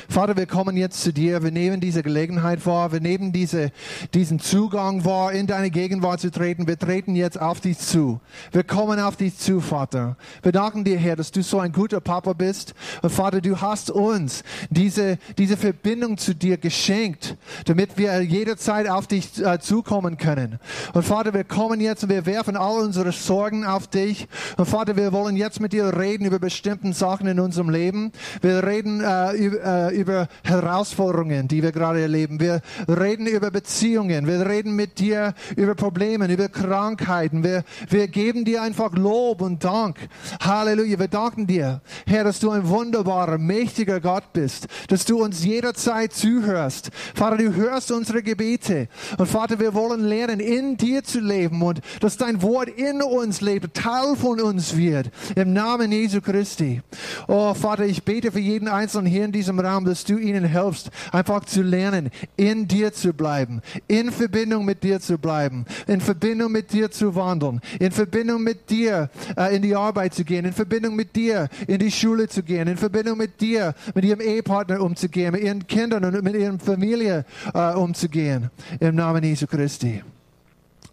Vater, 0.10 0.38
wir 0.38 0.46
kommen 0.46 0.78
jetzt 0.78 1.02
zu 1.02 1.14
dir. 1.14 1.44
Wir 1.44 1.52
nehmen 1.52 1.80
diese 1.80 2.04
Gelegenheit 2.04 2.66
wahr. 2.66 2.92
Wir 2.92 3.00
nehmen 3.00 3.32
diese, 3.32 3.72
diesen 4.14 4.40
Zugang 4.40 5.06
wahr, 5.06 5.32
in 5.32 5.48
deine 5.48 5.70
Gegenwart 5.70 6.20
zu 6.20 6.32
treten. 6.32 6.68
Wir 6.68 6.78
treten 6.78 7.16
jetzt 7.16 7.40
auf 7.40 7.60
dich 7.60 7.78
zu. 7.78 8.20
Wir 8.52 8.64
kommen 8.64 9.00
auf 9.00 9.16
dich 9.16 9.38
zu, 9.38 9.62
Vater. 9.62 10.18
Wir 10.44 10.52
danken 10.52 10.84
dir, 10.84 10.98
Herr, 10.98 11.16
dass 11.16 11.32
du 11.32 11.44
so 11.44 11.60
ein 11.60 11.72
guter 11.72 12.00
Papa 12.00 12.34
bist. 12.34 12.74
Und 13.02 13.12
Vater, 13.12 13.42
du 13.42 13.60
hast 13.62 13.90
uns 13.90 14.44
diese, 14.70 15.18
diese 15.38 15.58
Verbindung 15.58 16.18
zu 16.18 16.34
dir 16.34 16.58
geschenkt, 16.58 17.36
damit 17.66 17.98
wir 17.98 18.22
jederzeit 18.22 18.90
auf 18.90 19.08
dich 19.08 19.44
äh, 19.44 19.60
zukommen 19.60 20.18
können. 20.18 20.60
Und 20.94 21.04
Vater, 21.04 21.34
wir 21.34 21.44
kommen 21.44 21.82
jetzt 21.82 22.04
und 22.04 22.10
wir 22.10 22.26
werfen 22.26 22.58
all 22.58 22.84
unsere 22.84 23.12
Sorgen 23.12 23.66
auf 23.66 23.88
dich. 23.88 24.28
Und 24.58 24.66
Vater, 24.66 24.96
wir 24.96 25.12
wollen 25.12 25.36
jetzt 25.36 25.60
mit 25.60 25.74
dir 25.74 25.98
reden 25.98 26.26
über 26.26 26.40
bestimmten 26.40 26.94
Sachen 26.94 27.28
in 27.28 27.40
unserem 27.40 27.70
Leben. 27.70 28.12
Wir 28.42 28.66
reden 28.66 29.02
äh, 29.02 29.34
über, 29.34 29.58
äh, 29.64 29.75
über 29.94 30.28
Herausforderungen, 30.44 31.48
die 31.48 31.64
wir 31.64 31.72
gerade 31.72 32.02
erleben. 32.02 32.40
Wir 32.40 32.62
reden 32.88 33.28
über 33.28 33.52
Beziehungen. 33.52 34.28
Wir 34.28 34.46
reden 34.46 34.76
mit 34.76 35.00
dir 35.00 35.34
über 35.56 35.76
Probleme, 35.76 36.32
über 36.32 36.50
Krankheiten. 36.50 37.44
Wir, 37.44 37.64
wir 37.90 38.08
geben 38.08 38.46
dir 38.46 38.62
einfach 38.62 38.94
Lob 38.96 39.42
und 39.42 39.64
Dank. 39.64 39.98
Halleluja. 40.42 41.00
Wir 41.00 41.08
danken 41.08 41.48
dir, 41.48 41.82
Herr, 42.06 42.24
dass 42.24 42.40
du 42.40 42.52
ein 42.52 42.68
wunderbarer, 42.68 43.38
mächtiger 43.38 44.00
Gott 44.00 44.34
bist, 44.34 44.68
dass 44.88 45.06
du 45.06 45.24
uns 45.24 45.44
jederzeit 45.44 46.14
zuhörst. 46.14 46.92
Vater, 47.14 47.38
du 47.38 47.54
hörst 47.54 47.92
unsere 47.92 48.24
Gebete. 48.24 48.88
Und 49.18 49.28
Vater, 49.28 49.60
wir 49.60 49.74
wollen 49.74 50.02
lernen, 50.02 50.40
in 50.40 50.78
dir 50.78 51.04
zu 51.04 51.20
leben 51.20 51.62
und 51.62 51.82
dass 52.00 52.18
dein 52.18 52.42
Wort 52.42 52.70
in 52.70 53.02
uns 53.02 53.42
lebt, 53.42 53.74
Teil 53.74 54.16
von 54.16 54.40
uns 54.42 54.76
wird. 54.78 55.10
Im 55.36 55.54
Namen 55.54 55.92
Jesu 55.92 56.22
Christi. 56.22 56.82
Oh, 57.28 57.54
Vater, 57.54 57.86
ich 57.86 58.04
bete 58.04 58.32
für 58.32 58.40
jeden 58.40 58.68
Einzelnen 58.68 59.08
hier 59.08 59.26
in 59.26 59.32
diesem 59.32 59.60
Raum, 59.66 59.86
dass 59.86 60.04
du 60.04 60.18
ihnen 60.18 60.46
hilfst, 60.46 60.92
einfach 61.12 61.46
zu 61.46 61.62
lernen, 61.62 62.10
in 62.38 62.68
dir 62.68 62.94
zu 62.94 63.14
bleiben, 63.14 63.62
in 63.88 64.12
Verbindung 64.12 64.66
mit 64.66 64.84
dir 64.84 65.00
zu 65.00 65.18
bleiben, 65.18 65.66
in 65.88 66.02
Verbindung 66.02 66.52
mit 66.52 66.72
dir 66.72 66.92
zu 66.92 67.16
wandeln, 67.16 67.62
in 67.80 67.92
Verbindung 67.92 68.44
mit 68.44 68.70
dir 68.70 69.10
äh, 69.38 69.56
in 69.56 69.62
die 69.62 69.76
Arbeit 69.76 70.14
zu 70.14 70.24
gehen, 70.24 70.46
in 70.46 70.54
Verbindung 70.54 70.96
mit 70.96 71.16
dir 71.16 71.50
in 71.68 71.80
die 71.80 71.92
Schule 71.92 72.28
zu 72.28 72.44
gehen, 72.44 72.68
in 72.68 72.78
Verbindung 72.78 73.18
mit 73.18 73.42
dir, 73.42 73.74
mit 73.94 74.06
ihrem 74.06 74.22
Ehepartner 74.22 74.82
umzugehen, 74.82 75.32
mit 75.32 75.44
ihren 75.44 75.66
Kindern 75.68 76.06
und 76.06 76.24
mit 76.24 76.36
ihrer 76.36 76.58
Familie 76.60 77.26
äh, 77.54 77.74
umzugehen. 77.74 78.50
Im 78.80 78.96
Namen 78.96 79.24
Jesu 79.24 79.48
Christi. 79.48 80.04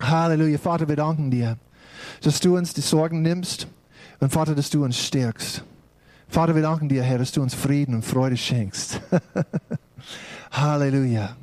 Halleluja. 0.00 0.58
Vater, 0.58 0.88
wir 0.88 0.96
danken 0.96 1.30
dir, 1.30 1.56
dass 2.22 2.40
du 2.40 2.56
uns 2.56 2.74
die 2.74 2.80
Sorgen 2.80 3.22
nimmst 3.22 3.66
und 4.20 4.32
Vater, 4.32 4.54
dass 4.54 4.70
du 4.70 4.84
uns 4.84 4.98
stärkst. 4.98 5.64
Vater, 6.32 6.54
wir 6.54 6.62
danken 6.62 6.88
dir, 6.88 7.02
Herr, 7.02 7.18
dass 7.18 7.30
du 7.30 7.42
uns 7.42 7.52
Frieden 7.52 7.94
und 7.94 8.06
Freude 8.06 8.38
schenkst. 8.38 9.02
Halleluja. 10.50 11.36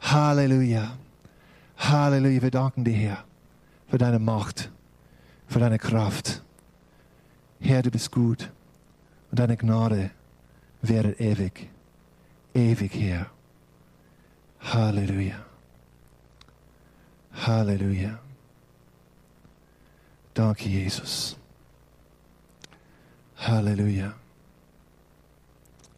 Halleluja. 0.00 0.96
Halleluja. 1.78 2.42
Wir 2.42 2.50
danken 2.50 2.82
dir, 2.82 2.92
Herr, 2.92 3.24
für 3.88 3.98
deine 3.98 4.18
Macht, 4.18 4.68
für 5.46 5.60
deine 5.60 5.78
Kraft. 5.78 6.42
Herr, 7.60 7.82
du 7.82 7.92
bist 7.92 8.10
gut 8.10 8.50
und 9.30 9.38
deine 9.38 9.56
Gnade 9.56 10.10
wäre 10.82 11.12
ewig. 11.12 11.70
Ewig, 12.52 12.92
Herr. 12.92 13.26
Halleluja. 14.58 15.36
Halleluja. 17.32 18.18
Danke, 20.34 20.68
Jesus. 20.68 21.39
Halleluja. 23.40 24.12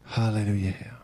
Halleluja, 0.07 0.71
Herr. 0.71 1.01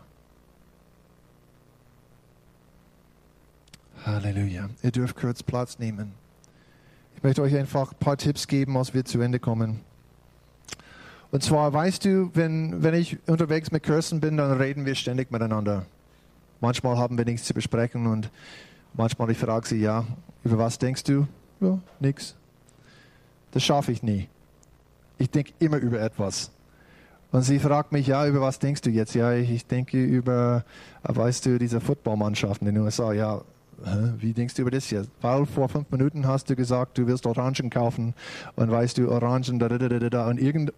Halleluja. 4.05 4.69
Ihr 4.81 4.91
dürft 4.91 5.17
kurz 5.17 5.43
Platz 5.43 5.79
nehmen. 5.79 6.13
Ich 7.17 7.23
möchte 7.23 7.41
euch 7.41 7.55
einfach 7.57 7.91
ein 7.91 7.97
paar 7.99 8.15
Tipps 8.15 8.47
geben, 8.47 8.77
als 8.77 8.93
wir 8.93 9.03
zu 9.03 9.19
Ende 9.19 9.39
kommen. 9.39 9.81
Und 11.31 11.43
zwar, 11.43 11.73
weißt 11.73 12.05
du, 12.05 12.31
wenn, 12.33 12.81
wenn 12.81 12.93
ich 12.93 13.17
unterwegs 13.27 13.71
mit 13.71 13.83
Kirsten 13.83 14.21
bin, 14.21 14.37
dann 14.37 14.57
reden 14.57 14.85
wir 14.85 14.95
ständig 14.95 15.31
miteinander. 15.31 15.85
Manchmal 16.61 16.97
haben 16.97 17.17
wir 17.17 17.25
nichts 17.25 17.45
zu 17.45 17.53
besprechen 17.53 18.07
und 18.07 18.31
manchmal 18.93 19.29
ich 19.29 19.37
frage 19.37 19.67
sie, 19.67 19.81
ja, 19.81 20.05
über 20.45 20.57
was 20.57 20.79
denkst 20.79 21.03
du? 21.03 21.27
Ja, 21.59 21.79
nichts. 21.99 22.35
Das 23.51 23.61
schaffe 23.61 23.91
ich 23.91 24.01
nie. 24.01 24.29
Ich 25.19 25.29
denke 25.29 25.51
immer 25.59 25.77
über 25.77 25.99
etwas. 26.01 26.49
Und 27.31 27.43
sie 27.43 27.59
fragt 27.59 27.91
mich, 27.91 28.07
ja, 28.07 28.25
über 28.25 28.41
was 28.41 28.57
denkst 28.57 28.81
du 28.81 28.89
jetzt? 28.89 29.13
Ja, 29.13 29.33
ich, 29.33 29.51
ich 29.51 29.67
denke 29.67 30.03
über, 30.03 30.63
weißt 31.03 31.45
du, 31.45 31.59
diese 31.59 31.79
Footballmannschaften 31.79 32.67
in 32.67 32.75
den 32.75 32.83
USA. 32.83 33.13
Ja, 33.13 33.41
wie 34.17 34.33
denkst 34.33 34.55
du 34.55 34.63
über 34.63 34.71
das 34.71 34.89
jetzt? 34.89 35.09
Weil 35.21 35.45
vor 35.45 35.69
fünf 35.69 35.91
Minuten 35.91 36.25
hast 36.25 36.49
du 36.49 36.55
gesagt, 36.55 36.97
du 36.97 37.05
willst 37.05 37.25
Orangen 37.27 37.69
kaufen 37.69 38.15
und 38.55 38.71
weißt 38.71 38.97
du, 38.97 39.11
Orangen, 39.11 39.59
da, 39.59 39.69
da, 39.69 39.77
da, 39.77 39.87
da, 39.87 40.09
da 40.09 40.27
und 40.27 40.39
irgend, 40.39 40.73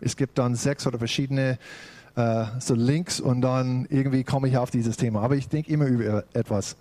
es 0.00 0.16
gibt 0.16 0.38
dann 0.38 0.54
sechs 0.54 0.86
oder 0.86 0.98
verschiedene 0.98 1.58
äh, 2.16 2.44
so 2.60 2.74
Links 2.74 3.20
und 3.20 3.40
dann 3.40 3.86
irgendwie 3.90 4.22
komme 4.22 4.48
ich 4.48 4.56
auf 4.56 4.70
dieses 4.70 4.96
Thema. 4.96 5.22
Aber 5.22 5.34
ich 5.34 5.48
denke 5.48 5.72
immer 5.72 5.86
über 5.86 6.24
etwas. 6.32 6.76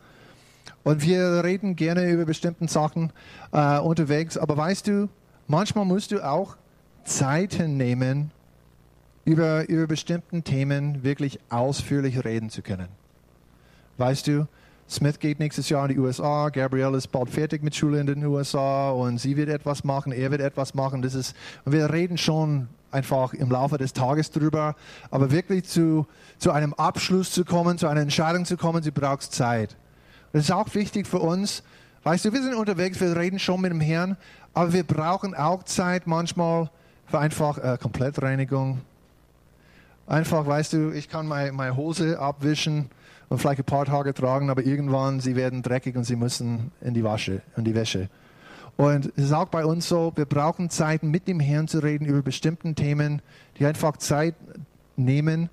Und 0.83 1.01
wir 1.01 1.43
reden 1.43 1.75
gerne 1.75 2.09
über 2.09 2.25
bestimmte 2.25 2.67
Sachen 2.67 3.11
äh, 3.51 3.79
unterwegs. 3.79 4.37
Aber 4.37 4.55
weißt 4.57 4.87
du, 4.87 5.09
manchmal 5.53 5.85
musst 5.85 6.11
du 6.11 6.25
auch 6.25 6.57
Zeiten 7.03 7.77
nehmen, 7.77 8.31
über, 9.23 9.69
über 9.69 9.85
bestimmte 9.85 10.41
Themen 10.41 11.03
wirklich 11.03 11.39
ausführlich 11.49 12.25
reden 12.25 12.49
zu 12.49 12.63
können. 12.63 12.87
Weißt 13.97 14.27
du, 14.27 14.47
Smith 14.89 15.19
geht 15.19 15.39
nächstes 15.39 15.69
Jahr 15.69 15.87
in 15.87 15.93
die 15.95 15.99
USA, 15.99 16.49
Gabrielle 16.49 16.97
ist 16.97 17.07
bald 17.07 17.29
fertig 17.29 17.63
mit 17.63 17.75
Schule 17.75 17.99
in 17.99 18.07
den 18.07 18.25
USA 18.25 18.89
und 18.89 19.19
sie 19.19 19.37
wird 19.37 19.49
etwas 19.49 19.83
machen, 19.83 20.11
er 20.11 20.31
wird 20.31 20.41
etwas 20.41 20.73
machen. 20.73 21.03
Das 21.03 21.13
ist, 21.13 21.35
und 21.65 21.71
wir 21.71 21.93
reden 21.93 22.17
schon 22.17 22.67
einfach 22.89 23.33
im 23.33 23.51
Laufe 23.51 23.77
des 23.77 23.93
Tages 23.93 24.31
drüber, 24.31 24.75
aber 25.11 25.31
wirklich 25.31 25.65
zu, 25.65 26.07
zu 26.39 26.51
einem 26.51 26.73
Abschluss 26.73 27.31
zu 27.31 27.45
kommen, 27.45 27.77
zu 27.77 27.87
einer 27.87 28.01
Entscheidung 28.01 28.45
zu 28.45 28.57
kommen, 28.57 28.81
sie 28.81 28.91
braucht 28.91 29.21
Zeit. 29.31 29.77
Das 30.31 30.45
ist 30.45 30.51
auch 30.51 30.73
wichtig 30.73 31.05
für 31.05 31.19
uns. 31.19 31.63
Weißt 32.03 32.25
du, 32.25 32.33
wir 32.33 32.43
sind 32.43 32.55
unterwegs, 32.55 32.99
wir 32.99 33.15
reden 33.15 33.39
schon 33.39 33.61
mit 33.61 33.71
dem 33.71 33.79
Herrn, 33.79 34.17
aber 34.53 34.73
wir 34.73 34.83
brauchen 34.83 35.33
auch 35.33 35.63
Zeit 35.63 36.05
manchmal 36.05 36.69
für 37.05 37.19
einfach 37.19 37.57
äh, 37.57 37.77
Komplettreinigung. 37.81 38.81
Einfach, 40.05 40.45
weißt 40.45 40.73
du, 40.73 40.91
ich 40.91 41.07
kann 41.07 41.27
meine, 41.27 41.53
meine 41.53 41.77
Hose 41.77 42.19
abwischen 42.19 42.89
und 43.29 43.37
vielleicht 43.37 43.59
ein 43.59 43.65
paar 43.65 43.85
Tage 43.85 44.13
tragen, 44.13 44.49
aber 44.49 44.65
irgendwann 44.65 45.21
sie 45.21 45.37
werden 45.37 45.61
dreckig 45.61 45.95
und 45.95 46.03
sie 46.03 46.17
müssen 46.17 46.73
in 46.81 46.93
die 46.93 47.05
Wasche, 47.05 47.41
in 47.55 47.63
die 47.63 47.73
Wäsche. 47.73 48.09
Und 48.75 49.13
es 49.15 49.25
ist 49.25 49.33
auch 49.33 49.47
bei 49.47 49.63
uns 49.63 49.87
so, 49.87 50.11
wir 50.15 50.25
brauchen 50.25 50.69
Zeit, 50.69 51.03
mit 51.03 51.29
dem 51.29 51.39
Herrn 51.39 51.69
zu 51.69 51.79
reden 51.79 52.05
über 52.05 52.21
bestimmte 52.21 52.73
Themen, 52.73 53.21
die 53.57 53.65
einfach 53.65 53.95
Zeit 53.95 54.35
nehmen. 54.97 55.49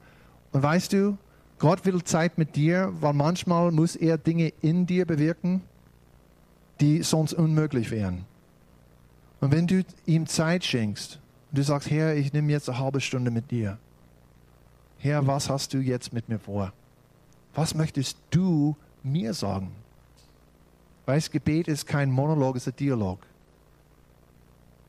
Und 0.50 0.64
weißt 0.64 0.94
du, 0.94 1.16
Gott 1.60 1.84
will 1.84 2.02
Zeit 2.02 2.38
mit 2.38 2.56
dir, 2.56 2.92
weil 3.00 3.12
manchmal 3.12 3.70
muss 3.70 3.94
er 3.94 4.18
Dinge 4.18 4.52
in 4.62 4.86
dir 4.86 5.06
bewirken, 5.06 5.62
die 6.80 7.02
sonst 7.02 7.34
unmöglich 7.34 7.90
wären. 7.90 8.24
Und 9.40 9.52
wenn 9.52 9.66
du 9.66 9.84
ihm 10.06 10.26
Zeit 10.26 10.64
schenkst 10.64 11.18
und 11.50 11.58
du 11.58 11.62
sagst, 11.62 11.90
Herr, 11.90 12.14
ich 12.14 12.32
nehme 12.32 12.52
jetzt 12.52 12.68
eine 12.68 12.78
halbe 12.78 13.00
Stunde 13.00 13.30
mit 13.30 13.50
dir. 13.50 13.78
Herr, 14.98 15.26
was 15.26 15.48
hast 15.48 15.72
du 15.72 15.78
jetzt 15.78 16.12
mit 16.12 16.28
mir 16.28 16.38
vor? 16.38 16.72
Was 17.54 17.74
möchtest 17.74 18.18
du 18.30 18.76
mir 19.02 19.34
sagen? 19.34 19.72
Weißt, 21.06 21.32
Gebet 21.32 21.68
ist 21.68 21.86
kein 21.86 22.10
Monolog, 22.10 22.56
es 22.56 22.66
ist 22.66 22.74
ein 22.74 22.76
Dialog. 22.76 23.18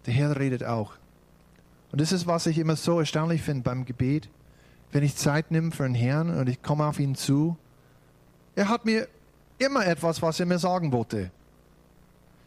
Der 0.05 0.13
Herr 0.13 0.37
redet 0.37 0.63
auch. 0.63 0.93
Und 1.91 2.01
das 2.01 2.11
ist, 2.11 2.27
was 2.27 2.45
ich 2.45 2.57
immer 2.57 2.75
so 2.75 2.99
erstaunlich 2.99 3.41
finde 3.41 3.63
beim 3.63 3.85
Gebet. 3.85 4.29
Wenn 4.91 5.03
ich 5.03 5.15
Zeit 5.15 5.51
nehme 5.51 5.71
für 5.71 5.83
den 5.83 5.95
Herrn 5.95 6.37
und 6.37 6.49
ich 6.49 6.61
komme 6.61 6.85
auf 6.85 6.99
ihn 6.99 7.15
zu, 7.15 7.57
er 8.55 8.67
hat 8.67 8.85
mir 8.85 9.07
immer 9.57 9.85
etwas, 9.85 10.21
was 10.21 10.39
er 10.39 10.45
mir 10.45 10.59
sagen 10.59 10.91
wollte. 10.91 11.31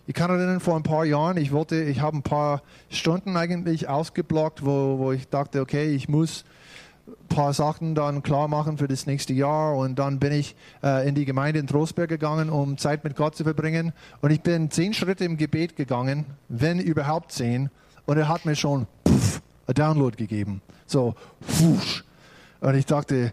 Ich 0.07 0.13
kann 0.15 0.31
erinnern, 0.31 0.61
vor 0.61 0.77
ein 0.77 0.83
paar 0.83 1.07
Jahren, 1.07 1.39
ich 1.39 1.51
wollte, 1.51 1.83
ich 1.83 2.01
habe 2.01 2.19
ein 2.19 2.23
paar 2.23 2.61
Stunden 2.91 3.39
eigentlich 3.39 3.89
ausgeblockt, 3.89 4.63
wo, 4.63 4.99
wo 4.99 5.13
ich 5.13 5.29
dachte, 5.29 5.63
okay, 5.63 5.95
ich 5.95 6.11
muss 6.11 6.45
ein 7.07 7.29
paar 7.29 7.55
Sachen 7.55 7.95
dann 7.95 8.23
klar 8.23 8.47
machen 8.49 8.77
für 8.77 8.87
das 8.87 9.07
nächste 9.07 9.33
Jahr. 9.33 9.75
Und 9.75 9.99
dann 9.99 10.19
bin 10.19 10.33
ich 10.33 10.57
äh, 10.83 11.09
in 11.09 11.15
die 11.15 11.25
Gemeinde 11.25 11.59
in 11.59 11.67
Trostberg 11.67 12.11
gegangen, 12.11 12.51
um 12.51 12.77
Zeit 12.77 13.03
mit 13.03 13.17
Gott 13.17 13.35
zu 13.35 13.45
verbringen. 13.45 13.95
Und 14.21 14.31
ich 14.31 14.43
bin 14.43 14.71
zehn 14.71 14.93
Schritte 14.93 15.25
im 15.25 15.39
Gebet 15.39 15.75
gegangen, 15.75 16.27
wenn 16.49 16.81
überhaupt 16.81 17.33
zehn. 17.33 17.71
Und 18.05 18.19
er 18.19 18.29
hat 18.29 18.45
mir 18.45 18.57
schon 18.57 18.87
ein 19.67 19.75
Download 19.75 20.17
gegeben, 20.17 20.61
so 20.87 21.15
fusch. 21.41 22.05
und 22.61 22.75
ich 22.75 22.85
dachte, 22.85 23.33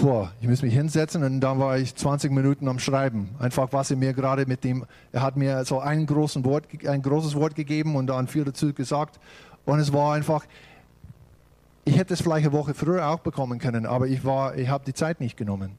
boah, 0.00 0.32
ich 0.40 0.48
muss 0.48 0.62
mich 0.62 0.74
hinsetzen 0.74 1.22
und 1.22 1.40
dann 1.40 1.58
war 1.58 1.78
ich 1.78 1.94
20 1.94 2.32
Minuten 2.32 2.68
am 2.68 2.78
Schreiben, 2.78 3.30
einfach 3.38 3.72
was 3.72 3.90
er 3.90 3.96
mir 3.96 4.12
gerade 4.12 4.46
mit 4.46 4.64
dem, 4.64 4.86
er 5.12 5.22
hat 5.22 5.36
mir 5.36 5.64
so 5.64 5.80
ein, 5.80 6.06
großen 6.06 6.44
Wort, 6.44 6.66
ein 6.86 7.02
großes 7.02 7.34
Wort 7.34 7.54
gegeben 7.54 7.96
und 7.96 8.08
dann 8.08 8.26
viel 8.26 8.44
dazu 8.44 8.72
gesagt 8.72 9.18
und 9.64 9.78
es 9.78 9.92
war 9.92 10.14
einfach, 10.14 10.44
ich 11.84 11.96
hätte 11.96 12.14
es 12.14 12.22
vielleicht 12.22 12.46
eine 12.46 12.54
Woche 12.54 12.74
früher 12.74 13.08
auch 13.08 13.20
bekommen 13.20 13.58
können, 13.58 13.86
aber 13.86 14.06
ich, 14.06 14.20
ich 14.56 14.68
habe 14.68 14.84
die 14.86 14.94
Zeit 14.94 15.20
nicht 15.20 15.36
genommen. 15.36 15.72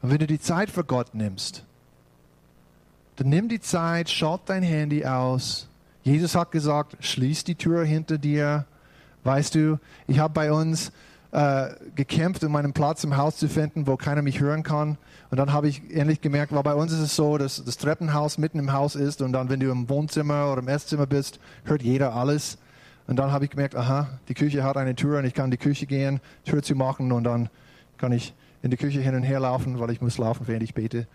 Und 0.00 0.10
wenn 0.10 0.18
du 0.18 0.26
die 0.26 0.40
Zeit 0.40 0.70
für 0.70 0.84
Gott 0.84 1.14
nimmst, 1.14 1.64
dann 3.16 3.28
nimm 3.28 3.48
die 3.48 3.60
Zeit, 3.60 4.08
schalt 4.08 4.42
dein 4.46 4.62
Handy 4.62 5.04
aus. 5.04 5.68
Jesus 6.04 6.36
hat 6.36 6.52
gesagt, 6.52 6.96
schließ 7.00 7.44
die 7.44 7.56
Tür 7.56 7.84
hinter 7.84 8.16
dir. 8.16 8.64
Weißt 9.24 9.56
du, 9.56 9.78
ich 10.06 10.20
habe 10.20 10.32
bei 10.32 10.52
uns 10.52 10.92
äh, 11.32 11.68
gekämpft, 11.94 12.42
um 12.44 12.56
einen 12.56 12.72
Platz 12.72 13.04
im 13.04 13.16
Haus 13.16 13.36
zu 13.36 13.48
finden, 13.48 13.86
wo 13.86 13.96
keiner 13.96 14.22
mich 14.22 14.40
hören 14.40 14.62
kann. 14.62 14.96
Und 15.30 15.36
dann 15.38 15.52
habe 15.52 15.68
ich 15.68 15.82
endlich 15.94 16.20
gemerkt, 16.20 16.54
weil 16.54 16.62
bei 16.62 16.74
uns 16.74 16.92
ist 16.92 17.00
es 17.00 17.16
so, 17.16 17.36
dass 17.36 17.62
das 17.62 17.76
Treppenhaus 17.76 18.38
mitten 18.38 18.58
im 18.58 18.72
Haus 18.72 18.94
ist 18.94 19.20
und 19.20 19.32
dann, 19.32 19.50
wenn 19.50 19.60
du 19.60 19.70
im 19.70 19.88
Wohnzimmer 19.88 20.50
oder 20.50 20.62
im 20.62 20.68
Esszimmer 20.68 21.06
bist, 21.06 21.38
hört 21.64 21.82
jeder 21.82 22.14
alles. 22.14 22.58
Und 23.06 23.16
dann 23.16 23.32
habe 23.32 23.44
ich 23.44 23.50
gemerkt, 23.50 23.74
aha, 23.74 24.08
die 24.28 24.34
Küche 24.34 24.64
hat 24.64 24.76
eine 24.76 24.94
Tür 24.94 25.18
und 25.18 25.24
ich 25.24 25.34
kann 25.34 25.46
in 25.46 25.50
die 25.50 25.58
Küche 25.58 25.86
gehen, 25.86 26.20
Tür 26.44 26.62
zu 26.62 26.74
machen 26.74 27.12
und 27.12 27.24
dann 27.24 27.48
kann 27.96 28.12
ich 28.12 28.34
in 28.62 28.70
die 28.70 28.76
Küche 28.76 29.00
hin 29.00 29.14
und 29.14 29.22
her 29.22 29.40
laufen, 29.40 29.78
weil 29.80 29.90
ich 29.90 30.00
muss 30.00 30.18
laufen, 30.18 30.46
während 30.46 30.62
ich 30.62 30.74
bete. 30.74 31.06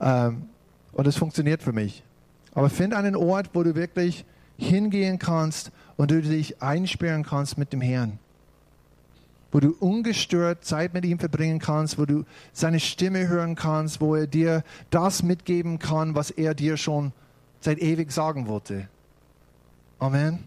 Ähm, 0.00 0.48
und 0.92 1.06
es 1.06 1.16
funktioniert 1.16 1.62
für 1.62 1.72
mich. 1.72 2.02
Aber 2.54 2.70
find 2.70 2.94
einen 2.94 3.16
Ort, 3.16 3.50
wo 3.52 3.62
du 3.62 3.74
wirklich 3.74 4.24
hingehen 4.56 5.18
kannst 5.18 5.72
und 5.96 6.10
du 6.10 6.22
dich 6.22 6.62
einsperren 6.62 7.24
kannst 7.24 7.58
mit 7.58 7.72
dem 7.72 7.80
Herrn. 7.80 8.18
Wo 9.54 9.60
du 9.60 9.70
ungestört 9.78 10.64
Zeit 10.64 10.94
mit 10.94 11.04
ihm 11.04 11.20
verbringen 11.20 11.60
kannst, 11.60 11.96
wo 11.96 12.06
du 12.06 12.24
seine 12.52 12.80
Stimme 12.80 13.28
hören 13.28 13.54
kannst, 13.54 14.00
wo 14.00 14.16
er 14.16 14.26
dir 14.26 14.64
das 14.90 15.22
mitgeben 15.22 15.78
kann, 15.78 16.16
was 16.16 16.32
er 16.32 16.54
dir 16.54 16.76
schon 16.76 17.12
seit 17.60 17.78
ewig 17.78 18.10
sagen 18.10 18.48
wollte. 18.48 18.88
Amen. 20.00 20.40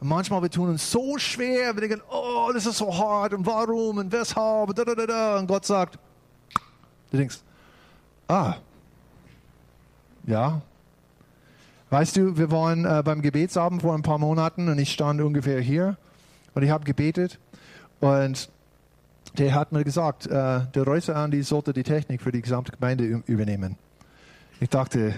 Und 0.00 0.08
manchmal 0.08 0.42
wir 0.42 0.50
tun 0.50 0.68
uns 0.68 0.90
so 0.90 1.16
schwer, 1.16 1.74
wir 1.74 1.88
denken, 1.88 2.02
oh, 2.10 2.50
das 2.52 2.66
ist 2.66 2.76
so 2.76 2.94
hart 2.94 3.32
und 3.32 3.46
warum 3.46 3.96
und 3.96 4.12
weshalb 4.12 4.68
und, 4.68 4.78
da, 4.78 4.84
da, 4.84 5.06
da, 5.06 5.38
und 5.38 5.46
Gott 5.46 5.64
sagt, 5.64 5.98
du 7.10 7.16
denkst, 7.16 7.38
ah, 8.28 8.56
ja. 10.26 10.60
Weißt 11.88 12.18
du, 12.18 12.36
wir 12.36 12.50
waren 12.50 12.84
äh, 12.84 13.02
beim 13.02 13.22
Gebetsabend 13.22 13.80
vor 13.80 13.94
ein 13.94 14.02
paar 14.02 14.18
Monaten 14.18 14.68
und 14.68 14.78
ich 14.78 14.92
stand 14.92 15.22
ungefähr 15.22 15.62
hier 15.62 15.96
und 16.52 16.62
ich 16.64 16.68
habe 16.68 16.84
gebetet 16.84 17.38
und 18.00 18.50
der 19.38 19.54
hat 19.54 19.72
mir 19.72 19.84
gesagt, 19.84 20.26
äh, 20.26 20.30
der 20.30 20.82
Reuser 20.84 21.16
Andi 21.16 21.42
sollte 21.42 21.72
die 21.72 21.82
Technik 21.82 22.22
für 22.22 22.30
die 22.32 22.42
gesamte 22.42 22.72
Gemeinde 22.72 23.22
übernehmen. 23.26 23.76
Ich 24.60 24.68
dachte, 24.68 25.14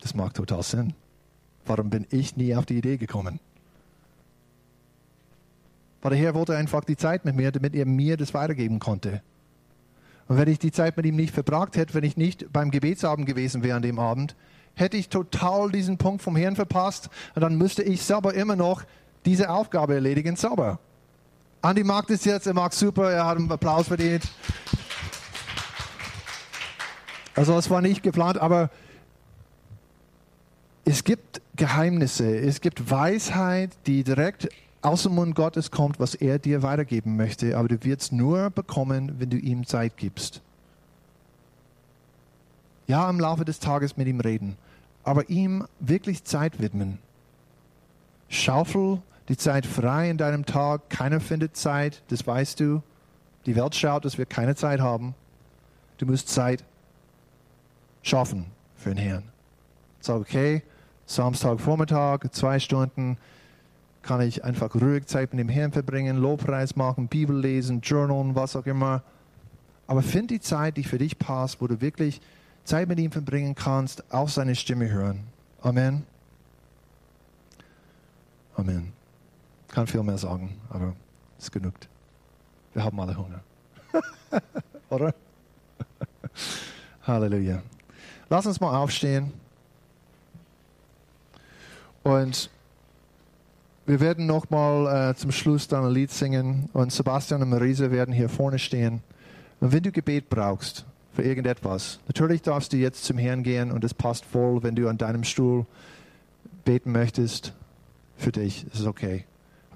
das 0.00 0.14
macht 0.14 0.36
total 0.36 0.62
Sinn. 0.62 0.94
Warum 1.66 1.90
bin 1.90 2.06
ich 2.10 2.36
nie 2.36 2.54
auf 2.54 2.66
die 2.66 2.78
Idee 2.78 2.96
gekommen? 2.96 3.40
Weil 6.00 6.10
der 6.10 6.20
Herr 6.20 6.34
wollte 6.34 6.56
einfach 6.56 6.84
die 6.84 6.96
Zeit 6.96 7.24
mit 7.24 7.36
mir, 7.36 7.52
damit 7.52 7.74
er 7.74 7.86
mir 7.86 8.16
das 8.16 8.34
weitergeben 8.34 8.78
konnte. 8.78 9.22
Und 10.28 10.36
wenn 10.36 10.48
ich 10.48 10.58
die 10.58 10.72
Zeit 10.72 10.96
mit 10.96 11.06
ihm 11.06 11.16
nicht 11.16 11.34
verbracht 11.34 11.76
hätte, 11.76 11.94
wenn 11.94 12.04
ich 12.04 12.16
nicht 12.16 12.52
beim 12.52 12.70
Gebetsabend 12.70 13.26
gewesen 13.26 13.62
wäre 13.62 13.76
an 13.76 13.82
dem 13.82 13.98
Abend, 13.98 14.36
hätte 14.74 14.96
ich 14.96 15.08
total 15.08 15.70
diesen 15.70 15.98
Punkt 15.98 16.22
vom 16.22 16.36
Herrn 16.36 16.54
verpasst 16.54 17.10
und 17.34 17.42
dann 17.42 17.56
müsste 17.56 17.82
ich 17.82 18.02
selber 18.02 18.34
immer 18.34 18.54
noch 18.54 18.84
diese 19.28 19.50
Aufgabe 19.50 19.94
erledigen, 19.94 20.36
sauber. 20.36 20.78
Andi 21.60 21.84
mag 21.84 22.06
das 22.06 22.24
jetzt, 22.24 22.46
er 22.46 22.54
mag 22.54 22.72
super, 22.72 23.10
er 23.10 23.26
hat 23.26 23.36
einen 23.36 23.50
Applaus 23.50 23.88
verdient. 23.88 24.24
Also 27.34 27.56
es 27.56 27.68
war 27.70 27.82
nicht 27.82 28.02
geplant, 28.02 28.38
aber 28.38 28.70
Es 30.88 31.04
gibt 31.04 31.42
Geheimnisse, 31.54 32.38
es 32.38 32.62
gibt 32.62 32.90
Weisheit, 32.90 33.76
die 33.86 34.04
direkt 34.04 34.48
aus 34.80 35.02
dem 35.02 35.16
Mund 35.16 35.34
Gottes 35.34 35.70
kommt, 35.70 36.00
was 36.00 36.14
er 36.14 36.38
dir 36.38 36.62
weitergeben 36.62 37.14
möchte, 37.14 37.58
aber 37.58 37.68
du 37.68 37.84
wirst 37.84 38.10
nur 38.10 38.48
bekommen, 38.48 39.16
wenn 39.18 39.28
du 39.28 39.36
ihm 39.36 39.66
Zeit 39.66 39.98
gibst. 39.98 40.40
Ja, 42.86 43.10
im 43.10 43.20
Laufe 43.20 43.44
des 43.44 43.60
Tages 43.60 43.98
mit 43.98 44.08
ihm 44.08 44.20
reden, 44.20 44.56
aber 45.04 45.28
ihm 45.28 45.66
wirklich 45.78 46.24
Zeit 46.24 46.58
widmen. 46.58 46.96
Schaufel 48.30 49.02
die 49.28 49.36
Zeit 49.36 49.66
frei 49.66 50.10
in 50.10 50.18
deinem 50.18 50.46
Tag. 50.46 50.90
Keiner 50.90 51.20
findet 51.20 51.56
Zeit, 51.56 52.02
das 52.08 52.26
weißt 52.26 52.60
du. 52.60 52.82
Die 53.46 53.56
Welt 53.56 53.74
schaut, 53.74 54.04
dass 54.04 54.18
wir 54.18 54.26
keine 54.26 54.54
Zeit 54.54 54.80
haben. 54.80 55.14
Du 55.98 56.06
musst 56.06 56.28
Zeit 56.28 56.64
schaffen 58.02 58.46
für 58.76 58.90
den 58.90 58.98
Herrn. 58.98 59.24
Sag, 60.00 60.16
okay, 60.20 60.62
Samstagvormittag, 61.06 62.30
zwei 62.32 62.58
Stunden, 62.58 63.18
kann 64.02 64.20
ich 64.20 64.44
einfach 64.44 64.74
ruhig 64.74 65.06
Zeit 65.06 65.32
mit 65.32 65.40
dem 65.40 65.48
Herrn 65.48 65.72
verbringen, 65.72 66.16
Lobpreis 66.16 66.76
machen, 66.76 67.08
Bibel 67.08 67.38
lesen, 67.38 67.80
Journalen, 67.80 68.34
was 68.34 68.56
auch 68.56 68.66
immer. 68.66 69.02
Aber 69.86 70.02
find 70.02 70.30
die 70.30 70.40
Zeit, 70.40 70.76
die 70.76 70.84
für 70.84 70.98
dich 70.98 71.18
passt, 71.18 71.60
wo 71.60 71.66
du 71.66 71.80
wirklich 71.80 72.20
Zeit 72.64 72.88
mit 72.88 72.98
ihm 72.98 73.10
verbringen 73.10 73.54
kannst, 73.54 74.12
auch 74.12 74.28
seine 74.28 74.54
Stimme 74.54 74.90
hören. 74.90 75.24
Amen. 75.62 76.04
Amen. 78.54 78.97
Kann 79.68 79.86
viel 79.86 80.02
mehr 80.02 80.18
sagen, 80.18 80.58
aber 80.70 80.94
es 81.38 81.50
genug. 81.50 81.74
Wir 82.74 82.84
haben 82.84 82.98
alle 83.00 83.16
Hunger. 83.16 83.40
Oder? 84.90 85.14
Halleluja. 87.06 87.62
Lass 88.30 88.46
uns 88.46 88.60
mal 88.60 88.76
aufstehen. 88.76 89.32
Und 92.02 92.50
wir 93.86 94.00
werden 94.00 94.26
nochmal 94.26 95.10
äh, 95.10 95.14
zum 95.14 95.32
Schluss 95.32 95.68
dann 95.68 95.84
ein 95.84 95.92
Lied 95.92 96.10
singen 96.10 96.68
und 96.72 96.92
Sebastian 96.92 97.42
und 97.42 97.50
Marise 97.50 97.90
werden 97.90 98.14
hier 98.14 98.28
vorne 98.28 98.58
stehen. 98.58 99.02
Und 99.60 99.72
wenn 99.72 99.82
du 99.82 99.90
Gebet 99.90 100.28
brauchst 100.28 100.84
für 101.14 101.22
irgendetwas, 101.22 101.98
natürlich 102.06 102.42
darfst 102.42 102.72
du 102.72 102.76
jetzt 102.76 103.04
zum 103.04 103.18
Herrn 103.18 103.42
gehen 103.42 103.72
und 103.72 103.84
es 103.84 103.94
passt 103.94 104.24
voll, 104.24 104.62
wenn 104.62 104.76
du 104.76 104.88
an 104.88 104.98
deinem 104.98 105.24
Stuhl 105.24 105.66
beten 106.64 106.92
möchtest 106.92 107.54
für 108.16 108.30
dich. 108.30 108.66
Es 108.72 108.80
ist 108.80 108.86
okay. 108.86 109.24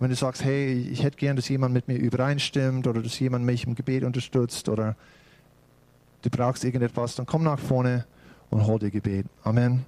Wenn 0.01 0.11
du 0.11 0.17
sagst, 0.17 0.45
hey, 0.45 0.73
ich 0.73 1.03
hätte 1.05 1.17
gern, 1.17 1.37
dass 1.37 1.49
jemand 1.49 1.75
mit 1.75 1.87
mir 1.87 1.97
übereinstimmt 1.97 2.87
oder 2.87 3.03
dass 3.03 3.19
jemand 3.19 3.45
mich 3.45 3.67
im 3.67 3.75
Gebet 3.75 4.05
unterstützt 4.05 4.69
oder 4.69 4.97
du 6.23 6.31
brauchst 6.31 6.65
irgendetwas, 6.65 7.15
dann 7.15 7.27
komm 7.27 7.45
nach 7.45 7.59
vorne 7.59 8.05
und 8.51 8.67
hol 8.67 8.79
dir 8.79 8.91
Gebet. 8.91 9.27
Amen. 9.45 9.85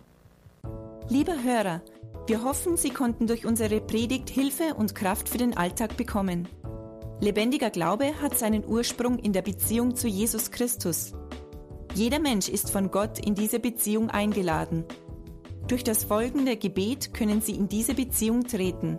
Lieber 1.09 1.35
Hörer, 1.43 1.83
wir 2.27 2.43
hoffen, 2.43 2.77
Sie 2.77 2.91
konnten 2.91 3.27
durch 3.27 3.45
unsere 3.45 3.81
Predigt 3.81 4.31
Hilfe 4.31 4.75
und 4.75 4.95
Kraft 4.95 5.29
für 5.29 5.39
den 5.39 5.57
Alltag 5.57 5.97
bekommen. 5.97 6.49
Lebendiger 7.21 7.71
Glaube 7.71 8.13
hat 8.23 8.39
seinen 8.39 8.65
Ursprung 8.67 9.19
in 9.19 9.33
der 9.33 9.43
Beziehung 9.43 9.97
zu 9.97 10.09
Jesus 10.09 10.51
Christus. 10.51 11.13
Jeder 11.95 12.19
Mensch 12.19 12.49
ist 12.49 12.71
von 12.71 12.91
Gott 12.91 13.19
in 13.19 13.35
diese 13.35 13.61
Beziehung 13.61 14.11
eingeladen. 14.11 14.85
Durch 15.69 15.85
das 15.85 16.05
folgende 16.05 16.57
Gebet 16.57 17.15
können 17.15 17.41
Sie 17.41 17.55
in 17.55 17.69
diese 17.69 17.95
Beziehung 17.95 18.45
treten. 18.45 18.99